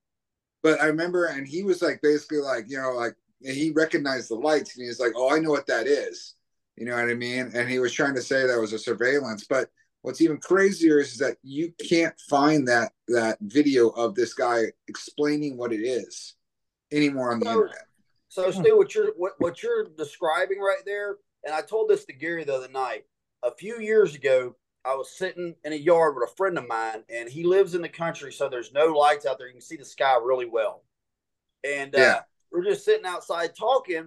But 0.63 0.81
I 0.81 0.87
remember, 0.87 1.27
and 1.27 1.47
he 1.47 1.63
was 1.65 1.83
like 1.83 2.01
basically 2.03 2.39
like 2.39 2.67
you 2.69 2.79
know 2.81 2.93
like 2.93 3.17
he 3.41 3.73
recognized 3.73 4.31
the 4.31 4.37
lights, 4.37 4.77
and 4.77 4.87
he's 4.87 5.01
like, 5.01 5.13
"Oh, 5.17 5.35
I 5.35 5.41
know 5.41 5.51
what 5.51 5.67
that 5.67 5.87
is," 5.87 6.35
you 6.77 6.87
know 6.87 6.95
what 6.95 7.11
I 7.11 7.15
mean? 7.15 7.51
And 7.53 7.69
he 7.69 7.81
was 7.81 7.93
trying 7.93 8.15
to 8.15 8.23
say 8.23 8.47
that 8.47 8.61
was 8.61 8.73
a 8.73 8.79
surveillance, 8.79 9.45
but 9.49 9.71
What's 10.07 10.21
even 10.21 10.37
crazier 10.37 11.01
is, 11.01 11.15
is 11.15 11.19
that 11.19 11.37
you 11.43 11.73
can't 11.89 12.15
find 12.31 12.69
that 12.69 12.93
that 13.09 13.39
video 13.41 13.89
of 13.89 14.15
this 14.15 14.35
guy 14.35 14.67
explaining 14.87 15.57
what 15.57 15.73
it 15.73 15.81
is 15.81 16.37
anymore 16.93 17.33
on 17.33 17.41
the 17.41 17.47
so, 17.47 17.51
internet. 17.51 17.87
So, 18.29 18.51
Stu, 18.53 18.77
what 18.77 18.95
you're 18.95 19.13
what, 19.17 19.33
what 19.39 19.65
you're 19.65 19.89
describing 19.99 20.61
right 20.61 20.83
there, 20.87 21.17
and 21.45 21.53
I 21.53 21.61
told 21.61 21.91
this 21.91 22.05
to 22.05 22.13
Gary 22.13 22.45
the 22.45 22.55
other 22.55 22.69
night. 22.69 23.03
A 23.43 23.51
few 23.51 23.81
years 23.81 24.15
ago, 24.15 24.55
I 24.85 24.95
was 24.95 25.11
sitting 25.11 25.57
in 25.65 25.73
a 25.73 25.77
yard 25.77 26.15
with 26.15 26.31
a 26.31 26.37
friend 26.37 26.57
of 26.57 26.69
mine, 26.69 27.03
and 27.11 27.29
he 27.29 27.43
lives 27.43 27.75
in 27.75 27.83
the 27.83 27.89
country, 27.89 28.33
so 28.33 28.49
there's 28.49 28.73
no 28.73 28.87
lights 28.87 29.27
out 29.27 29.39
there. 29.39 29.49
You 29.49 29.55
can 29.55 29.61
see 29.61 29.77
the 29.77 29.85
sky 29.85 30.17
really 30.23 30.47
well. 30.47 30.85
And 31.65 31.97
uh, 31.97 32.21
we're 32.53 32.63
just 32.63 32.85
sitting 32.85 33.07
outside 33.07 33.57
talking, 33.59 34.07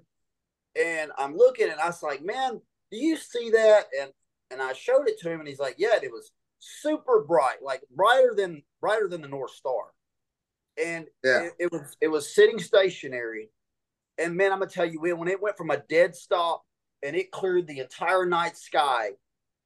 and 0.82 1.12
I'm 1.18 1.36
looking, 1.36 1.70
and 1.70 1.82
I 1.82 1.88
was 1.88 2.02
like, 2.02 2.24
"Man, 2.24 2.62
do 2.90 2.98
you 2.98 3.18
see 3.18 3.50
that?" 3.50 3.88
And 4.00 4.14
and 4.52 4.62
I 4.62 4.74
showed 4.74 5.08
it 5.08 5.20
to 5.20 5.30
him, 5.30 5.40
and 5.40 5.48
he's 5.48 5.60
like, 5.60 5.76
"Yeah, 5.78 6.00
it 6.02 6.12
was 6.12 6.32
super 6.60 7.24
bright, 7.24 7.62
like 7.64 7.84
brighter 7.96 8.34
than 8.36 8.64
brighter 8.82 9.08
than 9.08 9.22
the 9.22 9.28
North 9.28 9.52
Star." 9.52 9.94
And 10.82 11.08
yeah. 11.24 11.44
it, 11.44 11.54
it 11.60 11.72
was 11.72 11.96
it 12.02 12.08
was 12.08 12.34
sitting 12.34 12.60
stationary, 12.60 13.50
and 14.18 14.36
man, 14.36 14.52
I'm 14.52 14.60
gonna 14.60 14.72
tell 14.72 14.86
you, 14.86 15.00
when 15.00 15.28
it 15.28 15.42
went 15.42 15.58
from 15.58 15.72
a 15.72 15.84
dead 15.90 16.16
stop 16.16 16.64
and 17.04 17.16
it 17.16 17.32
cleared 17.32 17.68
the 17.68 17.80
entire 17.80 18.26
night 18.26 18.58
sky 18.58 19.12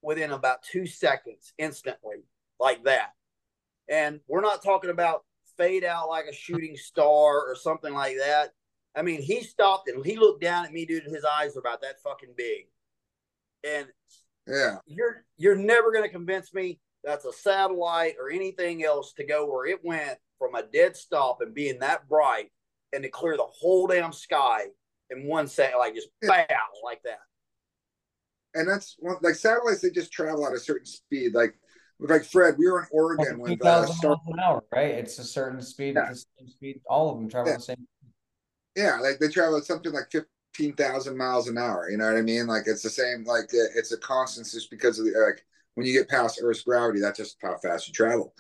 within 0.02 0.32
about 0.32 0.64
two 0.64 0.86
seconds, 0.86 1.54
instantly, 1.58 2.26
like 2.60 2.84
that. 2.84 3.12
And 3.90 4.20
we're 4.28 4.42
not 4.42 4.64
talking 4.64 4.90
about 4.90 5.24
fade 5.58 5.84
out 5.84 6.10
like 6.10 6.26
a 6.26 6.34
shooting 6.34 6.76
star 6.76 7.42
or 7.42 7.56
something 7.56 7.94
like 7.94 8.18
that. 8.18 8.52
I 8.96 9.02
mean, 9.02 9.22
he 9.22 9.42
stopped 9.42 9.90
and 9.90 10.06
he 10.06 10.18
looked 10.18 10.42
down 10.42 10.66
at 10.66 10.72
me, 10.72 10.86
dude, 10.86 11.06
and 11.06 11.16
his 11.16 11.26
eyes 11.26 11.56
were 11.56 11.62
about 11.62 11.82
that 11.82 12.02
fucking 12.02 12.34
big. 12.38 12.68
And 13.64 13.88
yeah. 14.48 14.78
You're 14.86 15.24
you're 15.38 15.56
never 15.56 15.92
going 15.92 16.04
to 16.04 16.10
convince 16.10 16.54
me 16.54 16.80
that's 17.04 17.26
a 17.26 17.34
satellite 17.34 18.16
or 18.20 18.30
anything 18.30 18.84
else 18.84 19.14
to 19.14 19.26
go 19.26 19.46
where 19.46 19.66
it 19.66 19.84
went 19.84 20.18
from 20.40 20.56
a 20.56 20.64
dead 20.64 20.96
stop 20.96 21.40
and 21.42 21.54
being 21.54 21.80
that 21.80 22.08
bright 22.08 22.52
and 22.94 23.04
to 23.04 23.10
clear 23.10 23.36
the 23.36 23.44
whole 23.44 23.88
damn 23.88 24.14
sky 24.14 24.66
in 25.10 25.28
one 25.28 25.48
second, 25.48 25.80
like 25.80 25.96
just 25.96 26.10
bow 26.22 26.46
like 26.84 27.02
that. 27.04 27.20
And 28.54 28.68
that's 28.68 28.96
like 29.22 29.36
satellites, 29.36 29.82
they 29.82 29.90
just 29.90 30.12
travel 30.12 30.46
at 30.46 30.54
a 30.54 30.60
certain 30.60 30.86
speed. 30.86 31.34
Like 31.34 31.56
like 32.00 32.26
Fred, 32.26 32.56
we 32.58 32.70
were 32.70 32.82
in 32.82 32.88
Oregon 32.92 33.40
when 33.40 33.58
the 33.58 33.88
start 33.88 34.20
an 34.28 34.40
hour, 34.40 34.64
right? 34.74 34.92
It's 34.92 35.20
a 35.20 35.24
certain 35.24 35.62
speed, 35.62 35.96
yeah. 35.96 36.10
the 36.10 36.16
same 36.16 36.50
speed. 36.50 36.82
All 36.86 37.12
of 37.12 37.18
them 37.18 37.30
travel 37.30 37.52
yeah. 37.52 37.58
the 37.58 37.64
same. 37.64 37.88
Yeah, 38.76 39.00
like 39.00 39.20
they 39.20 39.30
travel 39.30 39.58
at 39.58 39.66
something 39.66 39.92
like 39.92 40.12
50, 40.12 40.28
15,000 40.54 41.18
miles 41.18 41.48
an 41.48 41.58
hour. 41.58 41.90
You 41.90 41.98
know 41.98 42.06
what 42.06 42.18
I 42.18 42.22
mean? 42.22 42.48
Like 42.48 42.64
it's 42.68 42.84
the 42.84 42.90
same, 42.90 43.24
like 43.26 43.46
it's 43.52 43.92
a 43.92 43.98
constant 43.98 44.48
just 44.50 44.70
because 44.70 45.00
of 45.00 45.06
the, 45.06 45.12
like 45.12 45.44
when 45.76 45.86
you 45.86 45.94
get 45.94 46.10
past 46.10 46.40
Earth's 46.42 46.62
gravity, 46.62 47.00
that's 47.00 47.18
just 47.18 47.38
how 47.42 47.58
fast 47.58 47.88
you 47.88 47.94
travel. 47.94 48.34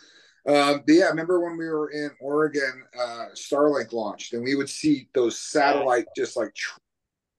Um, 0.48 0.84
but 0.86 0.94
yeah, 0.94 1.06
remember 1.06 1.40
when 1.40 1.58
we 1.58 1.68
were 1.68 1.90
in 1.90 2.12
Oregon, 2.20 2.84
uh, 3.00 3.28
Starlink 3.34 3.94
launched 3.94 4.34
and 4.34 4.44
we 4.44 4.56
would 4.56 4.70
see 4.70 5.08
those 5.14 5.40
satellite 5.40 6.06
just 6.16 6.36
like 6.36 6.54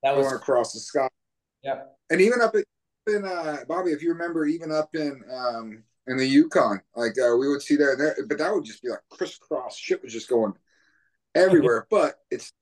that 0.03 0.17
was 0.17 0.27
going 0.27 0.37
across 0.37 0.73
the 0.73 0.81
sky. 0.81 1.09
Yeah. 1.63 1.83
And 2.11 2.21
even 2.21 2.41
up 2.41 2.55
in, 2.55 3.25
uh, 3.25 3.59
Bobby, 3.69 3.93
if 3.93 4.03
you 4.03 4.11
remember, 4.11 4.47
even 4.47 4.73
up 4.73 4.95
in, 4.95 5.23
um, 5.31 5.85
in 6.07 6.17
the 6.17 6.27
Yukon, 6.27 6.81
like 6.97 7.13
uh, 7.19 7.37
we 7.37 7.49
would 7.49 7.63
see 7.63 7.77
there, 7.77 7.97
there, 7.97 8.17
but 8.27 8.39
that 8.39 8.53
would 8.53 8.65
just 8.65 8.83
be 8.83 8.89
like 8.89 9.01
crisscross. 9.11 9.77
Shit 9.77 10.03
was 10.03 10.13
just 10.13 10.29
going 10.29 10.55
everywhere. 11.35 11.87
but 11.91 12.17
it's 12.31 12.53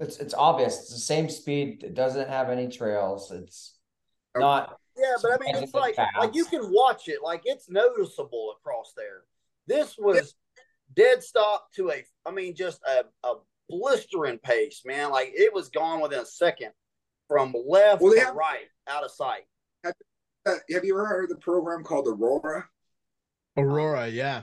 it's 0.00 0.18
it's 0.18 0.34
obvious. 0.34 0.80
It's 0.80 0.94
the 0.94 1.00
same 1.00 1.28
speed. 1.28 1.82
It 1.84 1.94
doesn't 1.94 2.28
have 2.28 2.48
any 2.48 2.68
trails. 2.68 3.30
It's 3.30 3.78
oh, 4.34 4.40
not. 4.40 4.76
Yeah, 4.96 5.14
but 5.22 5.32
I 5.32 5.44
mean, 5.44 5.62
it's 5.62 5.74
like 5.74 5.94
fast. 5.94 6.16
like 6.18 6.34
you 6.34 6.44
can 6.46 6.72
watch 6.72 7.08
it. 7.08 7.18
Like 7.22 7.42
it's 7.44 7.68
noticeable 7.68 8.54
across 8.58 8.92
there. 8.96 9.22
This 9.66 9.96
was 9.98 10.34
dead 10.96 11.22
stop 11.22 11.70
to 11.76 11.90
a. 11.90 12.04
I 12.26 12.32
mean, 12.32 12.56
just 12.56 12.80
a, 12.86 13.04
a 13.26 13.34
blistering 13.68 14.38
pace, 14.38 14.82
man. 14.84 15.10
Like 15.10 15.32
it 15.34 15.52
was 15.52 15.68
gone 15.68 16.00
within 16.00 16.20
a 16.20 16.26
second 16.26 16.70
from 17.28 17.54
left 17.66 18.02
well, 18.02 18.14
to 18.14 18.20
have, 18.20 18.34
right, 18.34 18.66
out 18.88 19.04
of 19.04 19.10
sight. 19.10 19.42
Have, 19.84 19.94
uh, 20.46 20.56
have 20.70 20.84
you 20.84 20.94
ever 20.94 21.06
heard 21.06 21.24
of 21.24 21.30
the 21.30 21.36
program 21.36 21.84
called 21.84 22.08
Aurora? 22.08 22.66
Aurora, 23.56 24.08
yeah. 24.08 24.42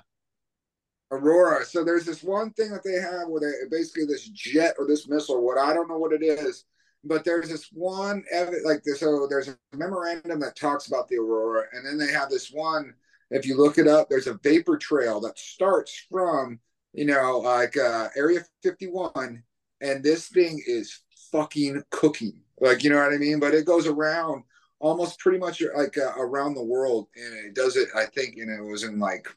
Aurora. 1.12 1.66
So 1.66 1.84
there's 1.84 2.06
this 2.06 2.24
one 2.24 2.52
thing 2.52 2.72
that 2.72 2.84
they 2.84 3.00
have 3.00 3.28
where 3.28 3.42
they 3.42 3.68
basically 3.70 4.06
this 4.06 4.28
jet 4.30 4.76
or 4.78 4.86
this 4.86 5.08
missile, 5.08 5.44
what 5.44 5.58
I 5.58 5.74
don't 5.74 5.88
know 5.88 5.98
what 5.98 6.14
it 6.14 6.24
is, 6.24 6.66
but 7.04 7.24
there's 7.24 7.50
this 7.50 7.70
one 7.72 8.24
like 8.64 8.84
this. 8.84 9.00
So 9.00 9.28
there's 9.30 9.48
a 9.48 9.58
memorandum 9.74 10.40
that 10.42 10.56
talks 10.56 10.88
about 10.88 11.08
the 11.08 11.18
Aurora, 11.18 11.66
and 11.74 11.86
then 11.86 11.98
they 11.98 12.12
have 12.12 12.30
this 12.30 12.52
one. 12.52 12.94
If 13.30 13.46
you 13.46 13.58
look 13.58 13.78
it 13.78 13.88
up, 13.88 14.10
there's 14.10 14.28
a 14.28 14.40
vapor 14.44 14.78
trail 14.78 15.20
that 15.22 15.38
starts 15.38 16.06
from 16.12 16.60
you 16.94 17.06
know 17.06 17.40
like 17.40 17.78
uh, 17.78 18.10
Area 18.16 18.42
51, 18.64 19.44
and 19.82 20.04
this 20.04 20.28
thing 20.28 20.62
is 20.68 21.02
fucking 21.32 21.84
cooking. 21.92 22.42
Like 22.60 22.84
you 22.84 22.90
know 22.90 22.98
what 22.98 23.14
I 23.14 23.18
mean? 23.18 23.40
But 23.40 23.54
it 23.54 23.66
goes 23.66 23.88
around 23.88 24.44
almost 24.80 25.20
pretty 25.20 25.40
much 25.40 25.62
like 25.76 25.98
uh, 25.98 26.14
around 26.18 26.56
the 26.56 26.64
world, 26.64 27.08
and 27.16 27.46
it 27.46 27.56
does 27.56 27.78
it. 27.78 27.90
I 27.96 28.06
think, 28.06 28.38
and 28.38 28.50
it 28.50 28.64
was 28.64 28.84
in 28.84 29.00
like 29.00 29.28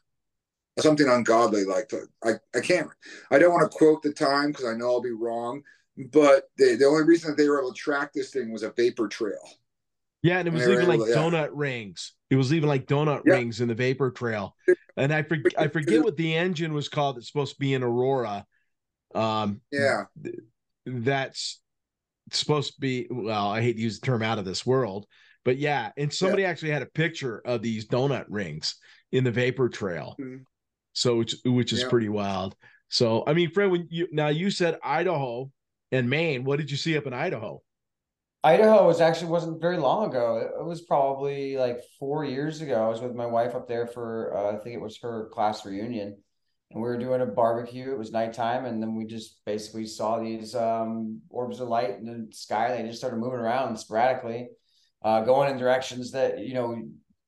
something 0.79 1.07
ungodly. 1.07 1.65
Like 1.65 1.91
I, 2.23 2.33
I 2.55 2.61
can't, 2.61 2.89
I 3.29 3.39
don't 3.39 3.53
want 3.53 3.69
to 3.69 3.77
quote 3.77 4.01
the 4.01 4.13
time 4.13 4.51
because 4.51 4.65
I 4.65 4.73
know 4.73 4.87
I'll 4.87 5.01
be 5.01 5.11
wrong. 5.11 5.61
But 6.11 6.45
the 6.57 6.75
the 6.75 6.85
only 6.85 7.03
reason 7.03 7.31
that 7.31 7.37
they 7.37 7.49
were 7.49 7.59
able 7.59 7.73
to 7.73 7.79
track 7.79 8.13
this 8.13 8.31
thing 8.31 8.51
was 8.51 8.63
a 8.63 8.71
vapor 8.71 9.07
trail. 9.07 9.41
Yeah, 10.23 10.39
and 10.39 10.47
it 10.47 10.53
was 10.53 10.63
and 10.63 10.73
even 10.73 10.87
like 10.87 10.99
to, 10.99 11.13
donut 11.13 11.49
rings. 11.53 12.13
It 12.29 12.35
was 12.35 12.53
even 12.53 12.69
like 12.69 12.85
donut 12.85 13.23
yeah. 13.25 13.33
rings 13.33 13.59
in 13.59 13.67
the 13.67 13.75
vapor 13.75 14.11
trail. 14.11 14.55
And 14.95 15.13
I 15.13 15.23
forget 15.23 15.53
I 15.57 15.67
forget 15.67 16.03
what 16.03 16.15
the 16.15 16.35
engine 16.35 16.73
was 16.73 16.89
called. 16.89 17.17
It's 17.17 17.27
supposed 17.27 17.55
to 17.55 17.59
be 17.59 17.73
an 17.73 17.83
Aurora. 17.83 18.45
Um, 19.13 19.61
yeah, 19.71 20.03
that's 20.85 21.59
supposed 22.31 22.75
to 22.75 22.79
be. 22.79 23.07
Well, 23.09 23.49
I 23.49 23.61
hate 23.61 23.73
to 23.73 23.81
use 23.81 23.99
the 23.99 24.05
term 24.05 24.21
"out 24.21 24.39
of 24.39 24.45
this 24.45 24.65
world," 24.65 25.07
but 25.43 25.57
yeah. 25.57 25.91
And 25.97 26.13
somebody 26.13 26.43
yeah. 26.43 26.49
actually 26.49 26.71
had 26.71 26.83
a 26.83 26.87
picture 26.87 27.41
of 27.43 27.61
these 27.61 27.87
donut 27.87 28.25
rings 28.29 28.75
in 29.11 29.23
the 29.23 29.31
vapor 29.31 29.69
trail. 29.69 30.15
Mm-hmm. 30.19 30.43
So 30.93 31.17
which 31.17 31.35
which 31.45 31.73
is 31.73 31.81
yeah. 31.81 31.89
pretty 31.89 32.09
wild. 32.09 32.55
So 32.89 33.23
I 33.25 33.33
mean, 33.33 33.51
Fred, 33.51 33.71
when 33.71 33.87
you 33.89 34.07
now 34.11 34.27
you 34.27 34.51
said 34.51 34.77
Idaho 34.83 35.49
and 35.91 36.09
Maine, 36.09 36.43
what 36.43 36.59
did 36.59 36.69
you 36.69 36.77
see 36.77 36.97
up 36.97 37.07
in 37.07 37.13
Idaho? 37.13 37.61
Idaho 38.43 38.87
was 38.87 39.01
actually 39.01 39.29
wasn't 39.29 39.61
very 39.61 39.77
long 39.77 40.09
ago. 40.09 40.37
It 40.59 40.65
was 40.65 40.81
probably 40.81 41.57
like 41.57 41.79
four 41.99 42.25
years 42.25 42.61
ago. 42.61 42.83
I 42.83 42.89
was 42.89 42.99
with 42.99 43.13
my 43.13 43.25
wife 43.25 43.53
up 43.53 43.67
there 43.67 43.85
for 43.85 44.35
uh, 44.35 44.55
I 44.55 44.57
think 44.57 44.75
it 44.75 44.81
was 44.81 44.97
her 45.01 45.29
class 45.31 45.63
reunion, 45.63 46.17
and 46.71 46.81
we 46.81 46.87
were 46.87 46.97
doing 46.97 47.21
a 47.21 47.25
barbecue. 47.27 47.91
It 47.91 47.99
was 47.99 48.11
nighttime, 48.11 48.65
and 48.65 48.81
then 48.81 48.95
we 48.95 49.05
just 49.05 49.45
basically 49.45 49.85
saw 49.85 50.19
these 50.19 50.55
um, 50.55 51.21
orbs 51.29 51.59
of 51.59 51.67
light 51.67 51.99
in 51.99 52.05
the 52.05 52.27
sky. 52.35 52.75
They 52.75 52.87
just 52.87 52.97
started 52.97 53.17
moving 53.19 53.39
around 53.39 53.77
sporadically, 53.77 54.49
uh, 55.03 55.21
going 55.21 55.51
in 55.51 55.57
directions 55.57 56.11
that 56.13 56.39
you 56.39 56.55
know 56.55 56.81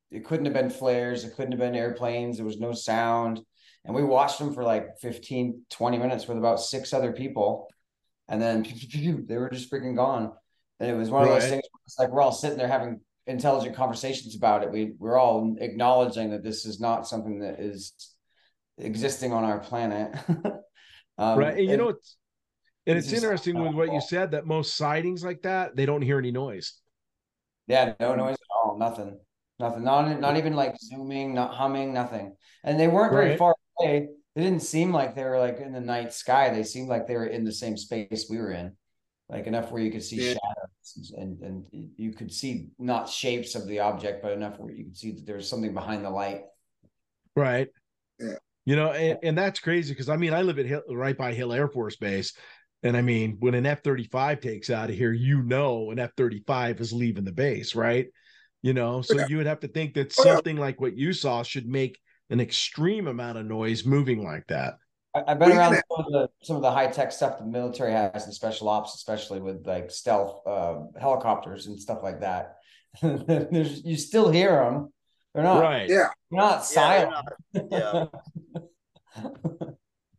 it 0.10 0.26
couldn't 0.26 0.46
have 0.46 0.56
been 0.56 0.72
flares. 0.72 1.24
It 1.24 1.36
couldn't 1.36 1.52
have 1.52 1.60
been 1.60 1.76
airplanes. 1.76 2.38
There 2.38 2.46
was 2.46 2.60
no 2.60 2.74
sound, 2.74 3.40
and 3.86 3.96
we 3.96 4.04
watched 4.04 4.40
them 4.40 4.54
for 4.54 4.64
like 4.64 4.98
15, 5.02 5.66
20 5.70 5.98
minutes 5.98 6.28
with 6.28 6.38
about 6.38 6.60
six 6.60 6.94
other 6.94 7.12
people, 7.12 7.68
and 8.28 8.42
then 8.42 8.64
they 9.28 9.38
were 9.38 9.50
just 9.50 9.72
freaking 9.72 9.96
gone 9.96 10.32
and 10.80 10.92
it 10.92 10.96
was 10.96 11.10
one 11.10 11.24
of 11.24 11.30
those 11.30 11.48
things 11.48 11.64
it's 11.86 12.00
like 12.00 12.10
we're 12.10 12.22
all 12.22 12.32
sitting 12.32 12.58
there 12.58 12.68
having 12.68 13.00
intelligent 13.28 13.76
conversations 13.76 14.36
about 14.36 14.64
it. 14.64 14.72
We 14.72 14.94
we're 14.98 15.18
all 15.18 15.56
acknowledging 15.60 16.32
that 16.32 16.44
this 16.44 16.66
is 16.66 16.80
not 16.80 17.08
something 17.08 17.40
that 17.40 17.60
is 17.60 17.94
existing 18.78 19.34
on 19.34 19.44
our 19.44 19.60
planet. 19.60 20.16
um, 21.18 21.40
right. 21.40 21.58
And 21.58 21.70
you 21.70 21.78
know 21.78 21.90
it's 21.90 22.18
and 22.86 22.98
it's, 22.98 23.08
it's 23.08 23.24
interesting 23.24 23.62
with 23.62 23.74
what 23.74 23.94
you 23.94 24.02
said 24.08 24.32
that 24.32 24.46
most 24.46 24.76
sightings 24.76 25.24
like 25.24 25.42
that, 25.44 25.76
they 25.76 25.86
don't 25.86 26.02
hear 26.02 26.18
any 26.18 26.32
noise. 26.32 26.74
Yeah, 27.68 27.94
no 28.00 28.16
noise 28.16 28.34
at 28.36 28.56
all. 28.56 28.78
Nothing. 28.78 29.18
Nothing. 29.60 29.84
Not 29.84 30.20
not 30.20 30.38
even 30.38 30.54
like 30.54 30.76
zooming, 30.82 31.34
not 31.34 31.54
humming, 31.54 31.94
nothing. 31.94 32.36
And 32.64 32.80
they 32.80 32.88
weren't 32.88 33.14
very 33.14 33.38
far. 33.38 33.56
They 33.80 34.08
didn't 34.36 34.62
seem 34.62 34.92
like 34.92 35.16
they 35.16 35.24
were 35.24 35.40
like 35.40 35.60
in 35.60 35.74
the 35.74 35.82
night 35.82 36.14
sky. 36.14 36.50
They 36.50 36.64
seemed 36.64 36.90
like 36.90 37.08
they 37.08 37.16
were 37.16 37.28
in 37.28 37.44
the 37.44 37.52
same 37.52 37.78
space 37.78 38.28
we 38.30 38.38
were 38.38 38.52
in 38.52 38.76
like 39.30 39.48
enough 39.48 39.72
where 39.72 39.82
you 39.82 39.92
could 39.92 40.04
see 40.04 40.18
yeah. 40.18 40.34
shadows 40.34 41.14
and 41.18 41.42
and 41.42 41.66
you 41.72 42.12
could 42.12 42.32
see 42.32 42.70
not 42.78 43.10
shapes 43.10 43.56
of 43.56 43.68
the 43.68 43.80
object, 43.80 44.22
but 44.22 44.32
enough 44.32 44.60
where 44.60 44.72
you 44.72 44.86
could 44.86 44.98
see 44.98 45.12
that 45.12 45.26
there 45.26 45.38
was 45.38 45.50
something 45.50 45.74
behind 45.74 46.06
the 46.06 46.10
light. 46.10 46.44
Right. 47.36 47.68
Yeah. 48.20 48.36
You 48.66 48.76
know, 48.76 48.92
and, 48.92 49.18
and 49.24 49.38
that's 49.38 49.60
crazy 49.60 49.92
because 49.94 50.10
I 50.10 50.18
mean, 50.18 50.34
I 50.34 50.42
live 50.42 50.60
at 50.60 50.66
Hill, 50.66 50.84
right 50.90 51.18
by 51.18 51.34
Hill 51.34 51.52
Air 51.52 51.68
Force 51.68 51.96
Base. 51.96 52.34
And 52.84 52.98
I 52.98 53.02
mean, 53.02 53.38
when 53.40 53.56
an 53.56 53.66
F 53.66 53.82
35 53.82 54.42
takes 54.42 54.70
out 54.70 54.90
of 54.90 54.96
here, 54.96 55.14
you 55.14 55.42
know, 55.42 55.92
an 55.92 56.00
F 56.00 56.12
35 56.18 56.82
is 56.82 56.92
leaving 56.94 57.24
the 57.24 57.32
base, 57.32 57.76
right? 57.76 58.08
You 58.62 58.74
know, 58.74 59.02
so 59.02 59.18
yeah. 59.18 59.26
you 59.30 59.38
would 59.38 59.48
have 59.48 59.62
to 59.62 59.68
think 59.68 59.94
that 59.96 60.14
oh, 60.20 60.24
something 60.24 60.58
like 60.58 60.80
what 60.80 60.98
you 60.98 61.12
saw 61.12 61.44
should 61.44 61.68
make 61.68 62.00
an 62.30 62.40
extreme 62.40 63.08
amount 63.08 63.38
of 63.38 63.46
noise 63.46 63.86
moving 63.86 64.24
like 64.24 64.48
that. 64.48 64.76
I, 65.16 65.24
have 65.28 65.40
been 65.40 65.52
around 65.52 65.76
some 65.76 66.06
of 66.06 66.12
the 66.12 66.30
some 66.42 66.56
of 66.56 66.62
the 66.64 66.72
high 66.72 66.88
tech 66.88 67.12
stuff 67.12 67.38
the 67.38 67.46
military 67.46 67.92
has 67.92 68.26
and 68.26 68.34
special 68.34 68.68
ops, 68.68 68.96
especially 68.96 69.40
with 69.40 69.66
like 69.68 69.92
stealth 69.92 70.42
uh, 70.48 70.80
helicopters 71.00 71.68
and 71.68 71.80
stuff 71.80 72.00
like 72.02 72.22
that. 72.22 72.56
There's 73.02 73.84
you 73.84 73.96
still 73.96 74.32
hear 74.32 74.56
them. 74.56 74.92
They're 75.34 75.44
not 75.44 75.62
right. 75.62 75.88
Yeah, 75.88 76.10
they're 76.32 76.40
not 76.40 76.66
silent. 76.66 77.14
Not, 77.54 77.66
yeah. 77.72 78.06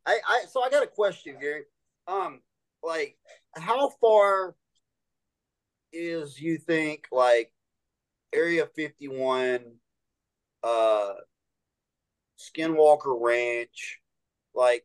I, 0.06 0.18
I 0.26 0.44
so 0.48 0.62
I 0.62 0.70
got 0.70 0.84
a 0.84 0.88
question, 0.88 1.36
Gary. 1.40 1.62
Um, 2.06 2.40
like 2.84 3.16
how 3.56 3.90
far 4.00 4.54
is 5.92 6.40
you 6.40 6.58
think 6.58 7.06
like 7.10 7.52
Area 8.32 8.66
51 8.74 9.60
uh 10.62 11.12
Skinwalker 12.54 13.16
Ranch 13.20 14.00
like 14.54 14.84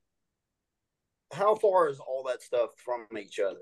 how 1.32 1.56
far 1.56 1.90
is 1.90 2.00
all 2.00 2.24
that 2.24 2.42
stuff 2.42 2.72
from 2.84 3.06
each 3.18 3.40
other? 3.40 3.58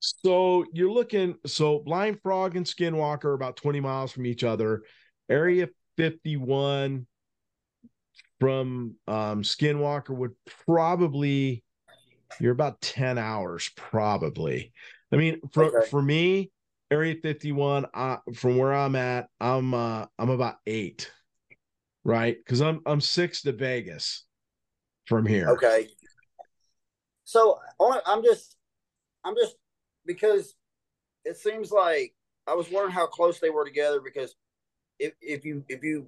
So 0.00 0.64
you're 0.72 0.90
looking 0.90 1.36
so 1.46 1.78
Blind 1.78 2.20
Frog 2.22 2.56
and 2.56 2.66
Skinwalker 2.66 3.26
are 3.26 3.34
about 3.34 3.56
20 3.56 3.80
miles 3.80 4.12
from 4.12 4.26
each 4.26 4.44
other. 4.44 4.82
Area 5.28 5.68
51 5.96 7.06
from 8.38 8.94
um, 9.08 9.42
Skinwalker 9.42 10.10
would 10.10 10.32
probably 10.66 11.62
you're 12.40 12.52
about 12.52 12.80
10 12.80 13.18
hours 13.18 13.70
probably. 13.76 14.72
I 15.12 15.16
mean 15.16 15.40
for 15.52 15.64
okay. 15.64 15.88
for 15.88 16.02
me 16.02 16.50
Area 16.90 17.16
51 17.20 17.86
uh, 17.94 18.18
from 18.34 18.58
where 18.58 18.72
I'm 18.72 18.96
at 18.96 19.28
I'm 19.40 19.72
uh 19.72 20.06
I'm 20.18 20.30
about 20.30 20.56
8 20.66 21.10
right 22.06 22.44
cuz 22.46 22.60
I'm 22.60 22.80
I'm 22.86 23.00
6 23.00 23.42
to 23.42 23.52
Vegas 23.52 24.24
from 25.06 25.26
here. 25.26 25.48
Okay. 25.50 25.88
So 27.24 27.58
I'm 27.80 28.22
just, 28.22 28.56
I'm 29.24 29.34
just 29.34 29.56
because 30.04 30.54
it 31.24 31.36
seems 31.36 31.72
like 31.72 32.14
I 32.46 32.54
was 32.54 32.70
wondering 32.70 32.94
how 32.94 33.06
close 33.06 33.40
they 33.40 33.50
were 33.50 33.64
together 33.64 34.00
because 34.00 34.36
if 34.98 35.12
if 35.20 35.44
you 35.44 35.64
if 35.68 35.82
you 35.82 36.06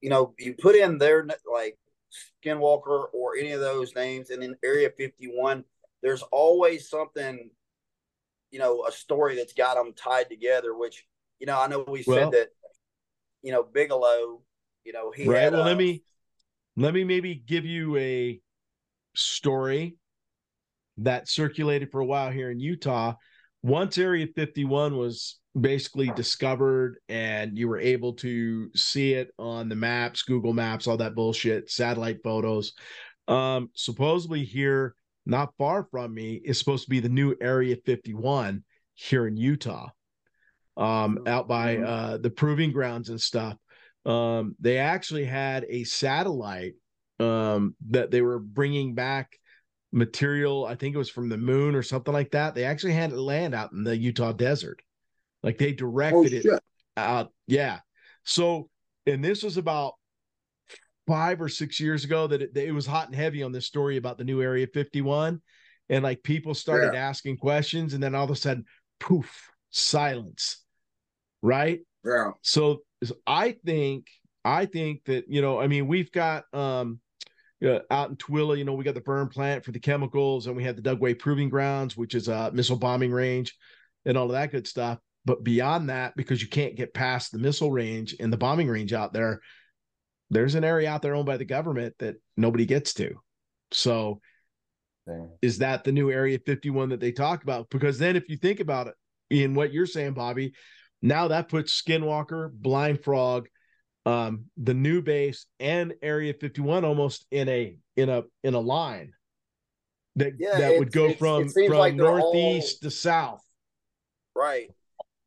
you 0.00 0.10
know 0.10 0.34
you 0.38 0.54
put 0.54 0.76
in 0.76 0.98
their 0.98 1.26
like 1.50 1.78
Skinwalker 2.44 3.06
or 3.14 3.36
any 3.38 3.52
of 3.52 3.60
those 3.60 3.94
names 3.94 4.30
and 4.30 4.42
in 4.42 4.56
Area 4.62 4.90
51, 4.90 5.64
there's 6.02 6.22
always 6.30 6.88
something, 6.90 7.50
you 8.50 8.58
know, 8.58 8.84
a 8.86 8.92
story 8.92 9.36
that's 9.36 9.54
got 9.54 9.76
them 9.76 9.94
tied 9.94 10.28
together. 10.28 10.76
Which 10.76 11.06
you 11.38 11.46
know, 11.46 11.58
I 11.58 11.68
know 11.68 11.84
we 11.88 12.04
well, 12.06 12.18
said 12.18 12.32
that, 12.32 12.48
you 13.42 13.52
know, 13.52 13.62
Bigelow, 13.62 14.42
you 14.84 14.92
know, 14.92 15.12
he 15.14 15.26
right. 15.28 15.42
Had, 15.42 15.52
well, 15.52 15.62
uh, 15.62 15.66
let 15.66 15.76
me 15.76 16.02
let 16.76 16.94
me 16.94 17.04
maybe 17.04 17.34
give 17.34 17.64
you 17.64 17.96
a 17.96 18.40
story 19.14 19.96
that 20.98 21.28
circulated 21.28 21.90
for 21.90 22.00
a 22.00 22.06
while 22.06 22.30
here 22.30 22.50
in 22.50 22.60
Utah. 22.60 23.14
Once 23.62 23.98
Area 23.98 24.26
51 24.34 24.96
was 24.96 25.38
basically 25.58 26.10
discovered 26.16 26.96
and 27.08 27.58
you 27.58 27.68
were 27.68 27.78
able 27.78 28.12
to 28.14 28.70
see 28.74 29.14
it 29.14 29.30
on 29.38 29.68
the 29.68 29.74
maps, 29.74 30.22
Google 30.22 30.52
Maps, 30.52 30.86
all 30.86 30.96
that 30.98 31.14
bullshit, 31.14 31.70
satellite 31.70 32.18
photos. 32.22 32.72
Um, 33.28 33.70
supposedly 33.74 34.44
here, 34.44 34.94
not 35.26 35.54
far 35.58 35.86
from 35.90 36.14
me, 36.14 36.40
is 36.44 36.58
supposed 36.58 36.84
to 36.84 36.90
be 36.90 37.00
the 37.00 37.08
new 37.08 37.34
Area 37.40 37.76
51 37.84 38.64
here 38.94 39.26
in 39.26 39.36
Utah, 39.36 39.88
um, 40.76 41.20
out 41.26 41.48
by 41.48 41.76
mm-hmm. 41.76 41.84
uh, 41.84 42.16
the 42.18 42.30
proving 42.30 42.72
grounds 42.72 43.08
and 43.08 43.20
stuff. 43.20 43.56
Um, 44.06 44.56
they 44.60 44.78
actually 44.78 45.24
had 45.24 45.66
a 45.68 45.84
satellite 45.84 46.74
um, 47.18 47.74
that 47.88 48.10
they 48.10 48.22
were 48.22 48.38
bringing 48.38 48.94
back 48.94 49.38
material. 49.92 50.64
I 50.64 50.74
think 50.74 50.94
it 50.94 50.98
was 50.98 51.10
from 51.10 51.28
the 51.28 51.36
moon 51.36 51.74
or 51.74 51.82
something 51.82 52.14
like 52.14 52.30
that. 52.32 52.54
They 52.54 52.64
actually 52.64 52.94
had 52.94 53.12
it 53.12 53.16
land 53.16 53.54
out 53.54 53.72
in 53.72 53.84
the 53.84 53.96
Utah 53.96 54.32
desert. 54.32 54.80
Like 55.42 55.58
they 55.58 55.72
directed 55.72 56.46
oh, 56.46 56.54
it 56.54 56.62
out. 56.96 57.32
Yeah. 57.46 57.80
So, 58.24 58.68
and 59.06 59.24
this 59.24 59.42
was 59.42 59.56
about 59.56 59.94
five 61.06 61.40
or 61.40 61.48
six 61.48 61.80
years 61.80 62.04
ago 62.04 62.26
that 62.26 62.42
it, 62.42 62.56
it, 62.56 62.72
was 62.72 62.86
hot 62.86 63.06
and 63.06 63.16
heavy 63.16 63.42
on 63.42 63.52
this 63.52 63.66
story 63.66 63.96
about 63.96 64.18
the 64.18 64.24
new 64.24 64.42
Area 64.42 64.66
51. 64.66 65.40
And 65.88 66.04
like 66.04 66.22
people 66.22 66.54
started 66.54 66.94
yeah. 66.94 67.08
asking 67.08 67.38
questions, 67.38 67.94
and 67.94 68.02
then 68.02 68.14
all 68.14 68.24
of 68.24 68.30
a 68.30 68.36
sudden, 68.36 68.64
poof, 69.00 69.50
silence. 69.70 70.62
Right. 71.42 71.80
Yeah. 72.04 72.30
So 72.42 72.82
I 73.26 73.56
think, 73.64 74.06
I 74.44 74.66
think 74.66 75.04
that, 75.04 75.24
you 75.28 75.42
know, 75.42 75.60
I 75.60 75.66
mean, 75.66 75.86
we've 75.86 76.10
got, 76.10 76.44
um, 76.54 77.00
uh, 77.64 77.80
out 77.90 78.10
in 78.10 78.16
Tooele, 78.16 78.56
you 78.56 78.64
know, 78.64 78.72
we 78.72 78.84
got 78.84 78.94
the 78.94 79.00
burn 79.00 79.28
plant 79.28 79.64
for 79.64 79.72
the 79.72 79.80
chemicals, 79.80 80.46
and 80.46 80.56
we 80.56 80.64
had 80.64 80.76
the 80.76 80.82
Dugway 80.82 81.18
Proving 81.18 81.50
Grounds, 81.50 81.96
which 81.96 82.14
is 82.14 82.28
a 82.28 82.50
missile 82.52 82.78
bombing 82.78 83.12
range, 83.12 83.54
and 84.06 84.16
all 84.16 84.26
of 84.26 84.32
that 84.32 84.50
good 84.50 84.66
stuff. 84.66 84.98
But 85.26 85.44
beyond 85.44 85.90
that, 85.90 86.16
because 86.16 86.40
you 86.40 86.48
can't 86.48 86.76
get 86.76 86.94
past 86.94 87.32
the 87.32 87.38
missile 87.38 87.70
range 87.70 88.16
and 88.18 88.32
the 88.32 88.38
bombing 88.38 88.68
range 88.68 88.94
out 88.94 89.12
there, 89.12 89.40
there's 90.30 90.54
an 90.54 90.64
area 90.64 90.88
out 90.88 91.02
there 91.02 91.14
owned 91.14 91.26
by 91.26 91.36
the 91.36 91.44
government 91.44 91.94
that 91.98 92.16
nobody 92.36 92.64
gets 92.64 92.94
to. 92.94 93.14
So, 93.72 94.20
is 95.42 95.58
that 95.58 95.84
the 95.84 95.92
new 95.92 96.10
Area 96.10 96.38
51 96.38 96.90
that 96.90 97.00
they 97.00 97.12
talk 97.12 97.42
about? 97.42 97.68
Because 97.68 97.98
then, 97.98 98.16
if 98.16 98.28
you 98.28 98.36
think 98.36 98.60
about 98.60 98.86
it, 98.86 98.94
in 99.28 99.54
what 99.54 99.72
you're 99.72 99.86
saying, 99.86 100.14
Bobby, 100.14 100.54
now 101.02 101.28
that 101.28 101.48
puts 101.48 101.80
Skinwalker, 101.80 102.52
Blind 102.52 103.02
Frog, 103.02 103.48
um, 104.06 104.46
the 104.56 104.74
new 104.74 105.02
base, 105.02 105.46
and 105.58 105.94
Area 106.02 106.34
51 106.34 106.84
almost 106.84 107.26
in 107.30 107.48
a 107.48 107.76
in 107.96 108.08
a 108.08 108.22
in 108.42 108.54
a 108.54 108.60
line 108.60 109.12
that 110.16 110.34
Yeah, 110.38 110.58
that 110.58 110.78
would 110.78 110.92
go 110.92 111.12
from 111.12 111.48
from 111.48 111.68
like 111.68 111.94
northeast 111.94 112.82
to 112.82 112.90
south. 112.90 113.42
Right. 114.34 114.70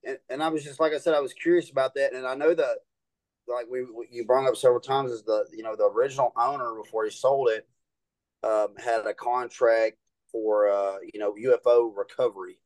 And, 0.05 0.17
and 0.29 0.43
I 0.43 0.49
was 0.49 0.63
just 0.63 0.79
like 0.79 0.93
I 0.93 0.97
said, 0.97 1.13
I 1.13 1.21
was 1.21 1.33
curious 1.33 1.69
about 1.69 1.93
that, 1.95 2.13
and 2.13 2.27
I 2.27 2.35
know 2.35 2.53
that 2.53 2.77
like 3.47 3.65
we 3.69 3.83
we- 3.83 4.07
you 4.11 4.25
brought 4.25 4.47
up 4.47 4.57
several 4.57 4.81
times 4.81 5.11
is 5.11 5.23
the 5.23 5.45
you 5.51 5.63
know 5.63 5.75
the 5.75 5.85
original 5.85 6.33
owner 6.37 6.73
before 6.75 7.05
he 7.05 7.11
sold 7.11 7.49
it 7.49 7.67
um, 8.43 8.75
had 8.77 9.05
a 9.05 9.13
contract 9.13 9.97
for 10.31 10.69
uh, 10.69 10.97
you 11.13 11.19
know 11.19 11.33
UFO 11.33 11.95
recovery. 11.95 12.59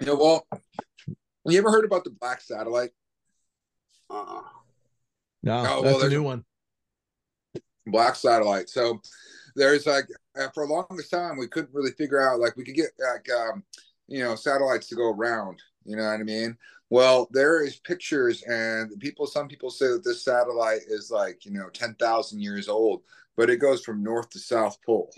You 0.00 0.06
know, 0.06 0.16
well, 0.16 0.46
you 1.44 1.58
ever 1.58 1.70
heard 1.70 1.84
about 1.84 2.04
the 2.04 2.10
black 2.10 2.40
satellite? 2.40 2.90
Uh-uh. 4.08 4.42
No, 5.42 5.66
Oh, 5.68 5.82
well, 5.82 5.98
that's 5.98 6.04
a 6.04 6.08
new 6.08 6.22
one. 6.22 6.44
Black 7.86 8.14
satellite. 8.16 8.70
So 8.70 9.00
there's 9.56 9.86
like 9.86 10.06
uh, 10.38 10.48
for 10.54 10.66
the 10.66 10.72
longest 10.72 11.10
time 11.10 11.36
we 11.36 11.48
couldn't 11.48 11.74
really 11.74 11.92
figure 11.92 12.20
out 12.20 12.40
like 12.40 12.56
we 12.56 12.64
could 12.64 12.74
get 12.74 12.90
like 12.98 13.28
um, 13.30 13.62
you 14.08 14.22
know 14.22 14.34
satellites 14.36 14.88
to 14.88 14.94
go 14.94 15.10
around. 15.12 15.60
You 15.84 15.96
know 15.96 16.04
what 16.04 16.20
I 16.20 16.22
mean? 16.22 16.56
Well, 16.88 17.28
there 17.32 17.64
is 17.64 17.76
pictures, 17.76 18.42
and 18.42 18.98
people. 19.00 19.26
Some 19.26 19.48
people 19.48 19.70
say 19.70 19.88
that 19.88 20.04
this 20.04 20.24
satellite 20.24 20.82
is 20.88 21.10
like 21.10 21.44
you 21.44 21.52
know 21.52 21.68
ten 21.70 21.94
thousand 21.94 22.40
years 22.40 22.68
old, 22.68 23.02
but 23.36 23.50
it 23.50 23.56
goes 23.56 23.82
from 23.84 24.02
north 24.02 24.30
to 24.30 24.38
south 24.38 24.78
pole. 24.84 25.12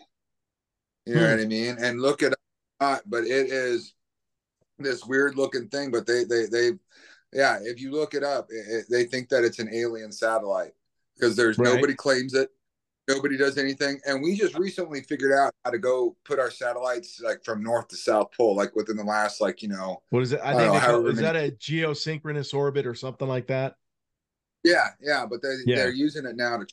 You 1.06 1.14
know 1.16 1.26
Hmm. 1.26 1.30
what 1.30 1.40
I 1.40 1.46
mean? 1.46 1.76
And 1.78 2.00
look 2.00 2.22
at 2.22 2.32
it, 2.32 3.02
but 3.06 3.24
it 3.24 3.50
is 3.50 3.94
this 4.82 5.04
weird 5.04 5.36
looking 5.36 5.68
thing. 5.68 5.90
But 5.90 6.06
they 6.06 6.24
they 6.24 6.46
they 6.46 6.70
yeah, 7.32 7.58
if 7.62 7.80
you 7.80 7.90
look 7.92 8.14
it 8.14 8.22
up, 8.24 8.48
it, 8.50 8.66
it- 8.68 8.86
they 8.90 9.04
think 9.04 9.28
that 9.30 9.44
it's 9.44 9.58
an 9.58 9.72
alien 9.72 10.12
satellite 10.12 10.72
because 11.14 11.36
there's 11.36 11.58
Right. 11.58 11.74
nobody 11.74 11.94
claims 11.94 12.34
it, 12.34 12.50
nobody 13.08 13.36
does 13.36 13.58
anything, 13.58 14.00
and 14.06 14.22
we 14.22 14.36
just 14.36 14.56
recently 14.58 15.02
figured 15.02 15.32
out 15.32 15.54
how 15.64 15.70
to 15.70 15.78
go 15.78 16.16
put 16.24 16.38
our 16.38 16.50
satellites 16.50 17.20
like 17.20 17.44
from 17.44 17.62
north 17.62 17.88
to 17.88 17.96
south 17.96 18.32
pole, 18.36 18.54
like 18.56 18.74
within 18.76 18.96
the 18.96 19.04
last 19.04 19.40
like 19.40 19.62
you 19.62 19.68
know 19.68 20.02
What 20.10 20.22
is 20.22 20.32
it? 20.32 20.40
I 20.44 20.50
I 20.50 20.54
think 20.54 20.88
know, 20.88 21.06
is 21.06 21.18
that 21.20 21.36
a 21.36 21.50
geosynchronous 21.52 22.54
orbit 22.54 22.86
or 22.86 22.94
something 22.94 23.28
like 23.28 23.46
that? 23.48 23.76
yeah 24.64 24.88
yeah, 25.00 25.26
but 25.28 25.42
they 25.42 25.54
Yeah. 25.66 25.76
they're 25.76 25.92
using 25.92 26.26
it 26.26 26.36
now 26.36 26.56
to 26.56 26.62
as 26.62 26.68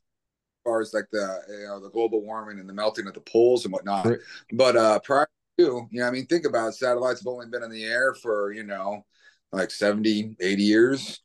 far 0.64 0.82
as 0.82 0.94
like 0.94 1.08
the 1.12 1.40
you 1.50 1.68
know 1.68 1.80
the 1.80 1.90
global 1.90 2.22
warming 2.22 2.60
and 2.60 2.68
the 2.70 2.74
melting 2.74 3.08
of 3.08 3.14
the 3.14 3.22
poles 3.22 3.66
and 3.66 3.74
whatnot. 3.74 4.06
Right. 4.06 4.20
But 4.54 4.76
uh 4.78 5.00
prior 5.00 5.28
to 5.60 5.88
you 5.92 6.00
know, 6.02 6.08
I 6.08 6.12
mean, 6.12 6.26
think 6.26 6.46
about 6.46 6.70
it, 6.70 6.74
satellites 6.76 7.22
have 7.22 7.28
only 7.28 7.48
been 7.48 7.64
in 7.64 7.72
the 7.72 7.84
air 7.86 8.14
for 8.14 8.52
you 8.52 8.64
know 8.64 9.06
like 9.52 9.72
70, 9.72 10.36
80 10.40 10.64
years. 10.64 11.22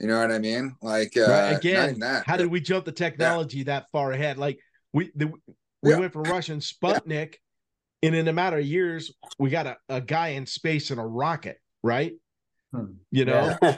You 0.00 0.06
know 0.06 0.20
what 0.20 0.30
I 0.30 0.38
mean? 0.38 0.76
Like 0.80 1.16
uh, 1.16 1.28
right. 1.28 1.50
Again, 1.52 1.98
that. 2.00 2.24
how 2.24 2.36
did 2.36 2.46
we 2.46 2.60
jump 2.60 2.84
the 2.84 2.92
technology 2.92 3.64
that 3.64 3.90
far 3.90 4.12
ahead? 4.12 4.38
Like 4.38 4.60
we 4.92 5.10
the, 5.14 5.32
we 5.82 5.90
Yeah. 5.90 5.98
went 5.98 6.12
from 6.12 6.22
Russian 6.22 6.60
Sputnik, 6.60 7.34
and 8.02 8.14
in 8.14 8.28
a 8.28 8.32
matter 8.32 8.58
of 8.58 8.64
years, 8.64 9.12
we 9.38 9.50
got 9.50 9.66
a, 9.66 9.76
a 9.88 10.00
guy 10.00 10.28
in 10.28 10.46
space 10.46 10.90
in 10.92 10.98
a 10.98 11.06
rocket, 11.06 11.58
right? 11.82 12.12
Hmm. 12.72 12.92
You 13.10 13.24
know, 13.24 13.56
Yeah. 13.60 13.76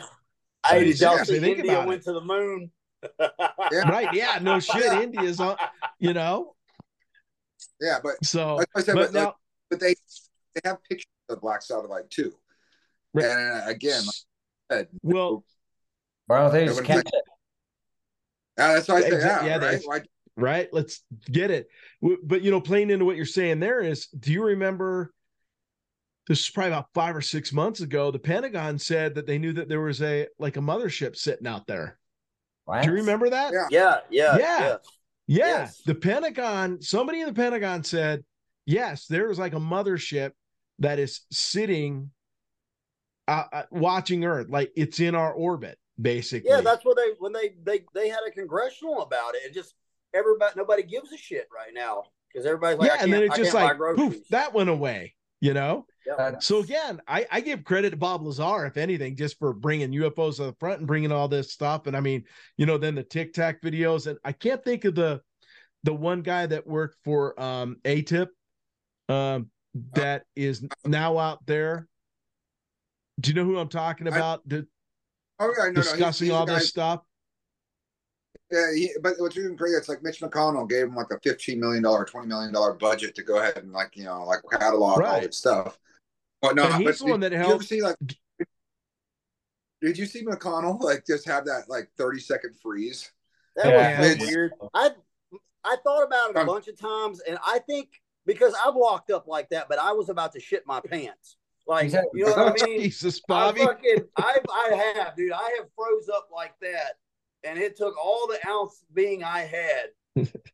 Hey, 0.68 0.84
did 0.84 1.00
y'all 1.00 1.12
Seriously, 1.12 1.34
see 1.36 1.40
think 1.40 1.58
India 1.60 1.72
about 1.72 1.88
went 1.88 2.02
to 2.02 2.12
the 2.12 2.20
moon? 2.20 2.70
Yeah. 3.18 3.88
right? 3.88 4.12
Yeah, 4.12 4.38
no 4.42 4.60
shit. 4.60 4.84
Yeah. 4.84 5.00
India's 5.00 5.40
on, 5.40 5.56
you 5.98 6.12
know. 6.12 6.54
Yeah, 7.80 7.98
but 8.02 8.22
So, 8.22 8.56
like 8.56 8.68
I 8.76 8.82
said, 8.82 8.94
but 8.94 9.12
but, 9.12 9.14
like, 9.14 9.24
now, 9.24 9.34
but 9.70 9.80
they 9.80 9.94
they 10.54 10.60
have 10.64 10.82
pictures 10.84 11.06
of 11.28 11.36
the 11.36 11.40
black 11.40 11.62
satellite 11.62 12.10
too. 12.10 12.32
Right. 13.14 13.24
And 13.26 13.62
uh, 13.62 13.68
again, 13.68 14.02
like 14.04 14.14
I 14.70 14.74
said, 14.74 14.88
well, 15.02 15.44
Why 16.26 16.40
don't 16.40 16.52
they 16.52 16.66
just 16.66 16.80
Nobody- 16.82 17.02
catch 17.02 17.06
it? 17.12 17.24
uh, 18.58 18.74
that's 18.74 18.88
why 18.88 18.96
I 18.96 19.00
say, 19.02 19.10
yeah, 19.10 19.44
yeah, 19.44 19.56
right? 19.56 19.80
they- 19.80 19.86
Why- 19.86 20.02
right? 20.36 20.68
Let's 20.72 21.02
get 21.30 21.50
it. 21.50 21.68
But 22.24 22.42
you 22.42 22.50
know, 22.50 22.60
playing 22.60 22.90
into 22.90 23.04
what 23.04 23.16
you're 23.16 23.26
saying 23.26 23.60
there 23.60 23.80
is, 23.80 24.06
do 24.08 24.32
you 24.32 24.44
remember? 24.44 25.12
This 26.28 26.40
is 26.40 26.50
probably 26.50 26.70
about 26.72 26.86
five 26.94 27.16
or 27.16 27.22
six 27.22 27.52
months 27.52 27.80
ago. 27.80 28.10
The 28.12 28.18
Pentagon 28.20 28.78
said 28.78 29.16
that 29.16 29.26
they 29.26 29.38
knew 29.38 29.52
that 29.54 29.68
there 29.68 29.80
was 29.80 30.00
a 30.02 30.28
like 30.38 30.56
a 30.56 30.60
mothership 30.60 31.16
sitting 31.16 31.46
out 31.46 31.66
there. 31.66 31.98
What? 32.66 32.82
Do 32.84 32.90
you 32.90 32.96
remember 32.96 33.30
that? 33.30 33.52
Yeah. 33.52 33.66
yeah, 33.70 33.96
yeah, 34.10 34.36
Yeah. 34.36 34.60
yeah. 34.60 34.76
Yeah, 35.26 35.46
Yes. 35.46 35.82
the 35.86 35.94
Pentagon, 35.94 36.80
somebody 36.82 37.20
in 37.20 37.26
the 37.26 37.32
Pentagon 37.32 37.82
said, 37.84 38.24
yes, 38.70 39.06
there 39.06 39.30
is 39.30 39.38
like 39.38 39.54
a 39.54 39.58
mothership 39.60 40.32
that 40.78 40.98
is 40.98 41.20
sitting 41.30 42.10
uh, 43.28 43.44
uh, 43.52 43.62
watching 43.70 44.24
Earth, 44.24 44.48
like 44.48 44.72
it's 44.76 45.00
in 45.00 45.14
our 45.14 45.32
orbit, 45.32 45.78
basically. 46.00 46.50
Yeah, 46.50 46.60
that's 46.60 46.84
what 46.84 46.96
they 46.96 47.10
when 47.18 47.32
they 47.32 47.54
they 47.62 47.84
they 47.94 48.08
had 48.08 48.20
a 48.26 48.30
congressional 48.30 49.02
about 49.02 49.34
it. 49.34 49.42
It 49.44 49.54
just 49.54 49.74
everybody 50.14 50.52
nobody 50.56 50.82
gives 50.82 51.12
a 51.12 51.16
shit 51.16 51.48
right 51.54 51.72
now 51.74 52.04
because 52.32 52.46
everybody's 52.46 52.78
like, 52.78 52.88
yeah, 52.88 52.96
I 53.00 53.04
and 53.04 53.12
then 53.12 53.20
can't- 53.20 53.38
it's 53.38 53.38
just 53.38 53.54
like 53.54 53.78
poof, 53.78 54.16
that 54.30 54.54
went 54.54 54.70
away. 54.70 55.14
You 55.40 55.54
know. 55.54 55.86
Yep. 56.06 56.18
Uh, 56.18 56.40
So 56.40 56.58
again, 56.60 57.00
I, 57.06 57.26
I 57.30 57.40
give 57.40 57.62
credit 57.64 57.90
to 57.90 57.96
Bob 57.96 58.22
Lazar, 58.22 58.66
if 58.66 58.76
anything, 58.76 59.16
just 59.16 59.38
for 59.38 59.52
bringing 59.52 59.90
UFOs 59.92 60.36
to 60.36 60.44
the 60.44 60.54
front 60.58 60.78
and 60.78 60.86
bringing 60.86 61.12
all 61.12 61.28
this 61.28 61.52
stuff. 61.52 61.86
And 61.86 61.96
I 61.96 62.00
mean, 62.00 62.24
you 62.56 62.66
know, 62.66 62.78
then 62.78 62.94
the 62.94 63.02
Tic 63.02 63.32
Tac 63.32 63.60
videos, 63.62 64.06
and 64.06 64.18
I 64.24 64.32
can't 64.32 64.62
think 64.64 64.84
of 64.84 64.94
the 64.94 65.20
the 65.84 65.94
one 65.94 66.20
guy 66.22 66.46
that 66.46 66.66
worked 66.66 66.96
for 67.04 67.40
um 67.40 67.76
AATIP, 67.84 68.28
um, 69.10 69.50
that 69.94 70.24
is 70.36 70.64
now 70.84 71.18
out 71.18 71.44
there. 71.46 71.86
Do 73.20 73.30
you 73.30 73.34
know 73.34 73.44
who 73.44 73.58
I'm 73.58 73.68
talking 73.68 74.06
I- 74.08 74.16
about? 74.16 74.48
The, 74.48 74.66
oh 75.38 75.52
yeah, 75.56 75.64
no, 75.64 75.70
no, 75.70 75.80
he's- 75.80 75.92
discussing 75.92 76.26
he's 76.26 76.34
all 76.34 76.46
the 76.46 76.54
this 76.54 76.62
guy- 76.64 76.66
stuff. 76.68 77.02
Yeah, 78.50 78.72
he, 78.74 78.90
but 79.00 79.14
what's 79.18 79.36
even 79.36 79.54
great, 79.54 79.74
it's 79.74 79.88
like 79.88 80.02
Mitch 80.02 80.20
McConnell 80.20 80.68
gave 80.68 80.86
him 80.86 80.96
like 80.96 81.10
a 81.12 81.20
fifteen 81.20 81.60
million 81.60 81.82
dollar, 81.84 82.04
twenty 82.04 82.26
million 82.26 82.52
dollar 82.52 82.72
budget 82.74 83.14
to 83.14 83.22
go 83.22 83.38
ahead 83.38 83.58
and 83.58 83.72
like 83.72 83.96
you 83.96 84.04
know 84.04 84.24
like 84.24 84.40
catalog 84.50 84.92
all 84.94 84.96
Right. 84.98 85.22
this 85.22 85.36
stuff. 85.36 85.78
Whatnot. 86.40 86.72
And 86.72 86.74
he's 86.82 86.98
but 86.98 87.04
the 87.06 87.10
one 87.10 87.20
did 87.20 87.32
that 87.32 87.36
you 87.36 87.40
ever 87.42 87.48
helped- 87.50 87.64
see 87.66 87.80
like? 87.82 87.96
Did 89.80 89.96
you 89.96 90.04
see 90.06 90.24
McConnell 90.24 90.80
like 90.80 91.06
just 91.06 91.26
have 91.26 91.44
that 91.46 91.68
like 91.68 91.90
thirty 91.96 92.18
second 92.20 92.54
freeze? 92.60 93.12
That 93.56 93.66
Yeah. 93.66 94.00
was 94.00 94.18
weird. 94.18 94.52
I 94.74 94.90
I 95.64 95.76
thought 95.84 96.04
about 96.04 96.30
it 96.30 96.36
a 96.36 96.40
Um, 96.40 96.46
bunch 96.46 96.66
of 96.68 96.76
times, 96.78 97.20
and 97.20 97.38
I 97.44 97.60
think 97.60 97.88
because 98.26 98.54
I've 98.64 98.74
walked 98.74 99.10
up 99.10 99.26
like 99.26 99.48
that, 99.50 99.66
but 99.68 99.78
I 99.78 99.92
was 99.92 100.08
about 100.08 100.32
to 100.32 100.40
shit 100.40 100.66
my 100.66 100.80
pants. 100.80 101.36
Like 101.66 101.84
Exactly. 101.84 102.20
you 102.20 102.26
know 102.26 102.32
what 102.32 102.62
I 102.62 102.66
mean? 102.66 102.80
Jesus, 102.80 103.18
I 103.18 103.20
Bobby. 103.28 103.60
fucking 103.60 104.04
I 104.16 104.38
I 104.50 104.94
have, 104.96 105.14
dude. 105.16 105.32
I 105.32 105.56
have 105.58 105.66
froze 105.76 106.08
up 106.12 106.28
like 106.34 106.54
that, 106.62 106.94
and 107.44 107.58
it 107.58 107.76
took 107.76 107.94
all 108.02 108.26
the 108.26 108.38
ounce 108.48 108.84
being 108.92 109.22
I 109.22 109.40
had 109.40 109.90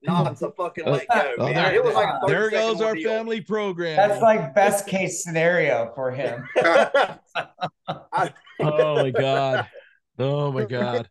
not 0.03 0.37
to 0.39 0.51
fucking 0.51 0.85
let 0.85 1.09
go. 1.09 1.33
Oh, 1.39 1.47
there- 1.53 1.73
it 1.75 1.83
was 1.83 1.95
like 1.95 2.09
a 2.23 2.27
There 2.27 2.51
goes 2.51 2.73
second 2.79 2.83
our 2.83 2.89
ordeal. 2.91 3.11
family 3.11 3.41
program. 3.41 3.97
That's 3.97 4.21
like 4.21 4.55
best 4.55 4.87
case 4.87 5.23
scenario 5.25 5.93
for 5.95 6.11
him. 6.11 6.47
oh 6.59 7.19
my 8.61 9.11
god. 9.11 9.67
Oh 10.19 10.53
my 10.53 10.65
god. 10.65 11.09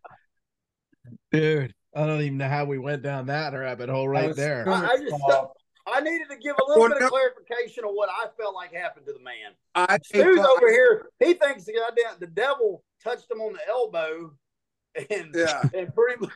Dude, 1.32 1.74
I 1.94 2.06
don't 2.06 2.20
even 2.20 2.38
know 2.38 2.48
how 2.48 2.64
we 2.64 2.78
went 2.78 3.02
down 3.02 3.26
that 3.26 3.52
rabbit 3.52 3.88
hole 3.88 4.04
That 4.04 4.08
right 4.10 4.28
was 4.28 4.36
there. 4.36 4.68
I- 4.68 4.86
I 4.92 4.96
just- 4.98 5.10
call. 5.10 5.55
I 5.86 6.00
needed 6.00 6.28
to 6.30 6.36
give 6.36 6.56
a 6.60 6.68
little 6.68 6.88
bit 6.88 7.02
of 7.02 7.10
clarification 7.10 7.84
of 7.84 7.90
what 7.92 8.08
I 8.10 8.26
felt 8.40 8.54
like 8.54 8.72
happened 8.74 9.06
to 9.06 9.12
the 9.12 9.20
man. 9.20 9.52
I 9.74 9.98
Stu's 10.04 10.38
over 10.38 10.70
here. 10.70 11.10
He 11.20 11.34
thinks 11.34 11.64
the 11.64 11.74
goddamn 11.74 12.18
the 12.20 12.26
devil 12.26 12.82
touched 13.02 13.30
him 13.30 13.40
on 13.40 13.52
the 13.52 13.60
elbow, 13.68 14.32
and 15.10 15.30
Yeah. 15.34 15.62
and 15.74 15.94
pretty 15.94 16.20
much. 16.20 16.30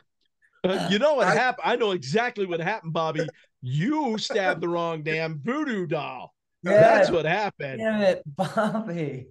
Uh, 0.63 0.87
you 0.91 0.99
know 0.99 1.15
what 1.15 1.27
I- 1.27 1.33
happened? 1.35 1.63
I 1.65 1.75
know 1.75 1.91
exactly 1.91 2.45
what 2.45 2.59
happened, 2.61 2.93
Bobby. 2.93 3.27
You 3.61 4.17
stabbed 4.17 4.61
the 4.61 4.69
wrong 4.69 5.03
damn 5.03 5.39
voodoo 5.43 5.85
doll. 5.87 6.33
Yeah, 6.63 6.73
That's 6.79 7.09
what 7.09 7.25
happened. 7.25 7.79
damn 7.79 8.01
it, 8.01 8.21
Bobby. 8.25 9.27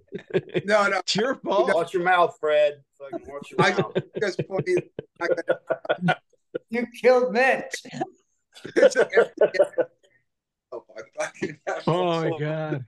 No, 0.65 0.87
no. 0.87 0.97
It's 0.97 1.15
your 1.15 1.35
fault. 1.35 1.73
Watch 1.73 1.93
your 1.93 2.03
mouth, 2.03 2.35
Fred. 2.41 2.81
Fucking 2.99 3.25
watch 3.27 3.51
your 3.51 3.59
mouth. 3.59 3.93
Because 4.13 4.35
funny, 4.47 4.75
I, 6.09 6.15
You 6.69 6.85
killed 7.01 7.31
Mitch. 7.33 7.83
Oh, 10.71 10.85
it's 10.95 11.07
a- 11.17 11.17
oh 11.17 11.17
my 11.17 11.25
fucking 11.25 11.59
Oh 11.87 12.29
my 12.31 12.39
god. 12.39 12.85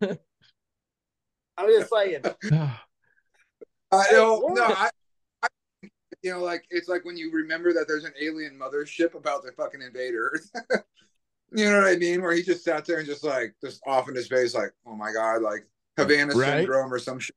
I'm 1.58 1.68
just 1.68 1.90
saying. 1.92 2.22
I 3.92 4.04
Hey, 4.08 4.16
know, 4.16 4.48
no, 4.52 4.64
I, 4.64 4.88
I, 5.42 5.48
you 6.22 6.30
know, 6.32 6.40
like 6.42 6.64
it's 6.70 6.88
like 6.88 7.04
when 7.04 7.16
you 7.16 7.30
remember 7.30 7.72
that 7.74 7.86
there's 7.86 8.04
an 8.04 8.14
alien 8.20 8.58
mothership 8.58 9.14
about 9.14 9.44
to 9.44 9.52
fucking 9.52 9.82
invade 9.82 10.14
Earth. 10.14 10.50
you 11.52 11.66
know 11.70 11.80
what 11.82 11.88
I 11.92 11.96
mean? 11.96 12.22
Where 12.22 12.32
he 12.32 12.42
just 12.42 12.64
sat 12.64 12.86
there 12.86 12.98
and 12.98 13.06
just 13.06 13.22
like 13.22 13.54
just 13.62 13.82
off 13.86 14.08
in 14.08 14.14
his 14.14 14.28
face, 14.28 14.54
like, 14.54 14.72
oh 14.86 14.94
my 14.96 15.12
god, 15.12 15.42
like 15.42 15.66
Havana 15.98 16.34
Right. 16.34 16.58
syndrome 16.60 16.92
or 16.92 16.98
some 16.98 17.18
shit. 17.18 17.36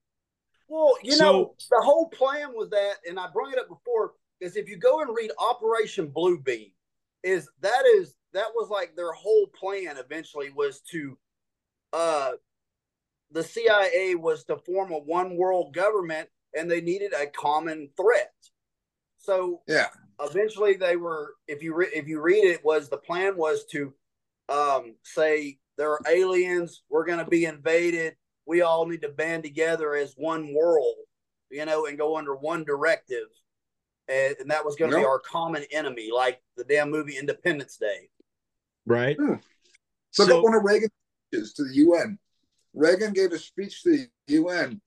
Well, 0.69 0.95
you 1.03 1.11
So- 1.13 1.23
know, 1.31 1.55
the 1.69 1.81
whole 1.83 2.07
plan 2.09 2.53
was 2.53 2.69
that, 2.69 2.95
and 3.07 3.19
I 3.19 3.27
brought 3.31 3.51
it 3.51 3.59
up 3.59 3.67
before, 3.67 4.13
is 4.39 4.55
if 4.55 4.69
you 4.69 4.77
go 4.77 5.01
and 5.01 5.13
read 5.13 5.31
Operation 5.37 6.09
Bluebeam, 6.09 6.71
is 7.21 7.49
that 7.61 7.83
is 7.97 8.15
that 8.36 8.51
was 8.55 8.69
like 8.69 8.95
their 8.95 9.11
whole 9.11 9.47
plan 9.47 9.97
eventually 9.97 10.49
was 10.51 10.81
to 10.91 11.17
uh 11.93 12.31
the 13.31 13.43
CIA 13.43 14.15
was 14.15 14.43
to 14.45 14.57
form 14.57 14.91
a 14.91 14.99
one 14.99 15.36
world 15.36 15.73
government 15.73 16.29
and 16.55 16.69
they 16.69 16.81
needed 16.81 17.13
a 17.13 17.27
common 17.27 17.89
threat. 17.97 18.33
So 19.17 19.61
yeah, 19.67 19.88
eventually 20.21 20.75
they 20.75 20.95
were. 20.95 21.36
If 21.47 21.61
you 21.61 21.75
re- 21.75 21.91
if 21.93 22.07
you 22.07 22.21
read 22.21 22.43
it, 22.43 22.63
was 22.63 22.89
the 22.89 22.97
plan 22.97 23.36
was 23.38 23.65
to 23.71 23.93
um, 24.49 24.95
say 25.03 25.59
there 25.77 25.91
are 25.91 25.99
aliens. 26.07 26.83
We're 26.89 27.05
going 27.05 27.23
to 27.23 27.29
be 27.29 27.45
invaded. 27.45 28.15
We 28.45 28.61
all 28.61 28.86
need 28.86 29.01
to 29.01 29.09
band 29.09 29.43
together 29.43 29.95
as 29.95 30.13
one 30.15 30.53
world, 30.53 30.95
you 31.49 31.65
know, 31.65 31.88
and 31.88 31.97
go 31.97 32.17
under 32.17 32.36
one 32.36 32.63
directive. 32.63 33.27
And, 34.07 34.36
and 34.39 34.51
that 34.51 34.63
was 34.63 34.75
going 34.75 34.91
to 34.91 34.97
yep. 34.97 35.03
be 35.03 35.07
our 35.07 35.19
common 35.19 35.65
enemy, 35.71 36.11
like 36.13 36.39
the 36.55 36.63
damn 36.63 36.91
movie 36.91 37.17
Independence 37.17 37.77
Day. 37.77 38.09
Right. 38.86 39.17
Hmm. 39.17 39.36
Look 40.17 40.29
so, 40.29 40.38
at 40.38 40.43
one 40.43 40.55
of 40.55 40.63
Reagan's 40.63 40.91
speeches 41.27 41.53
to 41.53 41.63
the 41.63 41.75
UN. 41.75 42.17
Reagan 42.73 43.13
gave 43.13 43.31
a 43.31 43.39
speech 43.39 43.83
to 43.83 43.91
the 43.91 44.07
UN, 44.36 44.81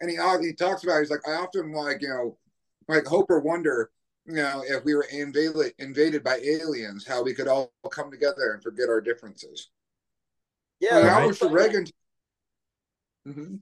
and 0.00 0.10
he 0.10 0.16
he 0.46 0.52
talks 0.52 0.84
about 0.84 1.00
he's 1.00 1.10
like 1.10 1.26
I 1.26 1.32
often 1.32 1.72
like 1.72 2.02
you 2.02 2.08
know 2.08 2.38
like 2.88 3.06
hope 3.06 3.30
or 3.30 3.40
wonder 3.40 3.90
you 4.26 4.34
know 4.34 4.62
if 4.66 4.84
we 4.84 4.94
were 4.94 5.06
invaded 5.12 5.72
invaded 5.78 6.22
by 6.22 6.36
aliens 6.36 7.06
how 7.06 7.22
we 7.22 7.34
could 7.34 7.48
all 7.48 7.72
come 7.90 8.10
together 8.10 8.52
and 8.52 8.62
forget 8.62 8.88
our 8.88 9.00
differences. 9.00 9.70
Yeah, 10.80 10.98
I 10.98 11.20
mean, 11.20 11.28
right. 11.28 11.36
for 11.36 11.48
Reagan. 11.48 11.86
Mm-hmm. 13.28 13.56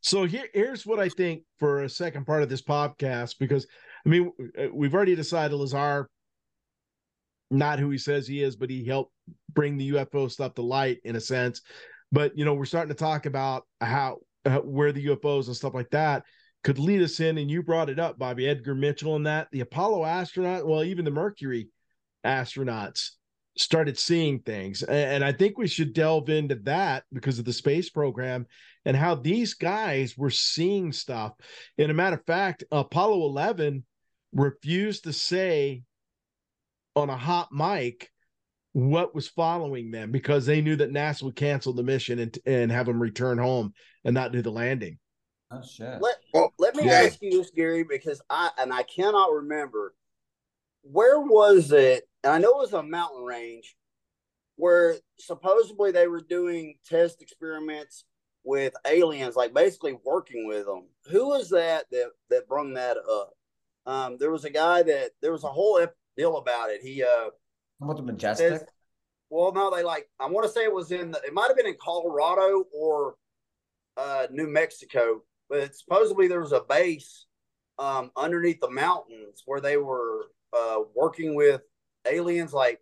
So 0.00 0.24
here, 0.24 0.48
here's 0.52 0.84
what 0.84 0.98
I 0.98 1.08
think 1.08 1.44
for 1.58 1.84
a 1.84 1.88
second 1.88 2.26
part 2.26 2.42
of 2.42 2.48
this 2.48 2.60
podcast, 2.60 3.36
because 3.38 3.66
I 4.04 4.08
mean, 4.08 4.32
uh, 4.58 4.66
we've 4.72 4.94
already 4.94 5.14
decided 5.14 5.56
Lazar, 5.56 6.10
not 7.58 7.78
who 7.78 7.90
he 7.90 7.98
says 7.98 8.26
he 8.26 8.42
is, 8.42 8.56
but 8.56 8.70
he 8.70 8.84
helped 8.84 9.12
bring 9.52 9.76
the 9.76 9.92
UFO 9.92 10.30
stuff 10.30 10.54
to 10.54 10.62
light 10.62 10.98
in 11.04 11.16
a 11.16 11.20
sense. 11.20 11.60
But 12.12 12.36
you 12.36 12.44
know, 12.44 12.54
we're 12.54 12.64
starting 12.64 12.94
to 12.94 12.98
talk 12.98 13.26
about 13.26 13.66
how 13.80 14.18
uh, 14.44 14.58
where 14.58 14.92
the 14.92 15.06
UFOs 15.06 15.46
and 15.46 15.56
stuff 15.56 15.74
like 15.74 15.90
that 15.90 16.24
could 16.62 16.78
lead 16.78 17.02
us 17.02 17.20
in. 17.20 17.38
And 17.38 17.50
you 17.50 17.62
brought 17.62 17.90
it 17.90 17.98
up, 17.98 18.18
Bobby 18.18 18.48
Edgar 18.48 18.74
Mitchell, 18.74 19.16
and 19.16 19.26
that 19.26 19.48
the 19.52 19.60
Apollo 19.60 20.04
astronaut, 20.04 20.66
well, 20.66 20.84
even 20.84 21.04
the 21.04 21.10
Mercury 21.10 21.68
astronauts 22.24 23.10
started 23.56 23.98
seeing 23.98 24.40
things. 24.40 24.82
And 24.82 25.24
I 25.24 25.32
think 25.32 25.56
we 25.56 25.68
should 25.68 25.92
delve 25.92 26.28
into 26.28 26.56
that 26.64 27.04
because 27.12 27.38
of 27.38 27.44
the 27.44 27.52
space 27.52 27.88
program 27.88 28.46
and 28.84 28.96
how 28.96 29.14
these 29.14 29.54
guys 29.54 30.16
were 30.18 30.30
seeing 30.30 30.92
stuff. 30.92 31.32
And 31.78 31.90
a 31.90 31.94
matter 31.94 32.16
of 32.16 32.26
fact, 32.26 32.64
Apollo 32.72 33.24
11 33.26 33.84
refused 34.32 35.04
to 35.04 35.12
say 35.12 35.82
on 36.94 37.10
a 37.10 37.16
hot 37.16 37.48
mic 37.52 38.10
what 38.72 39.14
was 39.14 39.28
following 39.28 39.92
them 39.92 40.10
because 40.10 40.46
they 40.46 40.60
knew 40.60 40.74
that 40.74 40.90
NASA 40.90 41.22
would 41.22 41.36
cancel 41.36 41.72
the 41.72 41.82
mission 41.82 42.18
and 42.18 42.38
and 42.44 42.72
have 42.72 42.86
them 42.86 43.00
return 43.00 43.38
home 43.38 43.72
and 44.04 44.14
not 44.14 44.32
do 44.32 44.42
the 44.42 44.50
landing. 44.50 44.98
Oh 45.50 45.62
shit. 45.62 46.00
Let, 46.00 46.16
well, 46.32 46.52
let 46.58 46.74
me 46.74 46.86
yeah. 46.86 47.02
ask 47.02 47.22
you 47.22 47.30
this, 47.30 47.52
Gary, 47.54 47.84
because 47.84 48.20
I 48.28 48.50
and 48.58 48.72
I 48.72 48.82
cannot 48.82 49.32
remember 49.32 49.94
where 50.82 51.20
was 51.20 51.70
it, 51.70 52.08
and 52.24 52.32
I 52.32 52.38
know 52.38 52.50
it 52.50 52.58
was 52.58 52.72
a 52.72 52.82
mountain 52.82 53.22
range 53.22 53.76
where 54.56 54.96
supposedly 55.18 55.92
they 55.92 56.08
were 56.08 56.20
doing 56.20 56.74
test 56.84 57.22
experiments 57.22 58.04
with 58.42 58.74
aliens, 58.86 59.36
like 59.36 59.54
basically 59.54 59.96
working 60.04 60.46
with 60.46 60.66
them. 60.66 60.88
Who 61.10 61.28
was 61.28 61.50
that 61.50 61.84
that 61.92 62.10
that 62.30 62.48
brung 62.48 62.74
that 62.74 62.96
up? 62.96 63.30
Um, 63.86 64.16
there 64.18 64.30
was 64.30 64.44
a 64.44 64.50
guy 64.50 64.82
that 64.82 65.10
there 65.22 65.32
was 65.32 65.44
a 65.44 65.48
whole 65.48 65.78
deal 66.16 66.36
about 66.36 66.70
it. 66.70 66.80
He 66.82 67.02
uh 67.02 67.30
about 67.80 67.96
the 67.96 68.02
majestic? 68.02 68.48
Says, 68.50 68.64
well, 69.30 69.52
no, 69.52 69.74
they 69.74 69.82
like 69.82 70.08
I 70.20 70.26
want 70.26 70.46
to 70.46 70.52
say 70.52 70.64
it 70.64 70.72
was 70.72 70.92
in 70.92 71.10
the, 71.10 71.20
it 71.26 71.32
might 71.32 71.48
have 71.48 71.56
been 71.56 71.66
in 71.66 71.76
Colorado 71.80 72.64
or 72.72 73.16
uh, 73.96 74.26
New 74.30 74.48
Mexico, 74.48 75.22
but 75.48 75.74
supposedly 75.74 76.28
there 76.28 76.40
was 76.40 76.52
a 76.52 76.60
base 76.68 77.26
um, 77.78 78.10
underneath 78.16 78.60
the 78.60 78.70
mountains 78.70 79.42
where 79.46 79.60
they 79.60 79.76
were 79.76 80.26
uh, 80.52 80.80
working 80.94 81.34
with 81.34 81.62
aliens, 82.08 82.52
like, 82.52 82.80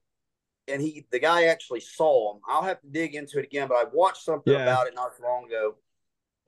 and 0.69 0.83
he 0.83 1.07
the 1.11 1.19
guy 1.19 1.45
actually 1.45 1.81
saw 1.81 2.33
them. 2.33 2.43
I'll 2.49 2.63
have 2.63 2.81
to 2.81 2.87
dig 2.89 3.15
into 3.15 3.39
it 3.39 3.47
again, 3.47 3.69
but 3.69 3.77
I 3.77 3.85
watched 3.93 4.25
something 4.25 4.53
yeah. 4.53 4.63
about 4.63 4.87
it 4.87 4.95
not 4.95 5.17
too 5.17 5.23
long 5.23 5.47
ago, 5.47 5.77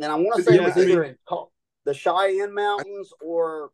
and 0.00 0.12
I 0.12 0.16
want 0.16 0.36
to 0.36 0.42
say 0.42 0.56
yeah, 0.56 0.62
it 0.62 0.74
was 0.74 0.76
either 0.76 1.04
in 1.04 1.16
the 1.84 1.94
Cheyenne 1.94 2.54
Mountains 2.54 3.12
or 3.22 3.70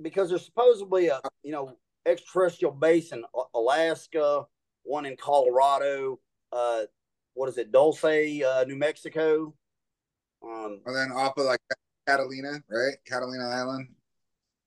because 0.00 0.28
there's 0.28 0.44
supposedly 0.44 1.08
a 1.08 1.20
you 1.42 1.52
know 1.52 1.76
extraterrestrial 2.06 2.72
base 2.72 3.12
in 3.12 3.24
Alaska, 3.54 4.44
one 4.82 5.06
in 5.06 5.16
Colorado. 5.16 6.18
Uh, 6.52 6.82
what 7.34 7.48
is 7.48 7.58
it, 7.58 7.72
Dulce, 7.72 8.04
uh, 8.04 8.64
New 8.66 8.76
Mexico? 8.76 9.54
Um, 10.42 10.80
and 10.86 10.96
then 10.96 11.10
off 11.12 11.36
of 11.36 11.44
like 11.44 11.60
Catalina, 12.06 12.62
right? 12.70 12.94
Catalina 13.06 13.48
Island. 13.48 13.88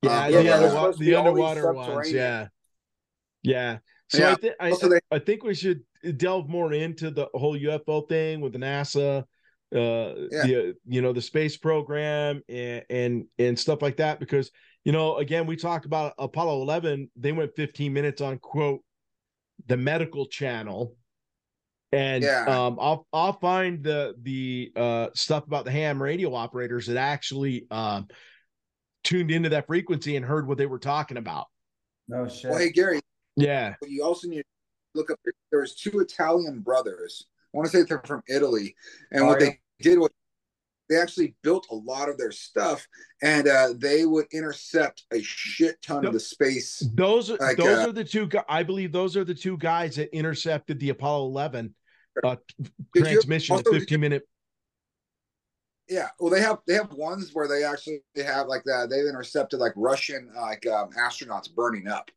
Yeah, 0.02 0.26
um, 0.26 0.32
yeah, 0.34 0.42
the, 0.42 0.54
underwater, 0.54 0.98
the 0.98 1.16
underwater 1.16 1.74
ones. 1.74 2.12
Yeah, 2.12 2.48
yeah. 3.44 3.78
So 4.10 4.20
yeah. 4.20 4.32
I, 4.32 4.36
th- 4.36 4.54
I, 4.60 4.88
they- 4.88 5.00
I 5.12 5.20
think 5.20 5.44
we 5.44 5.54
should 5.54 5.82
delve 6.18 6.50
more 6.50 6.74
into 6.74 7.12
the 7.12 7.28
whole 7.34 7.58
UFO 7.58 8.08
thing 8.08 8.42
with 8.42 8.54
NASA, 8.54 9.20
uh, 9.20 9.26
yeah. 9.76 10.44
the 10.44 10.76
you 10.88 11.02
know 11.02 11.14
the 11.14 11.22
space 11.22 11.58
program 11.58 12.42
and 12.50 12.84
and 12.90 13.26
and 13.38 13.60
stuff 13.60 13.82
like 13.82 13.98
that 13.98 14.20
because 14.20 14.52
you 14.86 14.92
know, 14.92 15.18
again, 15.18 15.46
we 15.46 15.56
talked 15.56 15.86
about 15.86 16.14
Apollo 16.18 16.62
11. 16.62 17.12
They 17.16 17.32
went 17.32 17.56
15 17.56 17.92
minutes 17.92 18.22
on 18.22 18.38
quote 18.40 18.82
the 19.68 19.78
medical 19.78 20.26
channel, 20.26 20.96
and 21.92 22.24
yeah. 22.24 22.46
um, 22.46 22.78
I'll 22.80 23.08
I'll 23.12 23.40
find 23.40 23.84
the 23.84 24.16
the 24.22 24.72
uh, 24.76 25.08
stuff 25.14 25.46
about 25.46 25.66
the 25.66 25.72
ham 25.72 26.02
radio 26.02 26.34
operators 26.34 26.88
that 26.88 26.98
actually 26.98 27.68
um, 27.72 28.08
tuned 29.04 29.32
into 29.32 29.50
that 29.50 29.68
frequency 29.68 30.16
and 30.16 30.26
heard 30.26 30.48
what 30.48 30.58
they 30.58 30.66
were 30.66 30.80
talking 30.80 31.18
about. 31.18 31.48
No 32.08 32.28
shit. 32.28 32.52
Well, 32.52 32.60
hey 32.60 32.72
Gary. 32.72 33.02
Yeah. 33.36 33.76
You 33.88 34.04
also 34.04 34.28
need 34.28 34.38
to 34.38 34.44
look 34.96 35.12
up. 35.12 35.20
There 35.52 35.62
was 35.62 35.76
two 35.76 36.00
Italian 36.00 36.60
brothers. 36.60 37.26
I 37.54 37.58
want 37.58 37.70
to 37.70 37.78
say 37.78 37.84
they're 37.84 38.02
from 38.06 38.22
Italy, 38.28 38.76
and 39.12 39.24
oh, 39.24 39.28
what 39.28 39.42
yeah. 39.42 39.48
they 39.48 39.60
did 39.82 40.00
was 40.00 40.12
they 40.90 40.98
actually 40.98 41.36
built 41.44 41.68
a 41.72 41.76
lot 41.76 42.10
of 42.10 42.18
their 42.18 42.32
stuff 42.32 42.88
and 43.22 43.48
uh, 43.48 43.74
they 43.78 44.06
would 44.06 44.26
intercept 44.32 45.04
a 45.14 45.22
shit 45.22 45.82
ton 45.82 46.06
of 46.06 46.14
the 46.14 46.20
space. 46.20 46.84
Those 46.96 47.30
like, 47.30 47.58
those 47.58 47.86
uh, 47.86 47.90
are 47.90 47.92
the 47.92 48.04
two 48.04 48.30
i 48.48 48.64
believe 48.64 48.92
those 48.92 49.16
are 49.16 49.24
the 49.24 49.34
two 49.34 49.58
guys 49.58 49.96
that 49.96 50.16
intercepted 50.16 50.80
the 50.80 50.90
apollo 50.90 51.26
11 51.28 51.74
uh, 52.24 52.36
transmission 52.96 53.56
also, 53.56 53.72
15 53.72 54.00
minute 54.00 54.24
yeah 55.88 56.10
well 56.20 56.30
they 56.30 56.42
have 56.42 56.60
they 56.68 56.74
have 56.74 56.92
ones 56.94 57.32
where 57.34 57.48
they 57.48 57.64
actually 57.64 58.00
have 58.18 58.48
like 58.48 58.64
that 58.64 58.90
they've 58.90 59.06
intercepted 59.06 59.60
like 59.60 59.74
russian 59.76 60.30
like 60.36 60.66
um, 60.68 60.90
astronauts 61.00 61.54
burning 61.54 61.88
up 61.88 62.10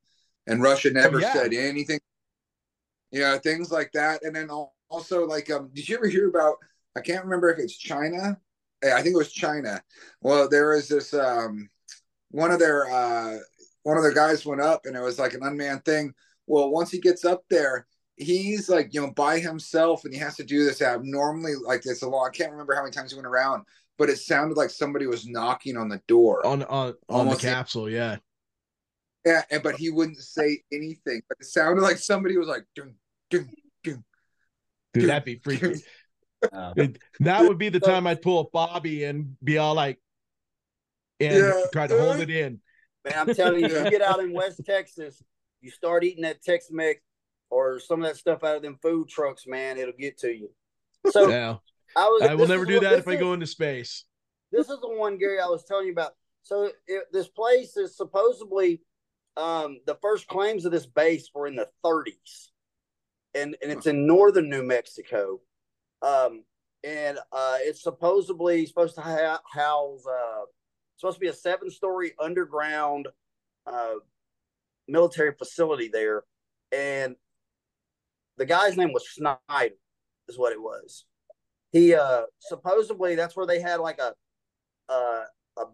and 0.47 0.63
russia 0.63 0.91
never 0.91 1.19
oh, 1.19 1.21
yeah. 1.21 1.33
said 1.33 1.53
anything. 1.53 1.97
Yeah 1.97 2.13
you 3.13 3.21
know, 3.21 3.39
things 3.39 3.71
like 3.71 3.93
that 3.93 4.25
and 4.25 4.35
then 4.35 4.49
also 4.89 5.27
like 5.27 5.51
um 5.51 5.71
did 5.73 5.89
you 5.89 5.97
ever 5.97 6.09
hear 6.09 6.29
about 6.29 6.57
i 6.97 7.01
can't 7.01 7.25
remember 7.25 7.51
if 7.51 7.59
it's 7.59 7.77
china 7.77 8.37
I 8.85 9.03
think 9.03 9.15
it 9.15 9.19
was 9.19 9.33
China. 9.33 9.83
Well, 10.21 10.49
there 10.49 10.71
was 10.71 10.89
this 10.89 11.15
um, 11.15 11.69
one 12.31 12.51
of 12.51 12.59
their 12.59 12.91
uh, 12.91 13.39
one 13.83 13.97
of 13.97 14.03
their 14.03 14.15
guys 14.15 14.45
went 14.45 14.61
up, 14.61 14.83
and 14.85 14.97
it 14.97 15.01
was 15.01 15.19
like 15.19 15.35
an 15.35 15.43
unmanned 15.43 15.85
thing. 15.85 16.15
Well, 16.47 16.71
once 16.71 16.91
he 16.91 16.99
gets 16.99 17.25
up 17.25 17.45
there, 17.51 17.87
he's 18.17 18.69
like 18.69 18.93
you 18.93 19.01
know 19.01 19.13
by 19.13 19.39
himself, 19.39 20.05
and 20.05 20.13
he 20.13 20.21
has 20.21 20.37
to 20.37 20.45
do 20.45 20.65
this 20.65 20.83
abnormally 20.83 21.55
like 21.55 21.83
this 21.83 22.03
a 22.03 22.09
lot. 22.09 22.27
I 22.27 22.31
can't 22.31 22.51
remember 22.51 22.75
how 22.75 22.83
many 22.83 22.93
times 22.93 23.13
he 23.13 23.17
went 23.17 23.27
around, 23.27 23.65
but 23.99 24.11
it 24.11 24.19
sounded 24.19 24.57
like 24.57 24.71
somebody 24.71 25.07
was 25.07 25.27
knocking 25.27 25.77
on 25.77 25.89
the 25.89 26.03
door 26.09 26.45
on 26.47 26.63
on 26.65 26.95
on 27.09 27.29
the 27.29 27.37
capsule. 27.37 27.89
Yeah, 27.89 28.17
yeah, 29.25 29.43
and 29.51 29.63
but 29.63 29.77
he 29.77 29.91
wouldn't 29.91 30.19
say 30.19 30.63
anything. 30.73 31.23
But 31.29 31.39
it 31.41 31.47
sounded 31.47 31.83
like 31.83 31.99
somebody 31.99 32.37
was 32.37 32.49
like, 32.49 32.65
dun, 32.75 32.95
dun, 33.31 33.49
dun, 33.85 34.05
Dude, 34.93 35.09
that'd 35.09 35.25
be 35.25 35.37
freaky. 35.37 35.83
Uh, 36.53 36.75
that 37.21 37.43
would 37.43 37.59
be 37.59 37.69
the 37.69 37.81
time 37.81 38.07
I'd 38.07 38.23
pull 38.23 38.41
a 38.41 38.45
Bobby 38.51 39.05
and 39.05 39.37
be 39.43 39.59
all 39.59 39.75
like, 39.75 40.01
and 41.21 41.37
yeah. 41.37 41.63
try 41.73 41.87
to 41.87 41.99
hold 41.99 42.21
it 42.21 42.31
in. 42.31 42.61
Man, 43.05 43.15
I'm 43.17 43.35
telling 43.35 43.61
you, 43.61 43.69
you 43.69 43.91
get 43.91 44.03
out 44.03 44.21
in 44.21 44.33
West 44.33 44.61
Texas, 44.65 45.23
you 45.61 45.71
start 45.71 46.05
eating 46.05 46.23
that 46.23 46.43
Tex 46.43 46.69
Mex 46.71 47.01
or 47.53 47.79
some 47.79 48.03
of 48.03 48.09
that 48.09 48.17
stuff 48.17 48.43
out 48.43 48.57
of 48.57 48.63
them 48.63 48.79
food 48.81 49.09
trucks, 49.09 49.47
man, 49.47 49.77
it'll 49.79 49.93
get 49.99 50.19
to 50.19 50.35
you. 50.35 50.51
So 51.11 51.29
yeah. 51.29 51.57
I 51.95 52.07
was. 52.07 52.23
I 52.23 52.35
will 52.35 52.49
never 52.49 52.65
do 52.65 52.81
that 52.81 52.95
if 52.95 53.07
I 53.07 53.17
go 53.17 53.35
into 53.35 53.47
space. 53.47 54.05
This 54.51 54.71
is 54.71 54.81
the 54.81 54.89
one, 54.89 55.19
Gary, 55.19 55.41
I 55.41 55.47
was 55.47 55.65
telling 55.65 55.87
you 55.87 55.93
about. 55.93 56.13
So 56.43 56.71
it, 56.87 57.05
this 57.13 57.29
place 57.29 57.77
is 57.77 57.97
supposedly 57.97 58.81
um, 59.37 59.79
the 59.87 59.97
first 60.01 60.27
claims 60.27 60.65
of 60.65 60.73
this 60.73 60.87
base 60.87 61.31
were 61.35 61.47
in 61.47 61.57
the 61.57 61.69
30s, 61.85 62.49
and 63.35 63.57
and 63.63 63.71
it's 63.71 63.87
in 63.87 64.07
northern 64.07 64.49
New 64.49 64.63
Mexico. 64.63 65.41
Um, 66.03 66.45
and 66.85 67.19
uh, 67.31 67.59
it's 67.61 67.83
supposedly 67.83 68.67
supposed 68.67 68.97
to 68.97 69.03
ha- 69.03 69.41
house 69.53 70.05
uh, 70.07 70.43
supposed 70.97 71.17
to 71.17 71.21
be 71.21 71.29
a 71.29 71.35
seven 71.35 71.71
story 71.71 72.13
underground 72.21 73.09
uh, 73.67 73.95
military 74.89 75.33
facility 75.39 75.89
there, 75.89 76.25
and 76.73 77.15
the 78.37 78.47
guy's 78.47 78.77
name 78.77 78.93
was 78.93 79.05
Schneider, 79.05 79.77
is 80.29 80.39
what 80.39 80.53
it 80.53 80.61
was. 80.61 81.05
he 81.73 81.95
uh 81.95 82.23
supposedly 82.41 83.15
that's 83.15 83.37
where 83.37 83.47
they 83.47 83.61
had 83.61 83.81
like 83.81 83.99
a 84.01 84.15
uh 84.89 85.25
a, 85.59 85.65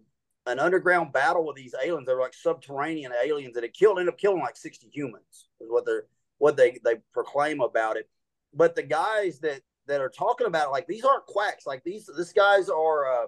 an 0.46 0.58
underground 0.58 1.12
battle 1.12 1.46
with 1.46 1.56
these 1.56 1.74
aliens. 1.82 2.06
They're 2.06 2.20
like 2.20 2.34
subterranean 2.34 3.12
aliens 3.24 3.54
that 3.54 3.62
had 3.64 3.74
killed 3.74 3.98
ended 3.98 4.12
up 4.12 4.18
killing 4.18 4.40
like 4.40 4.56
60 4.56 4.88
humans, 4.92 5.48
is 5.60 5.70
what 5.70 5.86
they're 5.86 6.04
what 6.38 6.56
they 6.56 6.78
they 6.84 6.96
proclaim 7.14 7.60
about 7.60 7.96
it. 7.96 8.08
But 8.54 8.76
the 8.76 8.82
guys 8.82 9.40
that 9.40 9.60
that 9.88 10.00
are 10.00 10.10
talking 10.10 10.46
about 10.46 10.68
it, 10.68 10.70
like 10.70 10.86
these 10.86 11.04
aren't 11.04 11.26
quacks. 11.26 11.66
Like 11.66 11.82
these 11.84 12.08
this 12.16 12.32
guys 12.32 12.68
are 12.68 13.24
uh 13.24 13.26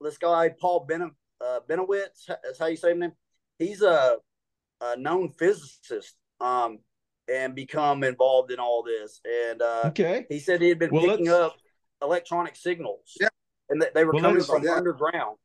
this 0.00 0.18
guy 0.18 0.50
Paul 0.60 0.86
Ben 0.88 1.10
uh, 1.40 1.60
Bennewitz, 1.68 2.26
that's 2.26 2.58
how 2.58 2.66
you 2.66 2.76
say 2.76 2.90
his 2.90 2.98
name. 2.98 3.12
He's 3.58 3.82
a, 3.82 4.16
a 4.80 4.96
known 4.96 5.30
physicist. 5.30 6.14
Um, 6.40 6.78
and 7.32 7.54
become 7.54 8.04
involved 8.04 8.50
in 8.50 8.58
all 8.58 8.82
this. 8.82 9.20
And 9.24 9.62
uh, 9.62 9.82
okay, 9.86 10.26
he 10.28 10.38
said 10.38 10.60
he 10.60 10.68
had 10.68 10.78
been 10.78 10.90
well, 10.90 11.06
picking 11.06 11.28
up 11.28 11.56
electronic 12.02 12.56
signals. 12.56 13.16
Yeah, 13.20 13.28
and 13.70 13.80
they, 13.80 13.88
they 13.94 14.04
were 14.04 14.12
well, 14.12 14.22
coming 14.22 14.42
from 14.42 14.64
yeah. 14.64 14.72
underground. 14.72 15.38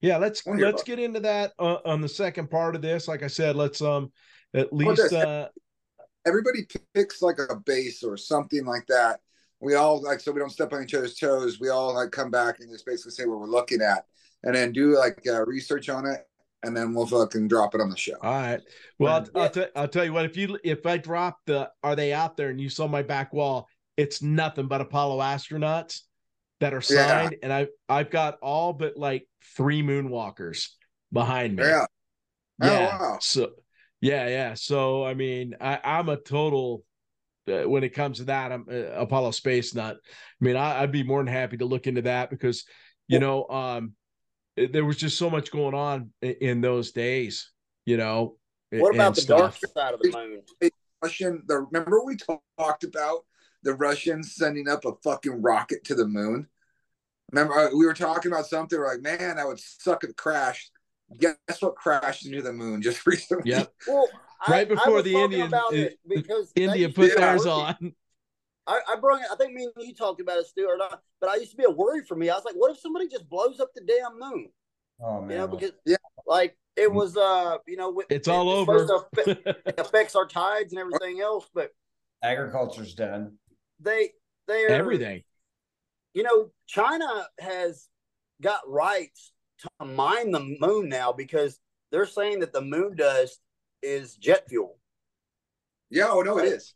Yeah, 0.00 0.18
let's 0.18 0.46
let's 0.46 0.82
get 0.82 0.98
into 0.98 1.20
that 1.20 1.52
uh, 1.58 1.78
on 1.84 2.00
the 2.00 2.08
second 2.08 2.50
part 2.50 2.74
of 2.74 2.82
this. 2.82 3.08
Like 3.08 3.22
I 3.22 3.26
said, 3.28 3.56
let's 3.56 3.80
um 3.80 4.12
at 4.54 4.72
least 4.72 5.12
uh 5.12 5.48
everybody 6.26 6.66
picks 6.94 7.22
like 7.22 7.38
a 7.38 7.56
base 7.56 8.02
or 8.02 8.16
something 8.16 8.64
like 8.64 8.86
that. 8.88 9.20
We 9.60 9.74
all 9.74 10.02
like 10.02 10.20
so 10.20 10.32
we 10.32 10.40
don't 10.40 10.50
step 10.50 10.72
on 10.72 10.82
each 10.82 10.94
other's 10.94 11.16
toes. 11.16 11.58
We 11.60 11.68
all 11.68 11.94
like 11.94 12.10
come 12.10 12.30
back 12.30 12.60
and 12.60 12.70
just 12.70 12.86
basically 12.86 13.12
say 13.12 13.24
what 13.26 13.40
we're 13.40 13.46
looking 13.46 13.80
at, 13.80 14.04
and 14.42 14.54
then 14.54 14.72
do 14.72 14.96
like 14.98 15.22
uh, 15.26 15.44
research 15.46 15.88
on 15.88 16.06
it, 16.06 16.20
and 16.62 16.76
then 16.76 16.94
we'll 16.94 17.06
fucking 17.06 17.48
drop 17.48 17.74
it 17.74 17.80
on 17.80 17.90
the 17.90 17.96
show. 17.96 18.16
All 18.22 18.32
right. 18.32 18.60
Well, 18.98 19.26
I'll, 19.34 19.42
I'll, 19.42 19.50
t- 19.50 19.66
I'll 19.76 19.88
tell 19.88 20.04
you 20.04 20.12
what. 20.12 20.24
If 20.24 20.36
you 20.36 20.58
if 20.64 20.84
I 20.86 20.98
drop 20.98 21.38
the 21.46 21.70
"Are 21.82 21.96
they 21.96 22.12
out 22.12 22.36
there?" 22.36 22.50
and 22.50 22.60
you 22.60 22.68
saw 22.68 22.86
my 22.88 23.02
back 23.02 23.32
wall, 23.32 23.68
it's 23.96 24.22
nothing 24.22 24.66
but 24.66 24.80
Apollo 24.80 25.18
astronauts 25.20 26.00
that 26.60 26.74
are 26.74 26.80
signed, 26.80 27.32
yeah. 27.32 27.38
and 27.42 27.52
I 27.52 27.68
I've 27.88 28.10
got 28.10 28.38
all 28.42 28.72
but 28.72 28.96
like 28.96 29.28
three 29.56 29.82
moonwalkers 29.82 30.68
behind 31.12 31.56
me. 31.56 31.64
Yeah. 31.64 31.86
Oh, 32.62 32.66
yeah. 32.66 32.98
Wow. 32.98 33.18
So 33.20 33.50
yeah, 34.00 34.28
yeah. 34.28 34.54
So 34.54 35.04
I 35.04 35.14
mean, 35.14 35.54
I, 35.60 35.80
I'm 35.82 36.08
a 36.08 36.16
total 36.16 36.84
uh, 37.48 37.68
when 37.68 37.84
it 37.84 37.94
comes 37.94 38.18
to 38.18 38.24
that. 38.24 38.52
I'm 38.52 38.66
uh, 38.70 39.00
Apollo 39.00 39.32
space 39.32 39.74
nut. 39.74 39.96
I 40.04 40.44
mean, 40.44 40.56
I, 40.56 40.80
would 40.80 40.92
be 40.92 41.02
more 41.02 41.20
than 41.20 41.32
happy 41.32 41.56
to 41.58 41.64
look 41.64 41.86
into 41.86 42.02
that 42.02 42.30
because 42.30 42.64
you 43.06 43.18
know, 43.18 43.46
um, 43.48 43.92
there 44.56 44.84
was 44.84 44.96
just 44.96 45.18
so 45.18 45.28
much 45.28 45.50
going 45.50 45.74
on 45.74 46.10
in, 46.22 46.36
in 46.40 46.60
those 46.60 46.92
days. 46.92 47.50
You 47.84 47.96
know. 47.96 48.36
What 48.70 48.94
about 48.94 49.14
the 49.14 49.20
stuff. 49.20 49.60
dark 49.60 49.72
side 49.72 49.94
of 49.94 50.00
the 50.00 50.10
moon? 50.10 50.70
Russian. 51.02 51.42
The 51.46 51.60
remember 51.60 52.02
we 52.04 52.16
talked 52.16 52.82
about 52.82 53.24
the 53.62 53.74
Russians 53.74 54.34
sending 54.34 54.68
up 54.68 54.84
a 54.84 54.92
fucking 55.02 55.42
rocket 55.42 55.84
to 55.84 55.94
the 55.94 56.06
moon. 56.06 56.48
Remember, 57.32 57.54
uh, 57.54 57.70
we 57.76 57.86
were 57.86 57.94
talking 57.94 58.32
about 58.32 58.46
something. 58.46 58.78
We're 58.78 58.88
like, 58.88 59.02
man, 59.02 59.36
that 59.36 59.46
would 59.46 59.60
suck 59.60 60.04
if 60.04 60.10
it 60.10 60.16
crashed. 60.16 60.70
Guess 61.18 61.36
what 61.60 61.76
crashed 61.76 62.26
into 62.26 62.42
the 62.42 62.52
moon 62.52 62.82
just 62.82 63.06
recently? 63.06 63.50
Yep. 63.50 63.72
Well, 63.86 64.08
right 64.48 64.66
I, 64.66 64.74
before 64.74 64.98
I 64.98 65.02
the 65.02 65.14
Indian 65.14 65.52
because 66.06 66.52
India 66.56 66.88
put 66.88 67.10
yeah, 67.10 67.20
theirs 67.20 67.46
on. 67.46 67.94
I, 68.66 68.80
I 68.88 68.96
brought 68.96 69.20
I 69.30 69.36
think 69.36 69.52
me 69.52 69.68
and 69.76 69.86
you 69.86 69.94
talked 69.94 70.20
about 70.20 70.38
it, 70.38 70.46
Stuart. 70.46 70.80
But 71.20 71.30
I 71.30 71.36
used 71.36 71.50
to 71.50 71.56
be 71.56 71.64
a 71.64 71.70
worry 71.70 72.02
for 72.04 72.16
me. 72.16 72.30
I 72.30 72.34
was 72.34 72.44
like, 72.44 72.54
what 72.54 72.70
if 72.70 72.78
somebody 72.78 73.08
just 73.08 73.28
blows 73.28 73.60
up 73.60 73.70
the 73.74 73.82
damn 73.82 74.18
moon? 74.18 74.48
Oh 75.00 75.20
man. 75.20 75.30
You 75.30 75.36
know, 75.38 75.48
because 75.48 75.72
yeah, 75.84 75.96
like 76.26 76.56
it 76.76 76.90
was 76.90 77.16
uh, 77.16 77.58
you 77.66 77.76
know, 77.76 78.02
it's 78.08 78.28
it, 78.28 78.30
all 78.30 78.48
over. 78.48 78.86
it 79.18 79.74
affects 79.78 80.16
our 80.16 80.26
tides 80.26 80.72
and 80.72 80.80
everything 80.80 81.20
else, 81.20 81.48
but 81.54 81.72
agriculture's 82.22 82.94
done 82.94 83.36
they 83.80 84.10
they 84.48 84.64
are, 84.64 84.70
everything. 84.70 85.22
You 86.14 86.22
know, 86.22 86.50
China 86.66 87.26
has 87.38 87.88
got 88.42 88.60
rights 88.66 89.32
to 89.60 89.84
mine 89.84 90.30
the 90.30 90.56
moon 90.60 90.88
now 90.88 91.12
because 91.12 91.58
they're 91.90 92.06
saying 92.06 92.40
that 92.40 92.52
the 92.52 92.60
moon 92.60 92.96
dust 92.96 93.40
is 93.84 94.16
jet 94.16 94.48
fuel. 94.48 94.78
Yeah, 95.90 96.08
oh 96.08 96.22
no, 96.22 96.38
it 96.38 96.46
is. 96.46 96.74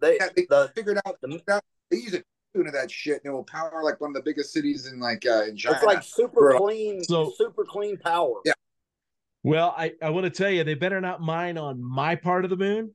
They, 0.00 0.16
yeah, 0.16 0.28
they 0.34 0.46
the, 0.48 0.70
figured 0.74 0.98
out 1.06 1.16
the, 1.20 1.62
they 1.90 1.96
use 1.96 2.14
a 2.14 2.22
tune 2.54 2.66
of 2.66 2.72
that 2.72 2.90
shit, 2.90 3.22
and 3.24 3.32
it 3.32 3.34
will 3.34 3.44
power 3.44 3.82
like 3.82 4.00
one 4.00 4.10
of 4.10 4.14
the 4.14 4.22
biggest 4.22 4.52
cities 4.52 4.86
in 4.86 5.00
like 5.00 5.24
uh, 5.26 5.44
in 5.44 5.56
China. 5.56 5.76
It's 5.76 5.84
like 5.84 6.02
super 6.02 6.54
clean, 6.56 7.02
so, 7.04 7.32
super 7.36 7.64
clean 7.64 7.96
power. 7.96 8.40
Yeah. 8.44 8.52
Well, 9.42 9.74
I, 9.76 9.92
I 10.02 10.10
want 10.10 10.24
to 10.24 10.30
tell 10.30 10.50
you, 10.50 10.64
they 10.64 10.74
better 10.74 11.00
not 11.00 11.22
mine 11.22 11.56
on 11.56 11.82
my 11.82 12.14
part 12.14 12.44
of 12.44 12.50
the 12.50 12.56
moon 12.56 12.94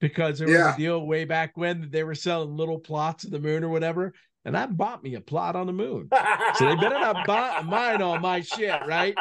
because 0.00 0.38
there 0.38 0.48
yeah. 0.48 0.66
was 0.66 0.74
a 0.74 0.78
deal 0.78 1.06
way 1.06 1.24
back 1.24 1.56
when 1.56 1.80
that 1.82 1.92
they 1.92 2.04
were 2.04 2.14
selling 2.14 2.56
little 2.56 2.78
plots 2.78 3.24
of 3.24 3.30
the 3.30 3.38
moon 3.38 3.64
or 3.64 3.68
whatever. 3.68 4.12
And 4.44 4.56
I 4.56 4.66
bought 4.66 5.02
me 5.02 5.14
a 5.14 5.20
plot 5.20 5.56
on 5.56 5.66
the 5.66 5.72
moon. 5.72 6.08
so 6.56 6.68
they 6.68 6.74
better 6.74 6.98
not 6.98 7.26
buy 7.26 7.62
mine 7.62 8.02
on 8.02 8.22
my 8.22 8.40
shit, 8.40 8.80
right? 8.86 9.14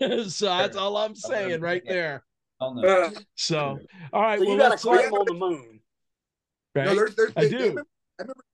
so 0.28 0.46
that's 0.46 0.76
all 0.76 0.96
I'm 0.96 1.14
saying 1.14 1.60
right 1.60 1.82
there. 1.86 2.24
So, 2.60 3.78
all 4.12 4.22
right. 4.22 4.38
So 4.38 4.44
well, 4.44 4.44
you 4.44 4.58
got 4.58 4.72
to 4.72 4.78
climb 4.78 5.12
on 5.12 5.24
the 5.26 5.34
moon. 5.34 5.80
Right? 6.74 6.86
No, 6.86 6.94
there's, 6.94 7.14
there's, 7.16 7.32
I 7.36 7.48
do. 7.48 7.56
I 7.56 7.60
remember, 7.60 7.86
I 8.18 8.22
remember, 8.22 8.44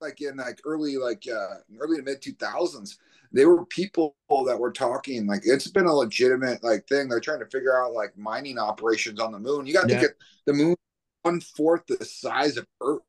like 0.00 0.20
in 0.20 0.36
like 0.36 0.60
early, 0.64 0.96
like 0.96 1.24
uh, 1.28 1.56
early 1.80 1.96
to 1.96 2.02
mid 2.02 2.22
2000s, 2.22 2.96
there 3.32 3.48
were 3.48 3.66
people 3.66 4.14
that 4.46 4.58
were 4.58 4.72
talking 4.72 5.26
like 5.26 5.42
it's 5.44 5.66
been 5.68 5.86
a 5.86 5.94
legitimate 5.94 6.62
like 6.62 6.86
thing. 6.86 7.08
They're 7.08 7.20
trying 7.20 7.40
to 7.40 7.46
figure 7.46 7.82
out 7.82 7.92
like 7.92 8.16
mining 8.16 8.58
operations 8.58 9.20
on 9.20 9.32
the 9.32 9.38
moon. 9.38 9.66
You 9.66 9.74
got 9.74 9.88
to 9.88 9.94
yeah. 9.94 10.00
get 10.02 10.10
the 10.46 10.52
moon 10.52 10.76
one 11.22 11.40
fourth 11.40 11.86
the 11.86 12.04
size 12.04 12.56
of 12.56 12.66
Earth. 12.80 13.02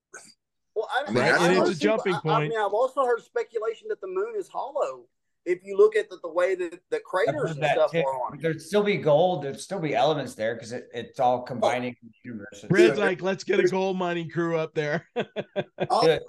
Well, 0.76 0.90
I, 0.94 1.12
mean, 1.12 1.22
right. 1.22 1.42
and 1.42 1.58
it's 1.58 1.78
a 1.78 1.80
jumping 1.80 2.14
point. 2.16 2.26
I, 2.26 2.40
mean, 2.42 2.58
I've 2.58 2.74
also 2.74 3.06
heard 3.06 3.22
speculation 3.22 3.88
that 3.90 4.02
the 4.02 4.08
moon 4.08 4.34
is 4.38 4.48
hollow. 4.48 5.06
If 5.50 5.64
you 5.64 5.78
look 5.78 5.96
at 5.96 6.10
the, 6.10 6.20
the 6.22 6.30
way 6.30 6.56
that 6.56 6.80
the 6.90 7.00
craters 7.00 7.52
and 7.52 7.66
stuff 7.66 7.92
too. 7.92 8.00
are 8.00 8.32
on, 8.32 8.40
there'd 8.40 8.62
still 8.62 8.84
be 8.84 8.98
gold. 8.98 9.44
There'd 9.44 9.60
still 9.60 9.80
be 9.80 9.96
elements 9.96 10.36
there 10.36 10.54
because 10.54 10.72
it, 10.72 10.88
it's 10.94 11.20
all 11.20 11.42
combining 11.42 11.96
oh. 12.06 12.10
the. 12.24 12.68
Red's 12.70 12.98
so 12.98 13.04
like, 13.04 13.22
let's 13.22 13.44
get 13.44 13.60
a 13.60 13.68
gold 13.68 13.98
mining 13.98 14.30
crew 14.30 14.58
up 14.58 14.76
there. 14.76 15.08
oh, 15.90 16.20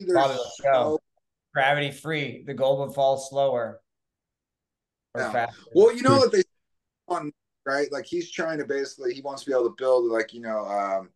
bro, 0.00 0.36
so, 0.62 1.00
gravity 1.52 1.90
free. 1.90 2.44
The 2.46 2.54
gold 2.54 2.80
would 2.80 2.94
fall 2.94 3.18
slower. 3.18 3.80
Yeah. 5.16 5.46
Well, 5.74 5.94
you 5.94 6.02
know 6.02 6.16
what 6.16 6.32
they 6.32 6.42
on 7.08 7.32
right? 7.66 7.90
Like 7.90 8.06
he's 8.06 8.30
trying 8.30 8.58
to 8.58 8.64
basically 8.64 9.14
he 9.14 9.20
wants 9.20 9.44
to 9.44 9.50
be 9.50 9.54
able 9.54 9.70
to 9.70 9.76
build 9.76 10.10
like 10.10 10.32
you 10.32 10.40
know 10.40 10.64
um, 10.66 11.10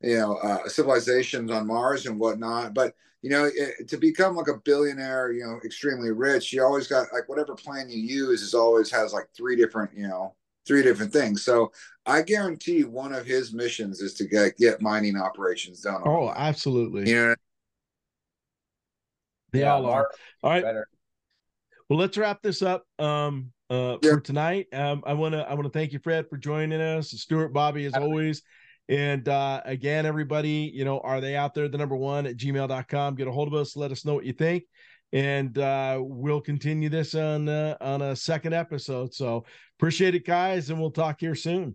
you 0.00 0.18
know 0.18 0.36
uh, 0.36 0.68
civilizations 0.68 1.50
on 1.50 1.66
Mars 1.66 2.06
and 2.06 2.18
whatnot. 2.18 2.74
But 2.74 2.94
you 3.22 3.30
know 3.30 3.50
it, 3.54 3.88
to 3.88 3.96
become 3.96 4.36
like 4.36 4.48
a 4.48 4.58
billionaire, 4.64 5.32
you 5.32 5.44
know, 5.44 5.60
extremely 5.64 6.10
rich, 6.10 6.52
you 6.52 6.62
always 6.62 6.86
got 6.86 7.12
like 7.12 7.28
whatever 7.28 7.54
plan 7.54 7.88
you 7.88 7.98
use 7.98 8.42
is 8.42 8.54
always 8.54 8.90
has 8.90 9.12
like 9.12 9.28
three 9.34 9.56
different 9.56 9.90
you 9.96 10.08
know 10.08 10.34
three 10.66 10.82
different 10.82 11.12
things. 11.12 11.42
So 11.42 11.72
I 12.06 12.22
guarantee 12.22 12.84
one 12.84 13.12
of 13.12 13.26
his 13.26 13.52
missions 13.52 14.00
is 14.00 14.14
to 14.14 14.26
get 14.26 14.56
get 14.58 14.82
mining 14.82 15.16
operations 15.16 15.80
done. 15.80 16.02
Oh, 16.04 16.30
absolutely. 16.34 17.10
Yeah. 17.10 17.14
You 17.14 17.28
know? 17.28 17.34
They 19.52 19.64
all 19.64 19.86
are. 19.86 20.10
All 20.42 20.50
right. 20.50 20.62
Better. 20.62 20.88
Well, 21.88 21.98
let's 21.98 22.16
wrap 22.16 22.42
this 22.42 22.62
up. 22.62 22.86
Um, 22.98 23.52
uh, 23.68 23.98
for 24.02 24.20
tonight. 24.20 24.66
Um, 24.72 25.02
I 25.06 25.14
want 25.14 25.32
to 25.32 25.48
I 25.48 25.54
want 25.54 25.64
to 25.64 25.70
thank 25.70 25.92
you, 25.92 25.98
Fred, 25.98 26.28
for 26.28 26.36
joining 26.36 26.80
us. 26.80 27.10
Stuart, 27.10 27.48
Bobby, 27.48 27.86
as 27.86 27.94
always. 27.94 28.42
And 28.92 29.26
uh, 29.26 29.62
again, 29.64 30.04
everybody, 30.04 30.70
you 30.74 30.84
know, 30.84 31.00
are 31.00 31.22
they 31.22 31.34
out 31.34 31.54
there? 31.54 31.66
The 31.66 31.78
number 31.78 31.96
one 31.96 32.26
at 32.26 32.36
gmail.com. 32.36 33.14
Get 33.14 33.26
a 33.26 33.32
hold 33.32 33.48
of 33.48 33.54
us. 33.54 33.74
Let 33.74 33.90
us 33.90 34.04
know 34.04 34.12
what 34.12 34.26
you 34.26 34.34
think. 34.34 34.64
And 35.14 35.56
uh, 35.56 35.98
we'll 36.02 36.42
continue 36.42 36.90
this 36.90 37.14
on 37.14 37.48
uh, 37.48 37.78
on 37.80 38.02
a 38.02 38.14
second 38.14 38.52
episode. 38.52 39.14
So 39.14 39.46
appreciate 39.78 40.14
it, 40.14 40.26
guys, 40.26 40.68
and 40.68 40.78
we'll 40.78 40.90
talk 40.90 41.20
here 41.20 41.34
soon. 41.34 41.74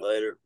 Later. 0.00 0.38